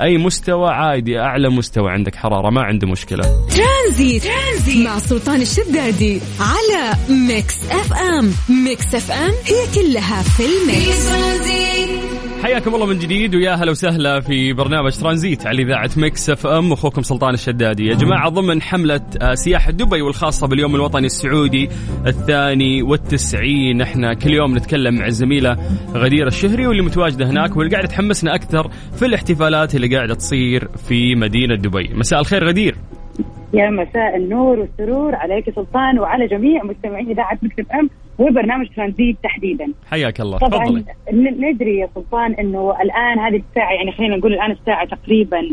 أي 0.00 0.18
مستوى 0.18 0.70
عادي 0.70 1.18
أعلى 1.18 1.48
مستوى 1.48 1.90
عندك 1.90 2.14
حرارة 2.14 2.50
ما 2.50 2.62
عنده 2.62 2.88
مشكلة. 2.88 3.22
ترانزيت, 3.22 4.24
ترانزيت 4.24 4.86
مع 4.86 4.98
سلطان 4.98 5.40
الشدادي 5.40 6.20
على 6.40 6.94
Mix 7.08 7.56
FM. 7.70 8.32
Mix 8.64 8.94
FM 8.94 9.32
هي 9.44 9.74
كلها 9.74 10.22
في 10.22 10.42
ال 10.46 10.80
mix. 10.80 12.17
حياكم 12.42 12.74
الله 12.74 12.86
من 12.86 12.98
جديد 12.98 13.34
ويا 13.34 13.54
هلا 13.54 13.70
وسهلا 13.70 14.20
في 14.20 14.52
برنامج 14.52 14.92
ترانزيت 14.92 15.46
على 15.46 15.62
إذاعة 15.62 15.90
Mix 15.96 16.30
FM. 16.30 16.72
أخوكم 16.72 17.02
سلطان 17.02 17.34
الشدادي. 17.34 17.86
يا 17.86 17.94
جماعة 17.94 18.28
ضمن 18.28 18.62
حملة 18.62 19.00
آه، 19.22 19.34
سياحه 19.34 19.70
دبي 19.70 20.02
والخاصة 20.02 20.46
باليوم 20.46 20.74
الوطني 20.74 21.06
السعودي 21.06 21.68
الثاني 22.06 22.82
والتسعين. 22.82 23.80
إحنا 23.80 24.14
كل 24.14 24.34
يوم 24.34 24.56
نتكلم 24.56 24.94
مع 24.94 25.06
الزميلة 25.06 25.56
غدير 25.94 26.26
الشهري 26.26 26.66
واللي 26.66 26.82
متواجدة 26.82 27.30
هناك 27.30 27.56
واللي 27.56 27.72
قاعدة 27.72 27.88
تحمسنا 27.88 28.34
أكثر 28.34 28.70
في 28.98 29.06
الاحتفالات 29.06 29.74
اللي 29.74 29.96
قاعدة 29.96 30.14
تصير 30.14 30.68
في 30.88 31.14
مدينة 31.14 31.54
دبي. 31.56 31.90
مساء 31.94 32.20
الخير 32.20 32.48
غدير. 32.48 32.76
يا 33.52 33.70
مساء 33.70 34.16
النور 34.16 34.58
والسرور 34.58 35.14
عليك 35.14 35.50
سلطان 35.50 35.98
وعلى 35.98 36.26
جميع 36.26 36.64
مستمعين 36.64 37.10
إذاعة 37.10 37.38
مكتب 37.42 37.66
أم 37.74 37.90
وبرنامج 38.18 38.68
ترانزيت 38.76 39.16
تحديدا. 39.22 39.72
حياك 39.90 40.20
الله 40.20 40.38
طبعا. 40.38 40.84
ندري 41.12 41.78
يا 41.78 41.88
سلطان 41.94 42.32
إنه 42.34 42.74
الآن 42.82 43.18
هذه 43.18 43.42
الساعة 43.50 43.72
يعني 43.72 43.92
خلينا 43.92 44.16
نقول 44.16 44.32
الآن 44.32 44.50
الساعة 44.50 44.84
تقريبا 44.86 45.48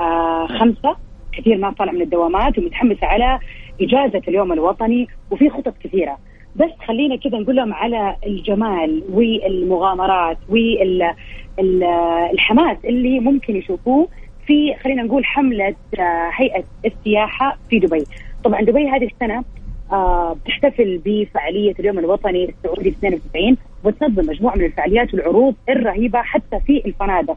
آه 0.00 0.46
خمسة 0.46 0.96
كثير 1.32 1.56
ناس 1.56 1.74
طالعه 1.74 1.92
من 1.92 2.02
الدوامات 2.02 2.58
ومتحمسه 2.58 3.06
على 3.06 3.38
إجازة 3.80 4.22
اليوم 4.28 4.52
الوطني 4.52 5.08
وفي 5.30 5.50
خطط 5.50 5.74
كثيرة 5.84 6.18
بس 6.56 6.70
خلينا 6.86 7.16
كذا 7.16 7.38
نقول 7.38 7.56
لهم 7.56 7.72
على 7.74 8.16
الجمال 8.26 9.02
والمغامرات 9.12 10.38
والحماس 11.58 12.76
اللي 12.84 13.20
ممكن 13.20 13.56
يشوفوه 13.56 14.08
في 14.46 14.74
خلينا 14.74 15.02
نقول 15.02 15.24
حملة 15.24 15.74
آه، 15.98 16.30
هيئة 16.34 16.64
السياحة 16.84 17.56
في 17.70 17.78
دبي 17.78 18.04
طبعا 18.44 18.60
دبي 18.62 18.88
هذه 18.88 19.06
السنة 19.06 19.44
آه، 19.92 20.32
بتحتفل 20.44 21.00
بفعالية 21.04 21.74
اليوم 21.80 21.98
الوطني 21.98 22.44
السعودي 22.44 22.88
92 22.88 23.56
وتنظم 23.84 24.28
مجموعة 24.30 24.56
من 24.56 24.64
الفعاليات 24.64 25.14
والعروض 25.14 25.54
الرهيبة 25.68 26.22
حتى 26.22 26.60
في 26.66 26.82
الفنادق 26.86 27.36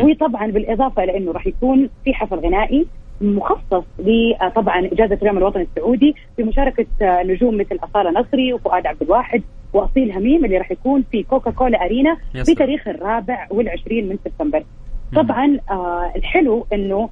وطبعا 0.00 0.46
بالإضافة 0.46 1.04
إلى 1.04 1.16
إنه 1.16 1.32
راح 1.32 1.46
يكون 1.46 1.88
في 2.04 2.14
حفل 2.14 2.36
غنائي 2.36 2.86
مخصص 3.20 3.84
لطبعا 3.98 4.86
إجازة 4.86 5.18
اليوم 5.22 5.38
الوطني 5.38 5.62
السعودي 5.62 6.14
بمشاركة 6.38 6.86
آه، 7.02 7.22
نجوم 7.22 7.56
مثل 7.56 7.78
أصالة 7.82 8.20
نصري 8.20 8.52
وفؤاد 8.52 8.86
عبد 8.86 9.02
الواحد 9.02 9.42
وأصيل 9.72 10.12
هميم 10.12 10.44
اللي 10.44 10.58
راح 10.58 10.70
يكون 10.70 11.04
في 11.10 11.22
كوكا 11.22 11.50
كولا 11.50 11.84
أرينا 11.84 12.16
سلام. 12.32 12.44
بتاريخ 12.48 12.88
الرابع 12.88 13.46
والعشرين 13.50 14.08
من 14.08 14.18
سبتمبر. 14.24 14.64
طبعا 15.14 15.58
آه 15.70 16.12
الحلو 16.16 16.66
إنه 16.72 17.08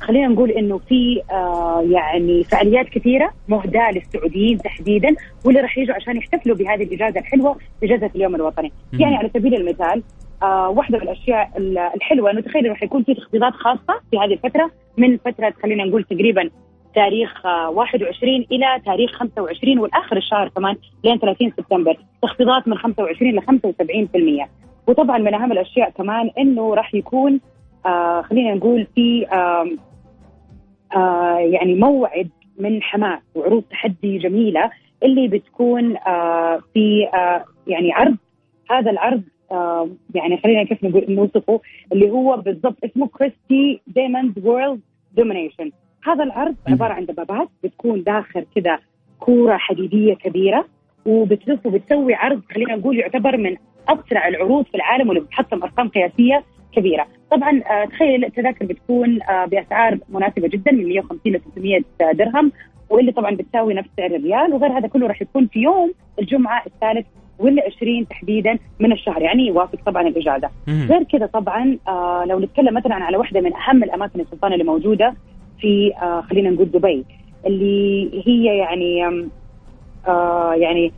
خلينا 0.00 0.28
نقول 0.28 0.50
إنه 0.50 0.78
في 0.78 1.22
آه 1.32 1.82
يعني 1.90 2.44
فعاليات 2.44 2.88
كثيرة 2.88 3.30
مهداه 3.48 3.90
للسعوديين 3.90 4.58
تحديدا 4.58 5.14
واللي 5.44 5.60
راح 5.60 5.78
يجوا 5.78 5.94
عشان 5.94 6.16
يحتفلوا 6.16 6.56
بهذه 6.56 6.82
الإجازة 6.82 7.20
الحلوة 7.20 7.56
إجازة 7.82 8.10
اليوم 8.16 8.34
الوطني،. 8.34 8.72
يعني 8.92 9.16
على 9.16 9.30
سبيل 9.34 9.54
المثال 9.54 10.02
آه 10.42 10.68
واحدة 10.68 10.98
من 10.98 11.04
الأشياء 11.04 11.50
ال- 11.56 11.78
الحلوة 11.78 12.30
إنه 12.30 12.40
تخيل 12.40 12.68
راح 12.68 12.82
يكون 12.82 13.02
في 13.02 13.14
تخفيضات 13.14 13.52
خاصة 13.52 14.00
في 14.10 14.18
هذه 14.18 14.32
الفترة 14.32 14.70
من 14.96 15.16
فترة 15.16 15.54
خلينا 15.62 15.84
نقول 15.84 16.04
تقريبا 16.04 16.50
تاريخ 16.94 17.46
آه 17.46 17.70
21 17.70 18.46
إلى 18.52 18.80
تاريخ 18.86 19.10
25 19.12 19.78
والآخر 19.78 20.16
الشهر 20.16 20.48
كمان 20.48 20.76
لين 21.04 21.18
30 21.18 21.52
سبتمبر. 21.56 21.96
تخفيضات 22.22 22.68
من 22.68 22.78
25 22.78 23.32
ل 23.32 23.40
75% 23.40 24.48
وطبعا 24.88 25.18
من 25.18 25.34
أهم 25.34 25.52
الأشياء 25.52 25.90
كمان 25.90 26.30
إنه 26.38 26.74
راح 26.74 26.94
يكون 26.94 27.40
آه 27.86 28.22
خلينا 28.22 28.54
نقول 28.54 28.86
في 28.94 29.26
آم 29.26 29.78
آه 30.96 31.38
يعني 31.38 31.74
موعد 31.74 32.30
من 32.58 32.82
حماس 32.82 33.20
وعروض 33.34 33.62
تحدي 33.62 34.18
جميلة 34.18 34.70
اللي 35.02 35.28
بتكون 35.28 35.96
آه 35.96 36.60
في 36.74 37.08
آه 37.14 37.44
يعني 37.66 37.92
عرض. 37.92 38.16
هذا 38.70 38.90
العرض 38.90 39.22
آه 39.52 39.88
يعني 40.14 40.36
خلينا 40.36 40.64
كيف 40.64 40.84
نقول 40.84 41.06
نوصفه 41.08 41.60
اللي 41.92 42.10
هو 42.10 42.36
بالضبط 42.36 42.84
اسمه 42.84 43.06
Crusty 43.06 43.80
Demons 43.86 44.46
World 44.46 44.80
Domination 45.16 45.70
هذا 46.04 46.24
العرض 46.24 46.54
عبارة 46.68 46.92
عن 46.92 47.06
دبابات 47.06 47.48
بتكون 47.64 48.02
داخل 48.02 48.46
كذا 48.54 48.78
كورة 49.20 49.56
حديدية 49.56 50.14
كبيرة 50.14 50.64
وبتلف 51.06 51.66
وبتسوي 51.66 52.14
عرض 52.14 52.42
خلينا 52.54 52.76
نقول 52.76 52.98
يعتبر 52.98 53.36
من 53.36 53.56
أسرع 53.88 54.28
العروض 54.28 54.64
في 54.64 54.74
العالم 54.74 55.08
واللي 55.08 55.22
بتحطم 55.22 55.62
أرقام 55.62 55.88
قياسية 55.88 56.42
كبيرة، 56.76 57.06
طبعا 57.30 57.62
آه 57.70 57.84
تخيل 57.84 58.24
التذاكر 58.24 58.66
بتكون 58.66 59.22
آه 59.22 59.44
بأسعار 59.44 59.98
مناسبة 60.08 60.48
جدا 60.48 60.72
من 60.72 60.88
150 60.88 61.32
ل 61.32 61.40
300 61.54 62.12
درهم 62.12 62.52
واللي 62.90 63.12
طبعا 63.12 63.36
بتساوي 63.36 63.74
نفس 63.74 63.88
سعر 63.96 64.10
الريال 64.10 64.52
وغير 64.54 64.78
هذا 64.78 64.88
كله 64.88 65.06
راح 65.06 65.22
يكون 65.22 65.46
في 65.46 65.58
يوم 65.58 65.92
الجمعة 66.18 66.62
الثالث 66.66 67.06
والعشرين 67.38 68.08
تحديدا 68.08 68.58
من 68.80 68.92
الشهر. 68.92 69.22
يعني 69.22 69.46
يوافق 69.46 69.78
طبعا 69.86 70.02
الإجازة. 70.08 70.50
غير 70.68 71.02
كذا 71.02 71.26
طبعا 71.26 71.78
آه 71.88 72.24
لو 72.26 72.40
نتكلم 72.40 72.74
مثلا 72.74 72.94
على 72.94 73.16
واحدة 73.16 73.40
من 73.40 73.52
أهم 73.56 73.82
الأماكن 73.84 74.20
السلطانه 74.20 74.54
اللي 74.54 74.64
موجودة 74.64 75.14
في 75.60 75.92
آه 76.02 76.20
خلينا 76.20 76.50
نقول 76.50 76.70
دبي 76.70 77.04
اللي 77.46 78.10
هي 78.26 78.56
يعني 78.56 79.04
آه 80.08 80.54
يعني 80.54 80.92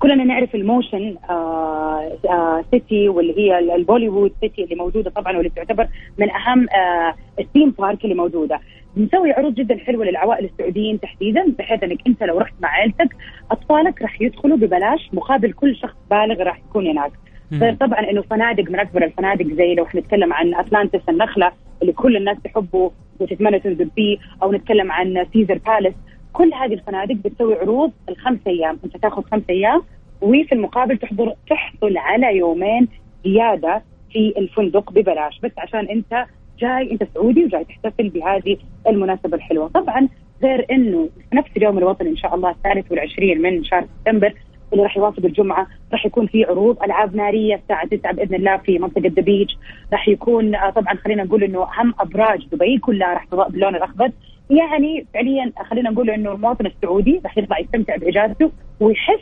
كلنا 0.00 0.24
نعرف 0.24 0.54
ال 0.54 0.63
motion 0.63 1.16
آه 1.30 2.12
آه 2.30 2.64
city 2.70 3.08
واللي 3.08 3.38
هي 3.38 3.58
ال- 3.58 3.70
ال 3.70 3.76
Bollywood 3.76 4.32
city 4.40 4.64
اللي 4.64 4.74
موجودة 4.74 5.10
طبعا 5.10 5.36
واللي 5.36 5.50
تعتبر 5.50 5.86
من 6.18 6.30
أهم 6.30 6.66
آه 6.70 7.14
ال 7.40 7.45
theme 7.45 7.70
park 7.70 8.04
اللي 8.04 8.14
موجودة. 8.14 8.60
بنسوي 8.96 9.32
عروض 9.32 9.54
جدا 9.54 9.78
حلوة 9.78 10.04
للعوائل 10.04 10.44
السعوديين 10.44 11.00
تحديدا 11.00 11.54
بحيث 11.58 11.82
إنك 11.84 11.98
أنت 12.06 12.22
لو 12.22 12.38
رحت 12.38 12.54
مع 12.60 12.68
عائلتك 12.68 13.08
أطفالك 13.50 14.02
راح 14.02 14.22
يدخلوا 14.22 14.56
ببلاش 14.56 15.10
مقابل 15.12 15.52
كل 15.52 15.76
شخص 15.76 15.96
بالغ 16.10 16.42
راح 16.42 16.58
يكون 16.58 16.86
هناك. 16.86 17.12
غير 17.52 17.74
طبعا 17.74 18.10
إنه 18.10 18.22
فنادق 18.22 18.70
من 18.70 18.80
اكبر 18.80 19.04
الفنادق 19.04 19.46
زي 19.46 19.74
لو 19.74 19.86
نتكلم 19.94 20.32
عن 20.32 20.54
أتلانتس 20.54 21.00
النخلة 21.08 21.52
اللي 21.82 21.92
كل 21.92 22.16
الناس 22.16 22.36
تحبه 22.44 22.90
وتتمنى 23.20 23.58
تنزل 23.58 23.90
فيه 23.96 24.18
أو 24.42 24.52
نتكلم 24.52 24.92
عن 24.92 25.26
Caesars 25.32 25.58
Palace. 25.66 25.94
كل 26.32 26.54
هذه 26.54 26.74
الفنادق 26.74 27.14
بتسوي 27.14 27.54
عروض 27.54 27.92
الخمس 28.08 28.38
أيام. 28.46 28.78
أنت 28.84 28.96
تاخذ 28.96 29.22
خمس 29.22 29.42
أيام 29.50 29.82
وفي 30.20 30.52
المقابل 30.52 30.98
تحضر 30.98 31.34
تحصل 31.50 31.96
على 31.96 32.36
يومين 32.36 32.88
زيادة 33.24 33.82
في 34.12 34.34
الفندق 34.38 34.92
ببلاش. 34.92 35.40
بس 35.42 35.52
عشان 35.58 35.88
أنت 35.88 36.26
جاي 36.58 36.92
أنت 36.92 37.04
سعودي 37.14 37.44
وجاي 37.44 37.64
تحتفل 37.64 38.08
بهذه 38.08 38.56
المناسبة 38.86 39.36
الحلوة. 39.36 39.68
طبعا 39.68 40.08
غير 40.42 40.66
إنه 40.70 41.08
في 41.30 41.36
نفس 41.36 41.50
اليوم 41.56 41.78
الوطني 41.78 42.08
إن 42.10 42.16
شاء 42.16 42.34
الله 42.34 42.50
الثالث 42.50 42.90
والعشرين 42.90 43.42
من 43.42 43.64
شهر 43.64 43.86
سبتمبر 43.98 44.34
اللي 44.72 44.82
راح 44.82 44.96
يوافق 44.96 45.24
الجمعة 45.24 45.66
راح 45.92 46.06
يكون 46.06 46.26
في 46.26 46.44
عروض 46.44 46.82
ألعاب 46.82 47.16
نارية 47.16 47.54
الساعة 47.54 47.86
9 47.86 48.12
بإذن 48.12 48.34
الله 48.34 48.56
في 48.56 48.78
منطقة 48.78 49.08
ذا 49.08 49.46
راح 49.92 50.08
يكون 50.08 50.54
آه، 50.54 50.70
طبعا 50.70 50.94
خلينا 50.94 51.24
نقول 51.24 51.44
إنه 51.44 51.62
أهم 51.62 51.94
أبراج 52.00 52.46
دبي 52.52 52.78
كلها 52.78 53.14
راح 53.14 53.24
تضاء 53.24 53.48
باللون 53.50 53.76
الأخضر. 53.76 54.10
يعني 54.50 55.06
فعليا 55.14 55.52
خلينا 55.70 55.90
نقول 55.90 56.10
إنه 56.10 56.32
المواطن 56.32 56.66
السعودي 56.66 57.20
راح 57.24 57.38
يطلع 57.38 57.58
يستمتع 57.58 57.96
بإجازته 57.96 58.50
ويحس 58.80 59.20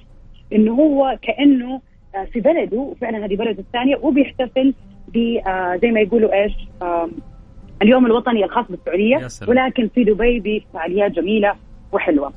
إنه 0.52 0.72
هو 0.72 1.18
كأنه 1.22 1.80
آه، 2.14 2.24
في 2.24 2.40
بلده 2.40 2.76
وفعلا 2.76 3.24
هذه 3.24 3.36
بلده 3.36 3.58
الثانية 3.58 3.96
وبيحتفل 4.02 4.74
ب 5.08 5.36
آه، 5.46 5.76
زي 5.82 5.90
ما 5.90 6.00
يقولوا 6.00 6.32
إيش 6.32 6.52
اليوم 7.82 8.06
الوطني 8.06 8.44
الخاص 8.44 8.66
بالسعودية. 8.70 9.16
ولكن 9.48 9.88
في 9.94 10.04
دبي 10.04 10.40
بفعاليات 10.40 11.12
جميلة 11.12 11.54
وحلوة. 11.92 12.32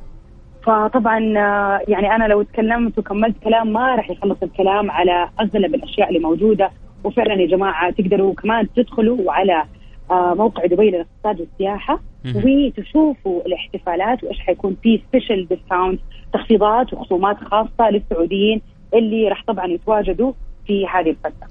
فطبعا 0.63 1.33
آه، 1.37 1.81
يعني 1.87 2.15
أنا 2.15 2.23
لو 2.27 2.41
تكلمت 2.41 2.97
وكملت 2.97 3.35
كلام 3.43 3.73
ما 3.73 3.95
راح 3.95 4.09
يخلص 4.09 4.37
الكلام 4.43 4.91
على 4.91 5.29
أغلب 5.39 5.75
الأشياء 5.75 6.07
اللي 6.07 6.19
موجودة 6.19 6.71
وفعلا 7.03 7.33
يا 7.33 7.47
جماعة 7.47 7.89
تقدروا 7.91 8.33
كمان 8.33 8.67
تدخلوا 8.75 9.31
على 9.31 9.63
موقع 10.11 10.65
دبي 10.65 10.89
للاقتصاد 10.91 11.39
والسياحة. 11.39 11.99
وتشوفوا 12.25 13.41
الاحتفالات 13.45 14.23
وإيش 14.23 14.39
حيكون 14.39 14.77
في 14.83 15.01
special 15.07 15.47
discount 15.47 15.99
تخفيضات 16.33 16.93
وخصومات 16.93 17.37
خاصة 17.37 17.89
للسعوديين 17.91 18.61
اللي 18.93 19.27
راح 19.27 19.43
طبعا 19.47 19.67
يتواجدوا 19.67 20.33
في 20.67 20.85
هذه 20.87 21.09
الفترة. 21.09 21.47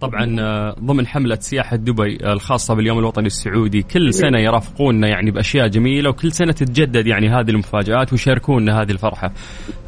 طبعا 0.00 0.36
آه، 0.40 0.74
ضمن 0.80 1.06
حملة 1.06 1.34
سياحة 1.34 1.76
دبي 1.76 2.18
آه، 2.24 2.32
الخاصة 2.32 2.74
باليوم 2.74 2.98
الوطني 2.98 3.26
السعودي 3.26 3.82
كل 3.82 4.14
سنة 4.14 4.38
يرافقونا 4.38 5.08
يعني 5.08 5.30
بأشياء 5.30 5.68
جميلة 5.68 6.10
وكل 6.10 6.32
سنة 6.32 6.52
تتجدد 6.52 7.06
يعني 7.06 7.28
هذه 7.28 7.50
المفاجآت 7.50 8.12
ويشاركونا 8.12 8.82
هذه 8.82 8.90
الفرحة. 8.90 9.32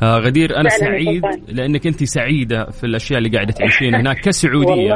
آه، 0.02 0.18
غدير 0.18 0.56
أنا 0.56 0.68
سعيد. 0.68 1.22
لأنك 1.48 1.86
أنت 1.86 2.04
سعيدة 2.04 2.64
في 2.64 2.84
الأشياء 2.84 3.18
اللي 3.18 3.30
قاعدة 3.30 3.52
تعيشين 3.52 3.94
هناك 3.94 4.20
كسعودية. 4.20 4.92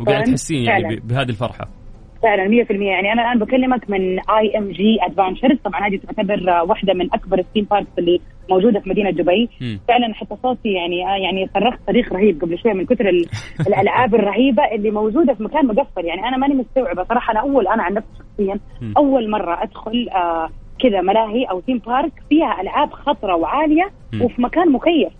وقاعدة 0.00 0.24
تحسين 0.24 0.64
يعني 0.64 0.96
بهذه 0.96 1.28
الفرحة. 1.28 1.81
فعلا 2.22 2.64
100% 2.64 2.70
يعني 2.70 3.12
أنا 3.12 3.22
الآن 3.22 3.38
بكلمك 3.38 3.90
من 3.90 4.18
IMG 4.30 4.98
أدفنتشرز 5.02 5.58
طبعا 5.64 5.88
هذه 5.88 5.96
تعتبر 5.96 6.62
واحدة 6.68 6.94
من 6.94 7.08
أكبر 7.14 7.38
ال 7.38 7.43
theme 7.43 7.66
parks 7.70 7.88
اللي 7.98 8.20
موجودة 8.50 8.80
في 8.80 8.90
مدينة 8.90 9.10
دبي 9.10 9.48
مم. 9.60 9.80
فعلا 9.88 10.14
حتى 10.14 10.36
صوتي 10.42 10.72
يعني 10.72 11.06
آه، 11.06 11.16
يعني 11.16 11.48
صرخت 11.54 11.78
صريخ 11.86 12.12
رهيب 12.12 12.42
قبل 12.42 12.58
شوية 12.58 12.72
من 12.72 12.86
كثر 12.86 13.08
ال- 13.08 13.26
الألعاب 13.68 14.14
الرهيبة 14.14 14.62
اللي 14.74 14.90
موجودة 14.90 15.34
في 15.34 15.42
مكان 15.42 15.66
مقفل 15.66 16.04
يعني 16.04 16.28
أنا 16.28 16.36
ماني 16.36 16.54
مستوعبة 16.54 17.04
صراحة 17.04 17.32
أنا 17.32 17.40
أول 17.40 17.68
أنا 17.68 17.82
عن 17.82 17.94
نفسي 17.94 18.08
شخصيا. 18.18 18.58
أول 18.96 19.30
مرة 19.30 19.62
أدخل 19.62 20.08
آه 20.14 20.48
كذا 20.78 21.00
ملاهي 21.00 21.44
أو 21.44 21.60
theme 21.60 21.78
park 21.78 22.12
فيها 22.28 22.60
ألعاب 22.60 22.92
خطرة 22.92 23.36
وعالية 23.36 23.90
مم. 24.12 24.22
وفي 24.22 24.42
مكان 24.42 24.72
مكيف 24.72 25.12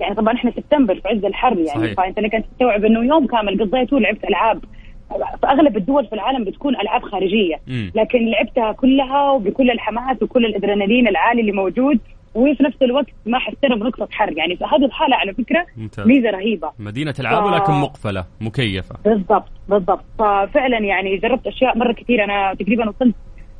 يعني 0.00 0.14
طبعا 0.14 0.34
إحنا 0.34 0.50
سبتمبر 0.50 0.94
في 0.94 1.08
عز 1.08 1.24
الحر 1.24 1.58
يعني 1.58 1.68
صحيح. 1.80 1.94
فأنت 1.96 2.18
لك 2.20 2.34
أن 2.34 2.42
تستوعب 2.50 2.84
إنه 2.84 3.04
يوم 3.04 3.26
كامل 3.26 3.60
قضيته 3.60 4.00
لعبت 4.00 4.24
ألعاب 4.24 4.64
في 5.40 5.46
أغلب 5.46 5.76
الدول 5.76 6.06
في 6.06 6.12
العالم 6.12 6.44
بتكون 6.44 6.76
ألعاب 6.76 7.02
خارجية. 7.02 7.60
لكن 7.94 8.26
لعبتها 8.30 8.72
كلها 8.72 9.30
وبكل 9.30 9.70
الحماس 9.70 10.22
وكل 10.22 10.44
الأدرينالين 10.46 11.08
العالي 11.08 11.40
اللي 11.40 11.52
موجود 11.52 11.98
وفي 12.34 12.62
نفس 12.62 12.82
الوقت 12.82 13.06
ما 13.26 13.38
حسينا 13.38 13.76
بنقطه 13.76 14.08
حر. 14.12 14.38
يعني 14.38 14.56
في 14.56 14.64
هذه 14.64 14.84
الحالة 14.84 15.16
على 15.16 15.34
فكرة 15.34 15.66
ممتاز. 15.76 16.06
ميزة 16.06 16.30
رهيبة. 16.30 16.70
مدينة 16.78 17.14
ألعاب 17.20 17.42
ف- 17.42 17.46
ولكن 17.46 17.72
مقفلة 17.72 18.24
مكيفة. 18.40 18.94
بالضبط 19.04 19.48
بالضبط. 19.68 20.04
ففعلا 20.18 20.78
يعني 20.78 21.16
جربت 21.16 21.46
أشياء 21.46 21.78
مرة 21.78 21.92
كثير 21.92 22.24
أنا 22.24 22.54
تقريبا 22.54 22.88
وصلت 22.88 23.14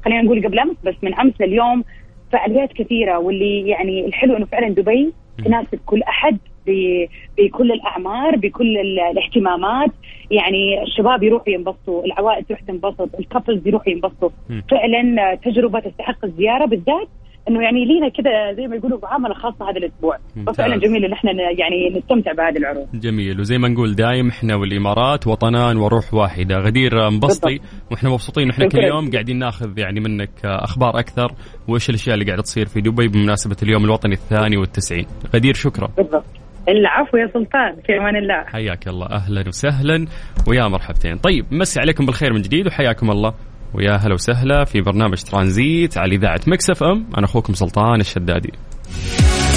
خلينا 0.05 0.23
نقول 0.23 0.47
قبل 0.47 0.59
أمس 0.59 0.77
بس 0.85 0.95
من 1.03 1.15
أمس 1.15 1.41
لليوم 1.41 1.85
فعاليات 2.33 2.73
كثيرة. 2.73 3.19
واللي 3.19 3.69
يعني 3.69 4.07
الحلو 4.07 4.37
إنه 4.37 4.47
فعلا 4.47 4.69
دبي 4.69 5.13
تناسب 5.45 5.79
كل 5.87 6.03
أحد 6.03 6.39
ب- 6.67 7.07
بكل 7.39 7.73
الأعمار 7.73 8.37
بكل 8.37 8.79
ال- 8.79 9.01
الاهتمامات. 9.01 9.91
يعني 10.31 10.83
الشباب 10.83 11.23
يروحوا 11.23 11.53
ينبسطوا 11.53 12.05
العوائل 12.05 12.45
تروح 12.45 12.61
تنبسط 12.61 13.09
الكابلز 13.19 13.69
يروحوا 13.69 13.93
ينبسطوا. 13.93 14.31
فعلا 14.71 15.35
تجربة 15.45 15.81
تستحق 15.81 16.25
الزيارة 16.25 16.67
بالذات 16.67 17.09
إنه 17.49 17.63
يعني 17.63 17.85
لينا 17.85 18.09
كذا 18.09 18.53
زي 18.53 18.67
ما 18.67 18.77
يقولوا 18.77 18.99
معامله 19.03 19.35
خاصه 19.35 19.71
هذا 19.71 19.77
الأسبوع. 19.79 20.17
ففعلا 20.47 20.77
جميل 20.77 21.05
إن 21.05 21.13
إحنا 21.13 21.31
يعني 21.33 21.99
نستمتع 21.99 22.33
بهذه 22.33 22.57
العروض. 22.57 22.87
جميل. 22.95 23.41
وزي 23.41 23.59
ما 23.59 23.69
نقول 23.69 23.95
دايم 23.95 24.29
إحنا 24.29 24.57
والإمارات 24.57 25.27
وطنان 25.27 25.77
وروح 25.77 26.15
واحدة. 26.15 26.57
غدير 26.57 27.09
انبسطي 27.09 27.61
وإحنا 27.91 28.11
مبسوطين 28.11 28.49
وإحنا 28.49 28.69
كل. 28.69 28.85
يوم 28.85 29.11
قاعدين 29.11 29.39
ناخذ 29.39 29.79
يعني 29.79 30.01
منك 30.01 30.31
أخبار 30.45 30.99
أكثر 30.99 31.33
وإيش 31.69 31.91
الأشياء 31.91 32.15
اللي 32.15 32.27
قاعدة 32.27 32.43
تصير 32.43 32.67
في 32.67 32.81
دبي 32.81 33.09
بمناسبة 33.09 33.57
اليوم 33.63 33.85
الوطني 33.85 34.13
الثاني 34.13 34.57
والتسعين. 34.57 35.07
غدير 35.35 35.55
شكرا. 35.55 35.89
بالضبط. 35.97 36.25
العفو 36.69 37.17
يا 37.17 37.27
سلطان 37.27 37.83
في 37.87 37.93
أمان 37.99 38.17
الله. 38.17 38.45
حياك 38.47 38.89
الله. 38.89 39.07
أهلا 39.07 39.49
وسهلا 39.49 40.07
ويا 40.47 40.69
مرحبتين. 40.69 41.17
طيب 41.17 41.47
مسي 41.51 41.81
عليكم 41.81 42.07
بالخير 42.07 42.33
من 42.33 42.43
جديد 42.43 42.67
وحياكم 42.67 43.11
الله. 43.11 43.35
ويا 43.75 43.97
هلا 43.97 44.15
وسهلا 44.15 44.65
في 44.65 44.81
برنامج 44.81 45.23
ترانزيت 45.23 45.99
على 45.99 46.15
إذاعة 46.15 46.41
مكس 46.47 46.71
إف 46.71 46.83
إم. 46.83 47.07
أنا 47.19 47.27
أخوكم 47.27 47.55
سلطان 47.55 48.01
الشدادي. 48.01 48.53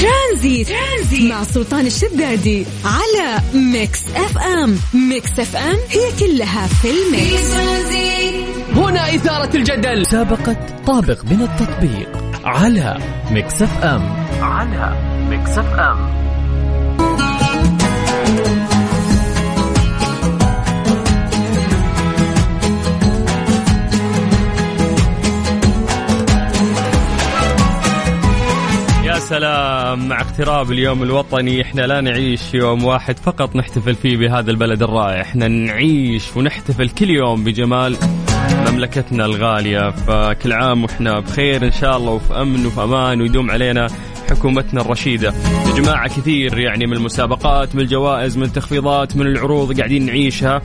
ترانزيت. 0.02 0.68
ترانزيت 0.68 1.32
مع 1.32 1.44
سلطان 1.44 1.86
الشدادي 1.86 2.66
على 2.86 3.42
ميكس 3.74 4.16
إف 4.16 4.38
إم. 4.38 4.76
ميكس 5.10 5.40
إف 5.40 5.56
إم 5.56 5.78
هي 5.90 6.06
كلها 6.20 6.68
في 6.68 6.88
الميكس 6.88 7.58
هنا 8.76 9.16
إثارة 9.16 9.58
الجدل. 9.58 10.02
مسابقة 10.02 10.58
طابق 10.88 11.26
من 11.26 11.42
التطبيق 11.42 12.10
على 12.46 12.98
مكس 13.32 13.71
إف 13.71 13.84
أم. 13.84 14.02
على 14.42 14.96
مكس 15.30 15.63
إف 15.63 15.74
أم. 15.80 15.98
يا 15.98 16.27
سلام. 29.30 30.08
مع 30.08 30.22
اقتراب 30.22 30.72
اليوم 30.72 31.04
الوطني 31.04 31.62
إحنا 31.62 31.82
لا 31.82 32.02
نعيش 32.02 32.54
يوم 32.54 32.84
واحد 32.84 33.20
فقط 33.20 33.56
نحتفل 33.56 33.96
فيه 33.96 34.18
بهذا 34.18 34.52
البلد 34.52 34.84
الرائع. 34.84 35.22
إحنا 35.22 35.48
نعيش 35.48 36.38
ونحتفل 36.38 36.90
كل 36.90 37.10
يوم 37.10 37.44
بجمال 37.44 37.98
مملكتنا 38.72 39.26
الغالية. 39.26 39.90
فكل 39.90 40.54
عام 40.54 40.84
وإحنا 40.84 41.20
بخير 41.20 41.66
إن 41.66 41.72
شاء 41.72 41.98
الله 41.98 42.12
وفي 42.12 42.42
أمن 42.42 42.66
وفي 42.66 42.84
أمان 42.84 43.22
ويدوم 43.22 43.52
علينا 43.52 43.88
حكومتنا 44.30 44.82
الرشيدة. 44.82 45.34
يا 45.68 45.82
جماعة 45.82 46.08
كثير 46.08 46.60
يعني 46.60 46.88
من 46.88 46.94
المسابقات 46.94 47.76
من 47.76 47.82
الجوائز 47.82 48.38
من 48.38 48.44
التخفيضات 48.44 49.18
من 49.18 49.28
العروض 49.28 49.78
قاعدين 49.78 50.06
نعيشها 50.06 50.62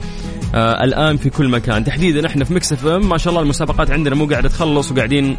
آه 0.55 0.83
الآن 0.83 1.17
في 1.17 1.29
كل 1.29 1.47
مكان. 1.47 1.83
تحديدا 1.83 2.27
إحنا 2.27 2.45
في 2.45 2.53
مكسف 2.53 2.85
إم. 2.85 3.09
ما 3.09 3.17
شاء 3.17 3.31
الله 3.31 3.43
المسابقات 3.43 3.91
عندنا 3.91 4.15
مو 4.15 4.25
قاعدة 4.25 4.49
تخلص 4.49 4.91
وقاعدين 4.91 5.37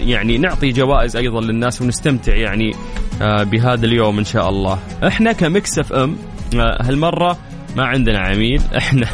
يعني 0.00 0.38
نعطي 0.38 0.72
جوائز 0.72 1.16
أيضا 1.16 1.40
للناس 1.40 1.82
ونستمتع 1.82 2.34
يعني 2.34 2.74
آه، 3.22 3.42
بهذا 3.42 3.86
اليوم 3.86 4.18
إن 4.18 4.24
شاء 4.24 4.48
الله. 4.48 4.78
إحنا 5.06 5.32
كمكس 5.32 5.80
إف 5.80 5.92
إم 5.92 6.16
آه، 6.54 6.82
هالمرة 6.82 7.38
ما 7.76 7.84
عندنا 7.84 8.18
عميل. 8.18 8.62
إحنا 8.76 9.06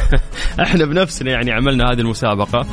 إحنا 0.61 0.85
بنفسنا 0.85 1.31
يعني 1.31 1.51
عملنا 1.51 1.91
هذه 1.91 1.99
المسابقة. 1.99 2.65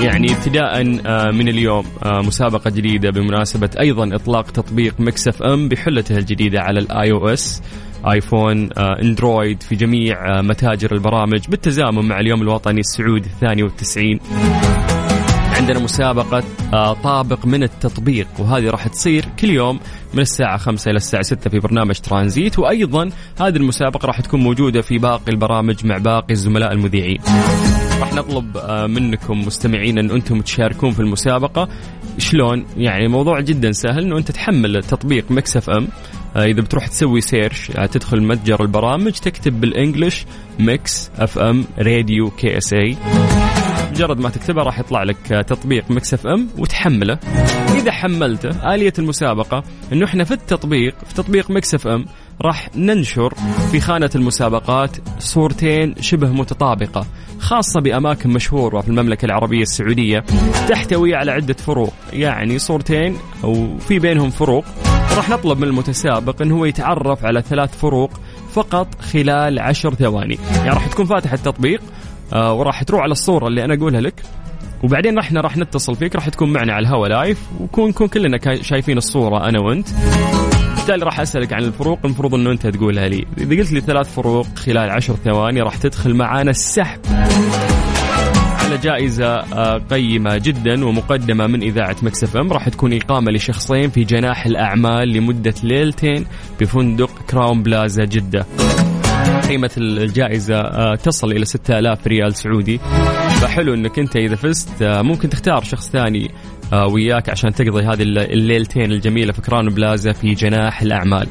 يعني 0.00 0.32
ابتداء 0.32 1.00
آه، 1.06 1.30
من 1.30 1.48
اليوم 1.48 1.84
آه، 2.04 2.20
مسابقة 2.20 2.70
جديدة 2.70 3.10
بمناسبة 3.10 3.70
أيضا 3.80 4.14
إطلاق 4.14 4.50
تطبيق 4.50 4.94
مكس 4.98 5.31
إف 5.31 5.42
أم 5.42 5.68
بحلته 5.68 6.18
الجديدة 6.18 6.60
على 6.60 6.80
الآي 6.80 7.12
أو 7.12 7.28
إس 7.28 7.62
آيفون 8.12 8.68
آه، 8.78 9.02
أندرويد 9.02 9.62
في 9.62 9.76
جميع 9.76 10.38
آه، 10.38 10.42
متاجر 10.42 10.92
البرامج 10.92 11.48
بالتزامن 11.48 12.08
مع 12.08 12.20
اليوم 12.20 12.42
الوطني 12.42 12.80
السعودي 12.80 13.28
الثاني 13.28 13.62
والتسعين. 13.62 14.20
عندنا 15.66 15.84
مسابقة 15.84 16.44
آه، 16.74 16.92
طابق 16.92 17.46
من 17.46 17.62
التطبيق 17.62 18.26
وهذه 18.38 18.70
راح 18.70 18.88
تصير 18.88 19.24
كل 19.40 19.50
يوم 19.50 19.80
من 20.14 20.20
الساعة 20.20 20.56
5 20.56 20.90
إلى 20.90 20.96
الساعة 20.96 21.22
6 21.22 21.50
في 21.50 21.58
برنامج 21.58 21.94
ترانزيت 21.94 22.58
وأيضا 22.58 23.10
هذه 23.40 23.56
المسابقة 23.56 24.06
راح 24.06 24.20
تكون 24.20 24.40
موجودة 24.40 24.80
في 24.80 24.98
باقي 24.98 25.32
البرامج 25.32 25.86
مع 25.86 25.98
باقي 25.98 26.30
الزملاء 26.30 26.72
المذيعين. 26.72 27.18
راح 28.00 28.14
نطلب 28.14 28.56
آه، 28.56 28.86
منكم 28.86 29.40
مستمعين 29.40 29.98
أن 29.98 30.10
أنتم 30.10 30.40
تشاركون 30.40 30.90
في 30.90 31.00
المسابقة. 31.00 31.68
شلون؟ 32.18 32.66
يعني 32.76 33.08
موضوع 33.08 33.40
جدا 33.40 33.72
سهل 33.72 34.04
أنه 34.04 34.18
أنت 34.18 34.30
تحمل 34.30 34.82
تطبيق 34.82 35.30
مكس 35.30 35.56
إف 35.56 35.70
إم 35.70 35.88
آه، 36.36 36.44
إذا 36.44 36.60
بتروح 36.60 36.86
تسوي 36.86 37.20
search 37.20 37.66
تدخل 37.66 38.22
متجر 38.22 38.62
البرامج 38.62 39.12
تكتب 39.12 39.60
بال 39.60 39.75
English 39.75 40.26
ميكس 40.58 41.10
إف 41.18 41.38
إم 41.38 41.64
radio 41.78 42.30
KSA. 42.30 42.96
مجرد 43.96 44.20
ما 44.20 44.30
تكتبها 44.30 44.64
راح 44.64 44.78
يطلع 44.78 45.02
لك 45.02 45.16
تطبيق 45.26 45.90
مكس 45.90 46.14
اف 46.14 46.26
ام 46.26 46.48
وتحمله. 46.58 47.18
إذا 47.74 47.92
حملته 47.92 48.74
آلية 48.74 48.92
المسابقة 48.98 49.62
إنه 49.92 50.04
إحنا 50.04 50.24
في 50.24 50.34
التطبيق 50.34 50.94
في 51.06 51.14
تطبيق 51.14 51.50
مكس 51.50 51.74
اف 51.74 51.86
ام 51.86 52.06
راح 52.42 52.76
ننشر 52.76 53.34
في 53.70 53.80
خانة 53.80 54.10
المسابقات 54.14 54.96
صورتين 55.18 55.94
شبه 56.00 56.28
متطابقة 56.28 57.06
خاصة 57.38 57.80
بأماكن 57.80 58.30
مشهورة 58.30 58.80
في 58.80 58.88
المملكة 58.88 59.26
العربية 59.26 59.62
السعودية 59.62 60.24
تحتوي 60.68 61.14
على 61.14 61.32
عدة 61.32 61.54
فروق. 61.54 61.92
يعني 62.12 62.58
صورتين 62.58 63.16
وفي 63.44 63.98
بينهم 63.98 64.30
فروق. 64.30 64.64
راح 65.16 65.30
نطلب 65.30 65.58
من 65.58 65.68
المتسابق 65.68 66.42
إنه 66.42 66.58
هو 66.58 66.64
يتعرف 66.64 67.24
على 67.24 67.42
ثلاث 67.42 67.78
فروق 67.78 68.10
فقط 68.52 69.00
خلال 69.00 69.58
عشر 69.58 69.94
ثواني. 69.94 70.38
يعني 70.56 70.70
راح 70.70 70.86
تكون 70.86 71.06
فاتح 71.06 71.32
التطبيق 71.32 71.80
آه 72.32 72.52
وراح 72.52 72.82
تروح 72.82 73.00
على 73.02 73.12
الصورة 73.12 73.48
اللي 73.48 73.64
أنا 73.64 73.74
أقولها 73.74 74.00
لك. 74.00 74.22
وبعدين 74.84 75.18
إحنا 75.18 75.40
راح 75.40 75.56
نتصل 75.56 75.96
فيك 75.96 76.14
راح 76.16 76.28
تكون 76.28 76.52
معنا 76.52 76.72
على 76.72 76.86
الهواء 76.86 77.08
live 77.08 77.38
ونكون 77.60 77.88
نكون 77.88 78.08
كلنا 78.08 78.38
شايفين 78.62 78.98
الصورة 78.98 79.48
أنا 79.48 79.60
وأنت. 79.60 79.88
بالتالي 80.76 81.04
راح 81.04 81.20
أسألك 81.20 81.52
عن 81.52 81.64
الفروق 81.64 81.98
المفروض 82.04 82.34
أنه 82.34 82.50
أنت 82.50 82.66
تقولها 82.66 83.08
لي. 83.08 83.26
إذا 83.38 83.56
قلت 83.56 83.72
لي 83.72 83.80
ثلاث 83.80 84.14
فروق 84.14 84.46
خلال 84.56 84.90
عشر 84.90 85.14
ثواني 85.24 85.60
راح 85.60 85.76
تدخل 85.76 86.14
معانا 86.14 86.50
السحب. 86.50 87.00
على 88.64 88.78
جائزة 88.78 89.26
آه، 89.34 89.78
قيمة 89.90 90.36
جدا 90.36 90.84
ومقدمة 90.84 91.46
من 91.46 91.62
إذاعة 91.62 91.96
مكس 92.02 92.28
إف 92.28 92.36
أم. 92.36 92.52
راح 92.52 92.68
تكون 92.68 92.92
إقامة 92.92 93.32
لشخصين 93.32 93.90
في 93.90 94.04
جناح 94.04 94.46
الأعمال 94.46 95.12
لمدة 95.12 95.54
ليلتين 95.62 96.26
بفندق 96.60 97.10
كراون 97.30 97.62
بلازا 97.62 98.04
جدة. 98.04 98.46
قيمة 99.48 99.70
الجائزة 99.78 100.56
آه، 100.56 100.94
تصل 100.94 101.32
إلى 101.32 101.44
6000 101.44 102.06
ريال 102.06 102.34
سعودي. 102.34 102.78
فحلو 103.40 103.74
أنك 103.74 103.98
أنت 103.98 104.16
إذا 104.16 104.36
فزت 104.36 104.82
آه، 104.82 105.02
ممكن 105.02 105.28
تختار 105.28 105.64
شخص 105.64 105.90
ثاني 105.90 106.30
آه، 106.72 106.86
وياك 106.86 107.30
عشان 107.30 107.52
تقضي 107.52 107.82
هذه 107.82 108.02
الليلتين 108.02 108.92
الجميلة 108.92 109.32
في 109.32 109.42
كراون 109.42 109.68
بلازا 109.68 110.12
في 110.12 110.34
جناح 110.34 110.82
الأعمال. 110.82 111.28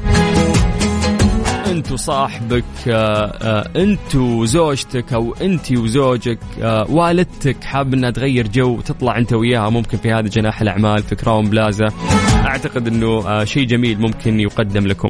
أنت 1.76 1.92
وصاحبك 1.92 2.64
آه، 2.88 2.92
آه، 3.42 3.68
أنت 3.76 4.14
وزوجتك 4.14 5.12
أو 5.12 5.34
أنت 5.34 5.72
وزوجك 5.72 6.38
آه، 6.62 6.86
والدتك 6.90 7.64
حاب 7.64 7.94
انها 7.94 8.10
تغير 8.10 8.48
جو 8.48 8.80
تطلع 8.80 9.18
أنت 9.18 9.32
وياها 9.32 9.70
ممكن 9.70 9.98
في 9.98 10.12
هذا 10.12 10.28
جناح 10.28 10.60
الأعمال 10.60 11.02
في 11.02 11.14
كراون 11.14 11.50
بلازا. 11.50 11.88
أعتقد 12.44 12.86
إنه 12.86 13.44
شيء 13.44 13.66
جميل 13.66 14.00
ممكن 14.00 14.40
يقدم 14.40 14.86
لكم. 14.86 15.08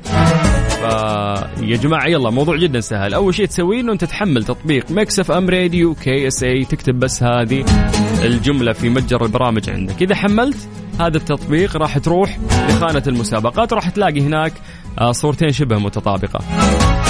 فيا 0.69 1.77
جماعة 1.77 2.07
يلا 2.07 2.31
موضوع 2.31 2.57
جدا 2.57 2.81
سهل. 2.81 3.15
أول 3.15 3.35
شيء 3.35 3.47
تسويه 3.47 3.81
إنه 3.81 3.93
أنت 3.93 4.05
تحمل 4.05 4.45
تطبيق 4.45 4.91
ميكس 4.91 5.21
اف 5.21 5.31
ام 5.31 5.51
radio 5.51 5.95
KSA 5.95 6.65
تكتب 6.65 6.99
بس 6.99 7.23
هذه 7.23 7.65
الجملة 8.23 8.73
في 8.73 8.89
متجر 8.89 9.25
البرامج 9.25 9.71
عندك. 9.71 10.03
إذا 10.03 10.15
حملت 10.15 10.69
هذا 11.01 11.17
التطبيق 11.17 11.77
راح 11.77 11.99
تروح 11.99 12.39
لخانة 12.69 13.03
المسابقات 13.07 13.73
راح 13.73 13.91
تلاقي 13.91 14.21
هناك 14.21 14.53
صورتين 15.11 15.53
شبه 15.53 15.79
متطابقة. 15.79 16.41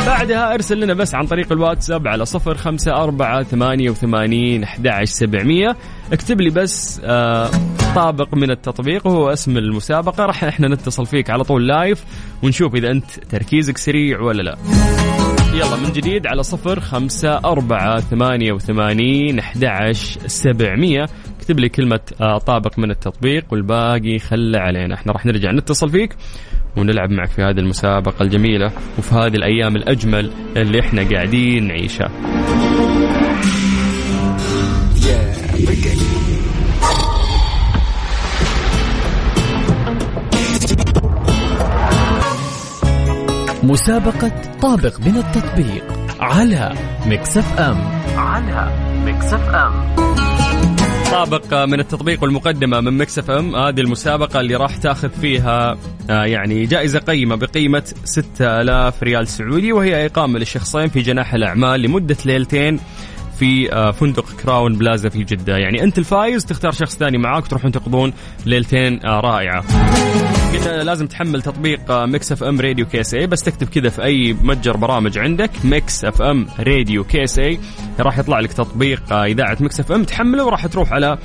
بعدها 0.07 0.55
ارسل 0.55 0.81
لنا 0.81 0.95
بس 0.95 1.15
عن 1.15 1.27
طريق 1.27 1.53
الواتساب 1.53 2.09
على 2.09 2.25
صفر 2.25 2.55
خمسة 2.55 2.93
أربعة 2.93 3.43
ثمانية 3.43 3.91
وثمانين 3.91 4.63
أحد 4.63 5.05
سبعمية. 5.05 5.77
اكتب 6.13 6.41
لي 6.41 6.51
بس 6.51 7.01
آه 7.05 7.51
طابق 7.95 8.35
من 8.35 8.51
التطبيق 8.51 9.07
وهو 9.07 9.33
اسم 9.33 9.57
المسابقة. 9.57 10.27
راح 10.27 10.45
إحنا 10.45 10.69
نتصل 10.69 11.07
فيك 11.07 11.31
على 11.31 11.45
طول 11.45 11.69
live 11.69 12.05
ونشوف 12.43 12.75
إذا 12.75 12.91
أنت 12.91 13.11
تركيزك 13.11 13.79
سريع 13.79 14.21
ولا 14.21 14.43
لا. 14.43 14.57
يلا 15.55 15.77
من 15.77 15.93
جديد 15.93 16.27
على 16.27 16.43
صفر 16.43 16.81
خمسة 16.81 17.39
أربعة 17.39 18.01
ثمانية 18.01 18.53
وثمانين 18.53 19.39
أحد 19.39 19.93
سبعمية. 20.27 21.07
اكتب 21.39 21.61
لي 21.61 21.69
كلمة 21.69 22.01
آه 22.21 22.39
طابق 22.39 22.79
من 22.79 22.91
التطبيق 22.91 23.45
والباقي 23.51 24.19
خله 24.19 24.59
علينا. 24.59 24.95
إحنا 24.95 25.13
راح 25.13 25.27
نرجع 25.27 25.53
نتصل 25.53 25.91
فيك. 25.91 26.17
ونلعب 26.77 27.11
معك 27.11 27.29
في 27.31 27.43
هذه 27.43 27.59
المسابقة 27.59 28.23
الجميلة 28.23 28.71
وفي 28.99 29.15
هذه 29.15 29.37
الأيام 29.37 29.77
الأجمل 29.77 30.31
اللي 30.57 30.81
إحنا 30.81 31.09
قاعدين 31.11 31.69
نعيشها. 31.69 32.11
مسابقة 43.63 44.33
طابق 44.63 45.01
من 45.01 45.17
التطبيق 45.17 45.85
على 46.21 46.73
مكسف 47.07 47.59
ام. 47.61 47.79
على 48.17 48.71
مكسف 49.07 49.49
ام. 49.49 50.26
طابق 51.17 51.65
من 51.65 51.81
التطبيق 51.81 52.23
والمقدمة 52.23 52.81
من 52.81 52.99
مكس 52.99 53.19
إف 53.19 53.31
إم 53.31 53.57
هذه 53.57 53.81
المسابقة 53.81 54.41
اللي 54.41 54.55
راح 54.57 54.77
تاخذ 54.77 55.09
فيها 55.09 55.77
آه، 56.11 56.25
يعني 56.25 56.67
جائزة 56.67 56.99
قيمة 56.99 57.37
بقيمة 57.37 57.83
6000 58.05 59.03
ريال 59.03 59.29
سعودي 59.29 59.73
وهي 59.73 60.07
إقامة 60.07 60.39
للشخصين 60.39 60.89
في 60.89 61.01
جناح 61.01 61.35
الأعمال 61.35 61.81
لمدة 61.81 62.17
ليلتين 62.25 62.81
في 63.39 63.73
آه، 63.73 63.91
فندق 63.91 64.33
كراون 64.43 64.75
بلازا 64.77 65.09
في 65.09 65.25
جدة. 65.25 65.57
يعني 65.57 65.83
أنت 65.83 65.99
الفايز 65.99 66.45
تختار 66.45 66.73
شخص 66.73 66.97
ثاني 66.97 67.19
معاك 67.19 67.47
تروحون 67.47 67.73
تقضون 67.73 68.13
ليلتين 68.47 69.07
آه، 69.07 69.21
قلنا 70.57 70.83
لازم 70.83 71.07
تحمل 71.07 71.43
تطبيق 71.43 71.93
ميكس 71.93 72.33
اف 72.33 72.45
ام 72.45 72.61
radio 72.61 72.87
KSA 72.87 73.27
بس 73.27 73.43
تكتب 73.43 73.69
كذا 73.69 73.89
في 73.89 74.05
أي 74.05 74.33
متجر 74.33 74.77
برامج 74.77 75.19
عندك 75.19 75.51
ميكس 75.65 76.05
اف 76.05 76.23
ام 76.23 76.47
radio 76.61 77.05
KSA 77.05 77.59
راح 78.01 78.19
يطلع 78.19 78.41
لك 78.41 78.53
تطبيق 78.53 79.13
إذاعة 79.13 79.57
ميكس 79.61 79.81
اف 79.81 79.93
ام 79.93 80.05
تحمله 80.05 80.45
وراح 80.45 80.67
تروح 80.67 80.93
على 80.93 81.19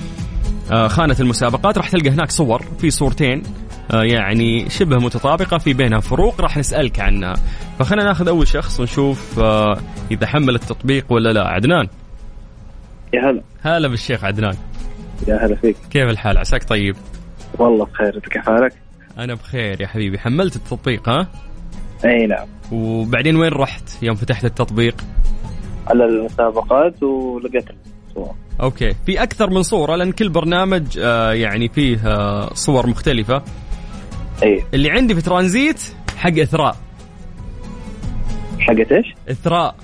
آه، 0.72 0.88
خانة 0.88 1.16
المسابقات 1.20 1.78
راح 1.78 1.90
تلقى 1.90 2.10
هناك 2.10 2.32
صور 2.32 2.66
في 2.80 2.90
صورتين 2.90 3.44
آه، 3.92 4.04
يعني 4.04 4.70
شبه 4.70 4.98
متطابقة 4.98 5.58
في 5.58 5.74
بينها 5.74 6.00
فروق 6.00 6.42
راح 6.42 6.58
نسألك 6.58 7.00
عنها. 7.00 7.34
فخلينا 7.80 8.06
ناخذ 8.06 8.28
أول 8.28 8.48
شخص 8.48 8.80
ونشوف 8.80 9.40
آه، 9.40 9.78
إذا 10.12 10.28
حمل 10.28 10.56
التطبيق 10.56 11.06
ولا 11.10 11.30
لا. 11.30 11.48
عدنان. 11.48 11.88
يا 13.14 13.30
هلا. 13.30 13.42
هلا 13.62 13.88
بالشيخ 13.88 14.24
عدنان. 14.24 14.56
يا 15.28 15.46
هلا 15.46 15.56
فيك. 15.56 15.76
كيف 15.90 16.10
الحال؟ 16.10 16.38
عساك 16.38 16.64
طيب؟ 16.64 16.96
والله 17.60 17.86
بخير. 17.86 18.16
أنت 18.16 18.30
كيف 18.30 18.46
حالك؟ 18.46 18.74
أنا 19.18 19.34
بخير 19.34 19.82
يا 19.82 19.88
حبيبي. 19.88 20.20
حملت 20.20 20.56
التطبيق 20.56 21.10
ها؟ 21.10 21.28
إي 22.06 22.28
نعم. 22.28 22.48
وبعدين 22.72 23.36
وين 23.36 23.52
رحت 23.52 24.04
يوم 24.04 24.16
فتحت 24.16 24.46
التطبيق؟ 24.46 24.96
على 25.88 26.06
المسابقات 26.06 27.04
ولقيت 27.04 27.66
الصور. 28.10 28.36
okay. 28.62 28.96
في 29.06 29.24
أكثر 29.24 29.50
من 29.50 29.64
صورة 29.64 29.96
لأن 29.96 30.12
كل 30.12 30.30
برنامج 30.30 30.98
آه 31.00 31.34
يعني 31.34 31.68
فيه 31.70 32.08
آه 32.08 32.54
صور 32.54 32.88
مختلفة. 32.88 33.44
إي. 34.44 34.64
اللي 34.74 34.92
عندي 34.92 35.16
في 35.16 35.22
ترانزيت 35.22 35.82
حق 36.18 36.40
إثراء. 36.40 36.76
حقت 38.60 38.92
إيش؟ 38.92 39.06
إثراء. 39.32 39.76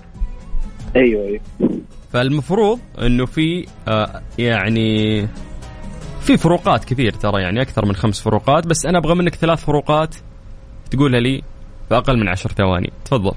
أيوه 0.95 1.28
أيوه. 1.28 1.41
فالمفروض 2.13 2.80
إنه 3.01 3.25
في 3.25 3.67
آه 3.88 4.21
يعني 4.38 5.21
في 6.28 6.38
فروقات 6.38 6.86
كثير 6.86 7.11
ترى 7.11 7.41
يعني 7.41 7.61
أكثر 7.61 7.86
من 7.86 7.95
خمس 7.95 8.21
فروقات 8.21 8.67
بس 8.67 8.86
أنا 8.86 8.97
أبغى 8.97 9.15
منك 9.15 9.36
ثلاث 9.36 9.65
فروقات 9.65 10.15
تقولها 10.91 11.19
لي 11.19 11.41
في 11.89 11.95
أقل 11.97 12.19
من 12.19 12.28
عشر 12.28 12.49
ثواني. 12.51 12.91
تفضل. 13.05 13.32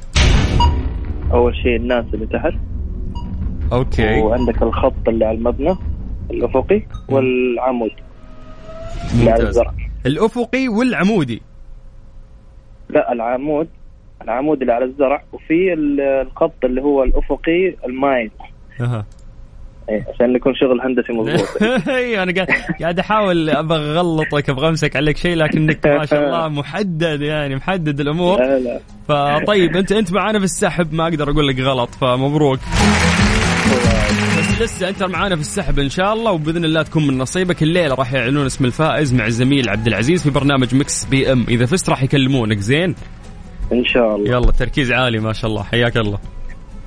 أول 1.32 1.56
شيء 1.56 1.76
الناس 1.76 2.04
اللي 2.14 2.26
تحت. 2.26 2.52
أوكي. 3.72 4.20
وعندك 4.20 4.62
الخط 4.62 5.08
اللي 5.08 5.24
على 5.24 5.38
المبنى 5.38 5.76
الأفقي 6.30 6.82
والعمود 7.08 7.90
ممتاز. 9.14 9.40
الزرع. 9.40 9.72
الأفقي 10.06 10.68
والعمودي. 10.68 11.42
لا 12.88 13.12
العمود. 13.12 13.68
العمود 14.22 14.60
اللي 14.60 14.72
على 14.72 14.84
الزرع 14.84 15.22
وفي 15.32 15.72
ال- 15.72 16.00
الخط 16.00 16.64
اللي 16.64 16.82
هو 16.82 17.02
الأفقي 17.02 17.76
المايل. 17.86 18.30
إيه، 19.90 20.06
عشان 20.14 20.36
يكون 20.36 20.54
شغل 20.54 20.80
هندسي 20.80 21.12
مضبوط. 21.12 21.62
اي 21.88 22.22
أنا 22.22 22.32
قاعد 22.32 22.48
قاعد 22.80 22.98
أحاول 22.98 23.50
أبغى 23.50 23.78
أغلطك 23.78 24.50
أبغى 24.50 24.68
أمسك 24.68 24.96
عليك 24.96 25.16
شيء 25.16 25.36
لكنك 25.36 25.86
ما 25.86 26.06
شاء 26.06 26.24
الله 26.24 26.48
محدد 26.60 27.20
يعني 27.22 27.56
محدد 27.56 28.00
الأمور. 28.00 28.38
لا 28.38 28.58
لا. 28.58 28.80
فطيب 29.08 29.76
انت 29.76 29.92
أنت 29.92 30.12
معانا 30.12 30.38
في 30.38 30.44
السحب 30.44 30.92
ما 30.92 31.04
أقدر 31.04 31.30
أقول 31.30 31.48
لك 31.48 31.60
غلط 31.60 31.88
فمبروك. 31.94 32.58
بس 34.38 34.62
لسه 34.62 34.88
أنت 34.88 35.02
معانا 35.02 35.34
في 35.34 35.40
السحب 35.40 35.78
إن 35.78 35.88
شاء 35.88 36.12
الله 36.12 36.32
وبإذن 36.32 36.64
الله 36.64 36.82
تكون 36.82 37.06
من 37.06 37.18
نصيبك. 37.18 37.62
الليلة 37.62 37.94
راح 37.94 38.12
يعلنون 38.12 38.46
اسم 38.46 38.64
الفائز 38.64 39.14
مع 39.14 39.26
الزميل 39.26 39.68
عبد 39.68 39.86
العزيز 39.86 40.22
في 40.22 40.30
برنامج 40.30 40.74
Mix 40.74 41.04
FM. 41.04 41.46
إذا 41.48 41.66
فزت 41.66 41.90
راح 41.90 42.02
يكلمونك 42.02 42.58
زين؟ 42.58 42.94
إن 43.72 43.84
شاء 43.84 44.16
الله. 44.16 44.30
يلا 44.30 44.52
تركيز 44.52 44.92
عالي 44.92 45.18
ما 45.18 45.32
شاء 45.32 45.50
الله. 45.50 45.62
حياك 45.62 45.96
الله. 45.96 46.18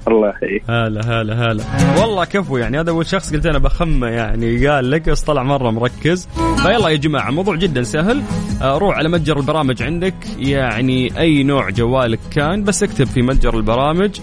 الله. 0.07 0.29
يحييك 0.29 0.63
هلا 0.69 1.01
هلا 1.01 1.33
هلا. 1.33 1.63
والله 2.01 2.25
كفو 2.25 2.57
يعني 2.57 2.79
هذا 2.79 2.89
اول 2.89 3.05
شخص 3.05 3.33
قلت 3.33 3.45
أنا 3.45 3.59
بخمه 3.59 4.07
يعني 4.07 4.67
قال 4.67 4.91
لك 4.91 5.09
بس 5.09 5.21
طلع 5.21 5.43
مرة 5.43 5.71
مركز. 5.71 6.27
فيلا 6.63 6.89
يا 6.89 6.95
جماعة 6.95 7.29
الموضوع 7.29 7.55
جدا 7.55 7.83
سهل. 7.83 8.21
آه، 8.61 8.77
روح 8.77 8.97
على 8.97 9.09
متجر 9.09 9.37
البرامج 9.37 9.83
عندك. 9.83 10.13
يعني 10.37 11.19
أي 11.19 11.43
نوع 11.43 11.69
جوالك 11.69 12.19
كان 12.31 12.63
بس 12.63 12.83
اكتب 12.83 13.05
في 13.07 13.21
متجر 13.21 13.57
البرامج. 13.57 14.19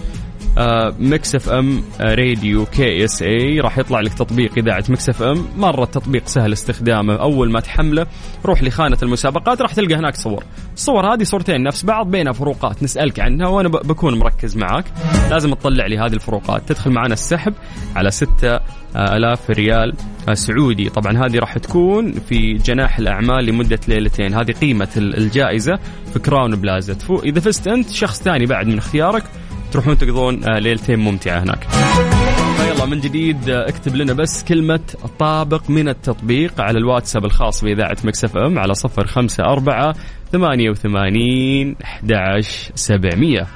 Mix 0.99 1.35
FM 1.35 1.83
Radio 2.01 2.65
KSA 2.65 3.59
راح 3.59 3.77
يطلع 3.77 3.99
لك 3.99 4.13
تطبيق 4.13 4.51
إذاعة 4.57 4.83
Mix 4.89 5.09
FM 5.09 5.45
مرة 5.57 5.83
التطبيق 5.83 6.27
سهل 6.27 6.53
استخدامه. 6.53 7.15
أول 7.15 7.51
ما 7.51 7.59
تحمله 7.59 8.07
روح 8.45 8.63
لخانة 8.63 8.97
المسابقات 9.03 9.61
راح 9.61 9.73
تلقى 9.73 9.95
هناك 9.95 10.15
صور. 10.15 10.43
الصور 10.73 11.13
هذه 11.13 11.23
صورتين 11.23 11.63
نفس 11.63 11.85
بعض 11.85 12.11
بينها 12.11 12.33
فروقات. 12.33 12.83
نسألك 12.83 13.19
عنها 13.19 13.47
وأنا 13.47 13.69
بكون 13.69 14.19
مركز 14.19 14.57
معك 14.57 14.85
لازم 15.29 15.53
تطلع 15.53 15.85
لي 15.85 15.97
هذه 15.97 16.13
الفروقات. 16.13 16.69
تدخل 16.69 16.91
معنا 16.91 17.13
السحب 17.13 17.53
على 17.95 18.11
ستة 18.11 18.59
آلاف 18.95 19.49
ريال 19.49 19.93
آه، 20.29 20.33
سعودي. 20.33 20.89
طبعا 20.89 21.25
هذه 21.25 21.39
راح 21.39 21.57
تكون 21.57 22.11
في 22.11 22.53
جناح 22.53 22.99
الأعمال 22.99 23.45
لمدة 23.45 23.79
ليلتين. 23.87 24.33
هذه 24.33 24.51
قيمة 24.51 24.89
ال- 24.97 25.17
الجائزة 25.17 25.79
في 26.13 26.19
كراون 26.19 26.55
بلازا 26.55 26.97
إذا 27.23 27.39
فزت 27.39 27.67
أنت 27.67 27.89
شخص 27.89 28.21
ثاني 28.21 28.45
بعد 28.45 28.67
من 28.67 28.77
اختيارك 28.77 29.23
تروحون 29.71 29.97
تقضون 29.97 30.43
آه، 30.43 30.59
ليلتين 30.59 30.99
ممتعة 30.99 31.43
هناك. 31.43 31.67
فيلا 32.57 32.85
من 32.85 32.99
جديد 32.99 33.49
آه، 33.49 33.69
اكتب 33.69 33.95
لنا 33.95 34.13
بس 34.13 34.43
كلمة 34.43 34.79
طابق 35.19 35.69
من 35.69 35.89
التطبيق 35.89 36.61
على 36.61 36.77
الواتساب 36.77 37.25
الخاص 37.25 37.63
بإذاعة 37.63 37.97
Mix 38.03 38.37
FM 38.37 38.59
على 38.59 38.73
صفر 38.73 39.07
خمسة 39.07 39.43
أربعة 39.43 39.95
ثمانية 40.31 40.69
وثمانين 40.69 41.75
أحد 41.83 42.13
عشر 42.13 42.71
سبعمية. 42.75 43.47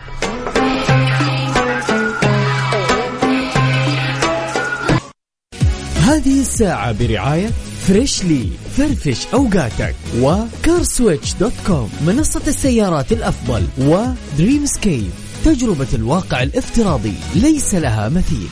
هذه 6.06 6.40
الساعة 6.42 6.92
برعاية 6.92 7.48
Freshly 7.88 8.48
فرفش 8.78 9.28
أوقاتك 9.34 9.96
و 10.20 11.34
CarSwitch.com 11.34 11.90
منصة 12.08 12.42
السيارات 12.48 13.12
الأفضل 13.12 13.64
و 13.78 14.66
Dreamscape 14.66 15.25
تجربة 15.46 15.88
الواقع 15.94 16.44
الافتراضي 16.44 17.14
ليس 17.36 17.76
لها 17.76 18.10
مثيل. 18.10 18.50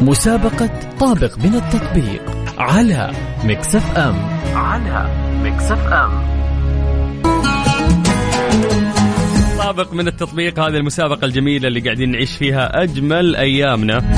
مسابقة 0.00 0.70
طابق 1.00 1.38
من 1.38 1.54
التطبيق 1.54 2.22
على 2.58 3.12
Mix 3.44 3.96
FM. 3.96 4.16
على 4.54 5.08
Mix 5.44 5.86
FM. 5.86 6.22
طابق 9.58 9.92
من 9.92 10.08
التطبيق 10.08 10.58
هذه 10.58 10.76
المسابقة 10.76 11.24
الجميلة 11.24 11.68
اللي 11.68 11.80
قاعدين 11.80 12.10
نعيش 12.10 12.36
فيها 12.36 12.82
أجمل 12.82 13.36
أيامنا. 13.36 14.14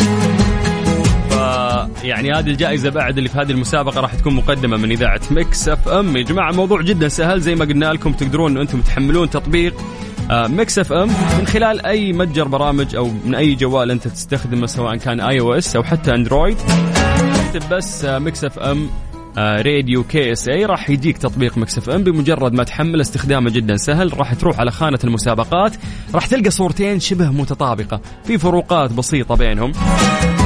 يعني 2.04 2.32
هذه 2.32 2.50
الجائزة 2.50 2.90
بعد 2.90 3.16
اللي 3.18 3.28
في 3.28 3.38
هذه 3.38 3.50
المسابقة 3.50 4.00
راح 4.00 4.14
تكون 4.14 4.34
مقدمة 4.34 4.76
من 4.76 4.90
إذاعة 4.90 5.20
Mix 5.30 5.68
FM. 5.68 6.16
يا 6.16 6.22
جماعة 6.22 6.50
الموضوع 6.50 6.82
جدا 6.82 7.08
سهل 7.08 7.40
زي 7.40 7.54
ما 7.54 7.64
قلنا 7.64 7.86
لكم 7.92 8.12
تقدرون 8.12 8.52
أن 8.52 8.58
أنتم 8.58 8.80
تحملون 8.80 9.30
تطبيق. 9.30 9.74
Mix 10.30 10.78
FM 10.78 11.08
من 11.38 11.46
خلال 11.46 11.86
أي 11.86 12.12
متجر 12.12 12.48
برامج 12.48 12.96
أو 12.96 13.10
من 13.24 13.34
أي 13.34 13.54
جوال 13.54 13.90
أنت 13.90 14.08
تستخدمه 14.08 14.66
سواء 14.66 14.96
كان 14.96 15.20
iOS 15.20 15.76
أو 15.76 15.82
حتى 15.82 16.14
Android 16.14 16.56
اكتب 17.46 17.68
بس 17.70 18.04
Mix 18.04 18.44
FM 18.44 18.90
Radio 19.38 20.04
KSA 20.04 20.64
راح 20.64 20.90
يجيك 20.90 21.18
تطبيق 21.18 21.58
Mix 21.58 21.78
FM 21.78 22.04
بمجرد 22.04 22.52
ما 22.52 22.64
تحمل 22.64 23.00
استخدامه 23.00 23.50
جدا 23.50 23.76
سهل 23.76 24.18
راح 24.18 24.34
تروح 24.34 24.60
على 24.60 24.70
خانة 24.70 24.98
المسابقات. 25.04 25.72
راح 26.14 26.26
تلقى 26.26 26.50
صورتين 26.50 27.00
شبه 27.00 27.30
متطابقة. 27.30 28.00
في 28.24 28.38
فروقات 28.38 28.92
بسيطة 28.92 29.36
بينهم. 29.36 29.72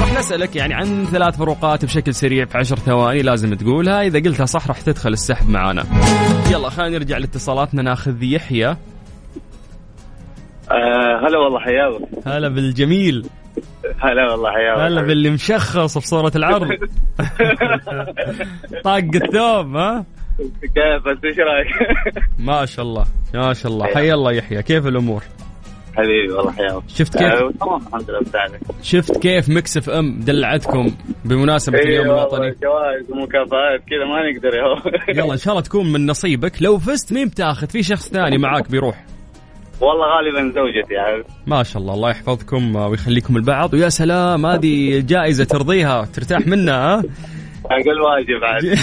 راح 0.01 0.19
نسألك 0.19 0.57
يعني 0.57 0.75
عن 0.75 1.07
ثلاث 1.13 1.37
فروقات 1.37 1.85
بشكل 1.85 2.15
سريع 2.15 2.45
في 2.45 2.59
عشر 2.59 2.79
ثواني 2.79 3.23
لازم 3.23 3.55
تقولها. 3.55 4.03
إذا 4.03 4.19
قلتها 4.19 4.47
صح 4.47 4.69
راح 4.69 4.81
تدخل 4.81 5.13
السحب 5.13 5.49
معانا. 5.49 5.85
يلا 6.51 6.71
خلينا 6.71 6.99
نرجع 6.99 7.19
لاتصالاتنا. 7.19 7.83
ناخذ 7.83 8.23
يحيى. 8.23 8.77
آه 10.71 11.27
هلا 11.27 11.39
والله 11.39 11.61
حياك 11.61 12.01
هلا 12.27 12.49
بالجميل. 12.49 13.27
هلا 14.01 14.31
والله 14.31 14.51
حياك 14.51 14.79
هلا 14.79 15.03
باللي 15.03 15.31
مشخص 15.31 15.99
بصوره 15.99 16.33
العرض. 16.37 16.69
طاق 18.85 18.97
الثوب 19.15 19.77
ها؟ 19.77 20.05
كيف؟ 20.63 21.05
بس 21.07 21.25
إيش 21.25 21.37
رأيك؟ 21.39 21.95
ما 22.39 22.67
شاء 22.67 22.85
الله 22.85 23.05
ما 23.35 23.53
شاء 23.55 23.73
الله. 23.73 23.87
حي 23.87 24.13
الله 24.13 24.33
يحيى. 24.33 24.63
كيف 24.63 24.87
الأمور؟ 24.87 25.23
حبيبي 25.97 26.33
والله 26.33 26.53
حياك 26.53 26.83
شفت 26.89 27.19
كيف؟ 27.19 27.27
آه، 27.33 27.51
تمام 27.61 27.81
الحمد 27.87 28.11
لله 28.11 28.59
شفت 28.83 29.19
كيف 29.19 29.49
Mix 29.49 29.77
FM 29.77 30.21
دلعتكم 30.21 30.91
بمناسبة 31.25 31.79
اليوم 31.79 32.05
إيه 32.07 32.11
والله، 32.13 32.23
الوطني؟ 32.23 32.55
جوائز 32.63 33.11
ومكافآت 33.11 33.81
كذا 33.89 34.05
ما 34.05 34.31
نقدر 34.33 34.55
يا. 34.55 35.23
يلا 35.23 35.33
إن 35.33 35.39
شاء 35.39 35.53
الله 35.53 35.63
تكون 35.63 35.93
من 35.93 36.07
نصيبك. 36.07 36.63
لو 36.63 36.79
فزت 36.79 37.13
مين 37.13 37.29
بتاخذ؟ 37.29 37.67
في 37.67 37.83
شخص 37.83 38.09
ثاني 38.09 38.39
معاك 38.39 38.71
بيروح. 38.71 39.05
والله 39.81 40.07
غالبا 40.17 40.53
زوجتي 40.55 40.97
عارف؟ 40.97 41.27
ما 41.47 41.63
شاء 41.63 41.83
الله 41.83 41.95
الله 41.95 42.11
يحفظكم 42.11 42.77
ويخليكم 42.77 43.37
البعض. 43.37 43.75
ويا 43.75 43.89
سلام 43.89 44.47
هذه 44.47 45.01
جائزة 45.07 45.45
ترضيها 45.45 46.05
ترتاح 46.05 46.47
منها 46.47 46.75
ها؟ 46.99 47.03
أقل 47.67 48.01
واجب 48.01 48.45
عاد 48.45 48.79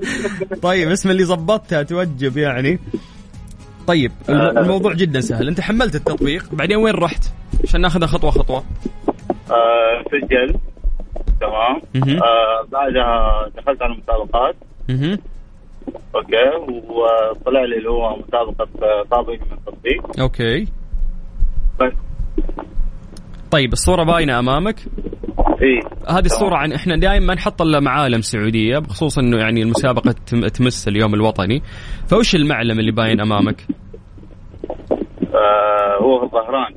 طيب 0.62 0.88
اسم 0.90 1.10
اللي 1.10 1.24
ظبطتها 1.24 1.82
توجب 1.82 2.36
يعني. 2.36 2.78
طيب 3.86 4.12
الم- 4.28 4.58
الموضوع 4.58 4.92
جدا 4.92 5.20
سهل. 5.20 5.48
أنت 5.48 5.60
حملت 5.60 5.94
التطبيق 5.94 6.44
بعدين 6.54 6.76
وين 6.76 6.94
رحت؟ 6.94 7.24
عشان 7.64 7.80
ناخذها 7.80 8.06
خطوة 8.06 8.30
خطوة. 8.30 8.64
آه، 9.50 10.02
سجل. 10.10 10.58
تمام. 11.40 11.80
مهم. 11.94 12.22
آه، 12.22 12.66
بعدها 12.72 13.46
دخلت 13.56 13.82
على 13.82 13.92
المسابقات. 13.92 14.54
okay. 16.14 16.72
وطلع 16.88 17.64
لي 17.64 17.76
اللي 17.78 17.90
هو 17.90 18.16
مسابقة 18.16 18.68
آه، 18.82 19.02
طابق 19.10 19.30
من 19.32 19.52
التطبيق 19.58 20.20
okay. 20.20 20.64
بس. 21.80 21.92
طيب 23.50 23.72
الصورة 23.72 24.04
باينة 24.04 24.38
أمامك؟ 24.38 24.80
إي. 25.62 25.80
هذه 26.08 26.24
الصورة 26.26 26.56
عن 26.56 26.72
إحنا 26.72 26.96
دائما 26.96 27.26
ما 27.26 27.34
نحط 27.34 27.62
الا 27.62 27.80
معالم 27.80 28.20
سعودية 28.20 28.78
بخصوص 28.78 29.18
إنه 29.18 29.36
يعني 29.38 29.62
المسابقة 29.62 30.14
تم- 30.26 30.46
تمس 30.46 30.88
اليوم 30.88 31.14
الوطني. 31.14 31.62
فوش 32.06 32.34
المعلم 32.34 32.78
اللي 32.80 32.92
باين 32.92 33.20
أمامك؟ 33.20 33.66
آه، 35.34 36.02
هو 36.02 36.18
في 36.18 36.24
الظهران 36.24 36.74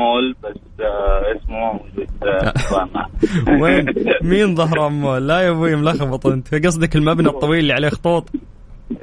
مول 0.00 0.34
بس 0.44 0.56
آه، 0.80 1.36
اسمه 1.36 1.72
موجود 1.72 2.08
آه، 2.22 2.52
طبعاً. 2.70 3.06
وين؟ 3.62 3.86
مين 4.30 4.54
ظهران 4.56 4.92
مول؟ 4.92 5.28
لا 5.28 5.40
يا 5.40 5.50
أبوي 5.50 5.76
ملخبط 5.76 6.26
أنت. 6.26 6.54
قصدك 6.66 6.96
المبنى 6.96 7.28
الطويل 7.28 7.60
اللي 7.60 7.72
عليه 7.72 7.88
خطوط؟ 7.88 8.30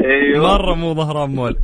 أيوه. 0.01 0.47
مرة 0.47 0.75
مو 0.75 0.93
ظهران 0.93 1.29
مول. 1.29 1.55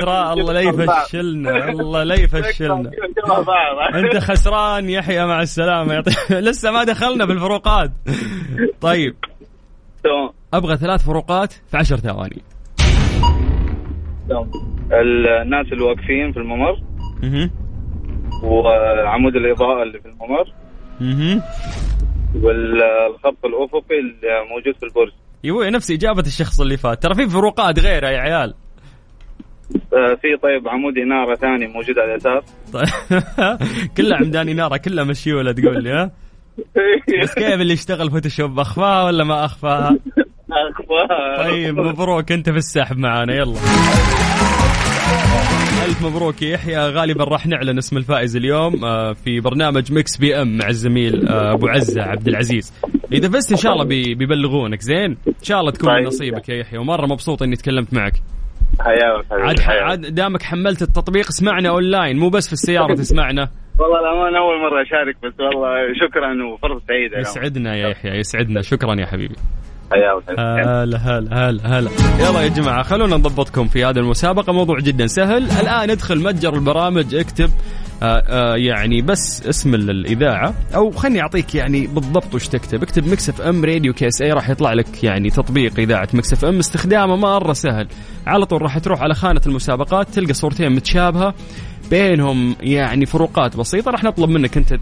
ترى 0.00 0.32
الله 0.32 0.52
لا 0.52 0.60
يفشلنا 0.60 1.68
الله 1.68 2.02
لا 2.02 2.14
يفشلنا. 2.14 2.90
أنت 4.00 4.16
خسران 4.18 4.90
يحيى 4.90 5.26
مع 5.26 5.42
السلامة. 5.42 5.94
يعطيك 5.94 6.14
لسه 6.30 6.70
ما 6.70 6.84
دخلنا 6.84 7.24
بالفروقات. 7.24 7.92
طيب. 8.80 9.14
تمام. 10.04 10.30
أبغى 10.54 10.76
ثلاث 10.76 11.04
فروقات 11.06 11.52
في 11.52 11.76
عشر 11.76 11.96
ثواني. 11.96 12.42
الناس 14.92 15.66
اللي 15.72 15.84
واقفين 15.84 16.32
في 16.32 16.38
الممر. 16.38 16.76
وعمود 18.42 19.36
الإضاءة 19.36 19.82
اللي 19.82 20.00
في 20.00 20.08
الممر. 20.08 20.52
مهم. 21.00 21.42
والخط 22.42 23.44
الأفقي 23.44 23.98
اللي 24.00 24.44
موجود 24.50 24.74
في 24.80 24.82
البرج. 24.82 25.12
أبوي 25.44 25.70
نفس 25.70 25.90
إجابة 25.90 26.20
الشخص 26.20 26.60
اللي 26.60 26.76
فات. 26.76 27.02
ترى 27.02 27.14
في 27.14 27.28
فروقات 27.28 27.78
غيرها 27.78 28.10
يا 28.10 28.18
عيال. 28.18 28.54
آه، 29.74 30.14
في 30.14 30.36
طيب 30.42 30.68
عمود 30.68 30.98
إنارة 30.98 31.34
ثاني 31.34 31.66
موجود 31.66 31.98
على 31.98 32.10
اليسار. 32.12 32.44
طيب. 32.72 32.86
كلها 33.96 34.18
عمدان 34.18 34.48
إنارة 34.48 34.76
كلها 34.76 35.04
مشيوله 35.04 35.52
تقول 35.52 35.82
لي 35.82 35.90
ها؟ 35.90 36.10
بس 37.22 37.34
كيف 37.34 37.60
اللي 37.60 37.72
يشتغل 37.72 38.10
فوتوشوب 38.10 38.58
اخفاها 38.58 39.04
ولا 39.04 39.24
ما 39.24 39.44
اخفاها 39.44 39.96
اخفاها 40.50 41.36
طيب 41.36 41.80
مبروك 41.80 42.32
أنت 42.32 42.50
في 42.50 42.56
السحب 42.56 42.98
معانا 42.98 43.34
يلا. 43.34 43.56
ألف 45.84 46.02
مبروك 46.02 46.42
يا 46.42 46.48
يحيى. 46.48 46.78
غالبا 46.78 47.24
راح 47.24 47.46
نعلن 47.46 47.78
اسم 47.78 47.96
الفائز 47.96 48.36
اليوم 48.36 48.84
آه، 48.84 49.12
في 49.12 49.40
برنامج 49.40 49.92
Mix 49.92 50.16
FM 50.16 50.56
مع 50.58 50.68
الزميل 50.68 51.28
آه، 51.28 51.52
أبو 51.52 51.68
عزة 51.68 52.02
عبد 52.02 52.28
العزيز. 52.28 52.72
إذا 53.12 53.28
فزت 53.28 53.50
إن 53.52 53.56
شاء 53.56 53.72
الله 53.72 53.84
بي- 53.84 54.14
بيبلغونك. 54.14 54.80
زين؟ 54.80 55.16
إن 55.28 55.34
شاء 55.42 55.60
الله 55.60 55.70
تكون 55.72 55.88
طيب. 55.90 56.06
نصيبك 56.06 56.48
يا 56.48 56.54
يحيى. 56.54 56.78
ومرة 56.78 57.06
مبسوط 57.06 57.42
إني 57.42 57.56
تكلمت 57.56 57.94
معك. 57.94 58.12
حياك. 58.80 59.26
عاد. 59.30 59.60
عاد 59.60 60.14
دامك 60.14 60.42
حملت 60.42 60.82
التطبيق 60.82 61.26
اسمعنا 61.28 61.68
أونلاين 61.68 62.16
مو 62.18 62.28
بس 62.28 62.46
في 62.46 62.52
السيارة 62.52 62.94
تسمعنا. 63.02 63.48
والله 63.78 64.00
الأمانة 64.00 64.38
أول 64.38 64.60
مرة 64.60 64.82
أشارك 64.82 65.16
بس 65.22 65.40
والله 65.40 65.68
شكرا 66.00 66.52
وفرصة 66.52 66.82
سعيدة. 66.88 67.18
يسعدنا 67.18 67.76
يا 67.76 67.88
يحيى 67.88 68.10
يسعدنا. 68.18 68.62
شكرا 68.62 68.94
يا 69.00 69.06
حبيبي. 69.06 69.34
هلا 69.92 70.96
هلا 70.96 71.48
هلا 71.48 71.78
هلا. 71.78 71.90
يلا 72.20 72.40
يا 72.42 72.48
جماعة 72.48 72.82
خلونا 72.82 73.16
نضبطكم 73.16 73.66
في 73.68 73.84
هذه 73.84 73.98
المسابقة. 73.98 74.52
موضوع 74.52 74.78
جدا 74.78 75.06
سهل. 75.06 75.50
الآن 75.60 75.90
ادخل 75.90 76.18
متجر 76.22 76.54
البرامج 76.54 77.14
اكتب 77.14 77.50
آه 78.02 78.22
آه 78.28 78.56
يعني 78.56 79.02
بس 79.02 79.46
اسم 79.48 79.74
ال- 79.74 79.90
الإذاعة. 79.90 80.54
أو 80.74 80.90
خلني 80.90 81.20
أعطيك 81.20 81.54
يعني 81.54 81.86
بالضبط 81.86 82.34
وش 82.34 82.48
تكتب. 82.48 82.82
اكتب 82.82 83.08
Mix 83.08 83.28
FM 83.28 83.64
Radio 83.64 83.92
KSA 83.92 84.32
راح 84.32 84.50
يطلع 84.50 84.72
لك 84.72 85.04
يعني 85.04 85.30
تطبيق 85.30 85.78
إذاعة 85.78 86.08
Mix 86.14 86.32
FM. 86.32 86.58
استخدامه 86.58 87.16
مرة 87.16 87.52
سهل. 87.52 87.88
على 88.26 88.46
طول 88.46 88.62
راح 88.62 88.78
تروح 88.78 89.02
على 89.02 89.14
خانة 89.14 89.40
المسابقات 89.46 90.08
تلقى 90.08 90.32
صورتين 90.34 90.72
متشابهة. 90.72 91.34
بينهم 91.90 92.56
يعني 92.60 93.06
فروقات 93.06 93.56
بسيطة 93.56 93.90
راح 93.90 94.04
نطلب 94.04 94.30
منك 94.30 94.56
أنت 94.56 94.78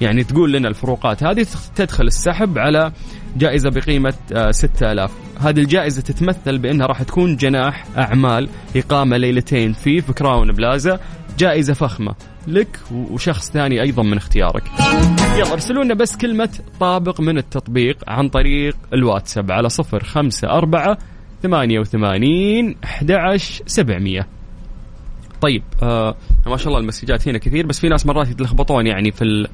يعني 0.00 0.24
تقول 0.24 0.52
لنا 0.52 0.68
الفروقات 0.68 1.22
هذه 1.22 1.46
تدخل 1.76 2.06
السحب 2.06 2.58
على 2.58 2.92
جائزة 3.36 3.70
بقيمة 3.70 4.14
آه، 4.32 4.50
6000 4.50 5.10
هذه 5.40 5.60
الجائزة 5.60 6.02
تتمثل 6.02 6.58
بأنها 6.58 6.86
راح 6.86 7.02
تكون 7.02 7.36
جناح 7.36 7.84
أعمال 7.98 8.48
إقامة 8.76 9.16
ليلتين 9.16 9.72
في 9.72 10.00
في 10.00 10.12
كراون 10.12 10.52
بلازا 10.52 11.00
جائزة 11.38 11.74
فخمة 11.74 12.14
لك 12.46 12.78
وشخص 12.92 13.50
ثاني 13.50 13.82
أيضا 13.82 14.02
من 14.02 14.16
اختيارك. 14.16 14.62
يلا 15.38 15.52
ارسلوا 15.52 15.84
لنا 15.84 15.94
بس 15.94 16.16
كلمة 16.16 16.48
طابق 16.80 17.20
من 17.20 17.38
التطبيق 17.38 17.96
عن 18.08 18.28
طريق 18.28 18.76
الواتساب 18.92 19.52
على 19.52 19.68
054 19.94 20.96
88 21.42 22.74
11 22.84 23.62
700 23.66 24.37
طيب 25.40 25.62
آه 25.82 26.14
ما 26.46 26.56
شاء 26.56 26.68
الله 26.68 26.78
المسجات 26.78 27.28
هنا 27.28 27.38
كثير 27.38 27.66
بس 27.66 27.80
في 27.80 27.88
ناس 27.88 28.06
مرات 28.06 28.28
يتلخبطون 28.28 28.86
يعني 28.86 29.10
في 29.12 29.22
ال- 29.24 29.48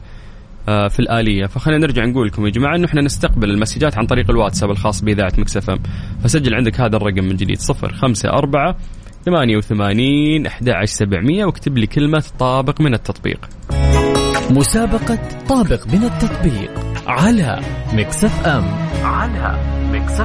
آه، 0.68 0.88
في 0.88 1.00
الآلية. 1.00 1.46
فخلينا 1.46 1.86
نرجع 1.86 2.04
نقول 2.04 2.26
لكم 2.26 2.46
يا 2.46 2.50
جماعة 2.50 2.76
أنه 2.76 2.86
إحنا 2.86 3.00
نستقبل 3.02 3.50
المسجات 3.50 3.98
عن 3.98 4.06
طريق 4.06 4.30
الواتساب 4.30 4.70
الخاص 4.70 5.00
بإذاعة 5.04 5.32
Mix 5.38 5.68
FM. 5.70 5.78
فسجل 6.22 6.54
عندك 6.54 6.80
هذا 6.80 6.96
الرقم 6.96 7.24
من 7.24 7.36
جديد 7.36 7.58
صفر 7.58 7.92
خمسة 7.92 8.28
أربعة 8.28 8.76
ثمانية 9.24 9.56
وثمانين 9.56 10.46
أحد 10.46 10.68
عشر 10.68 10.92
سبعمية 10.94 11.44
واكتب 11.44 11.78
لي 11.78 11.86
كلمة 11.86 12.24
طابق 12.38 12.80
من 12.80 12.94
التطبيق. 12.94 13.48
مسابقة 14.50 15.18
طابق 15.48 15.86
من 15.86 16.02
التطبيق 16.04 16.70
على 17.06 17.60
Mix 17.92 18.24
FM. 18.24 18.64
على 19.02 19.58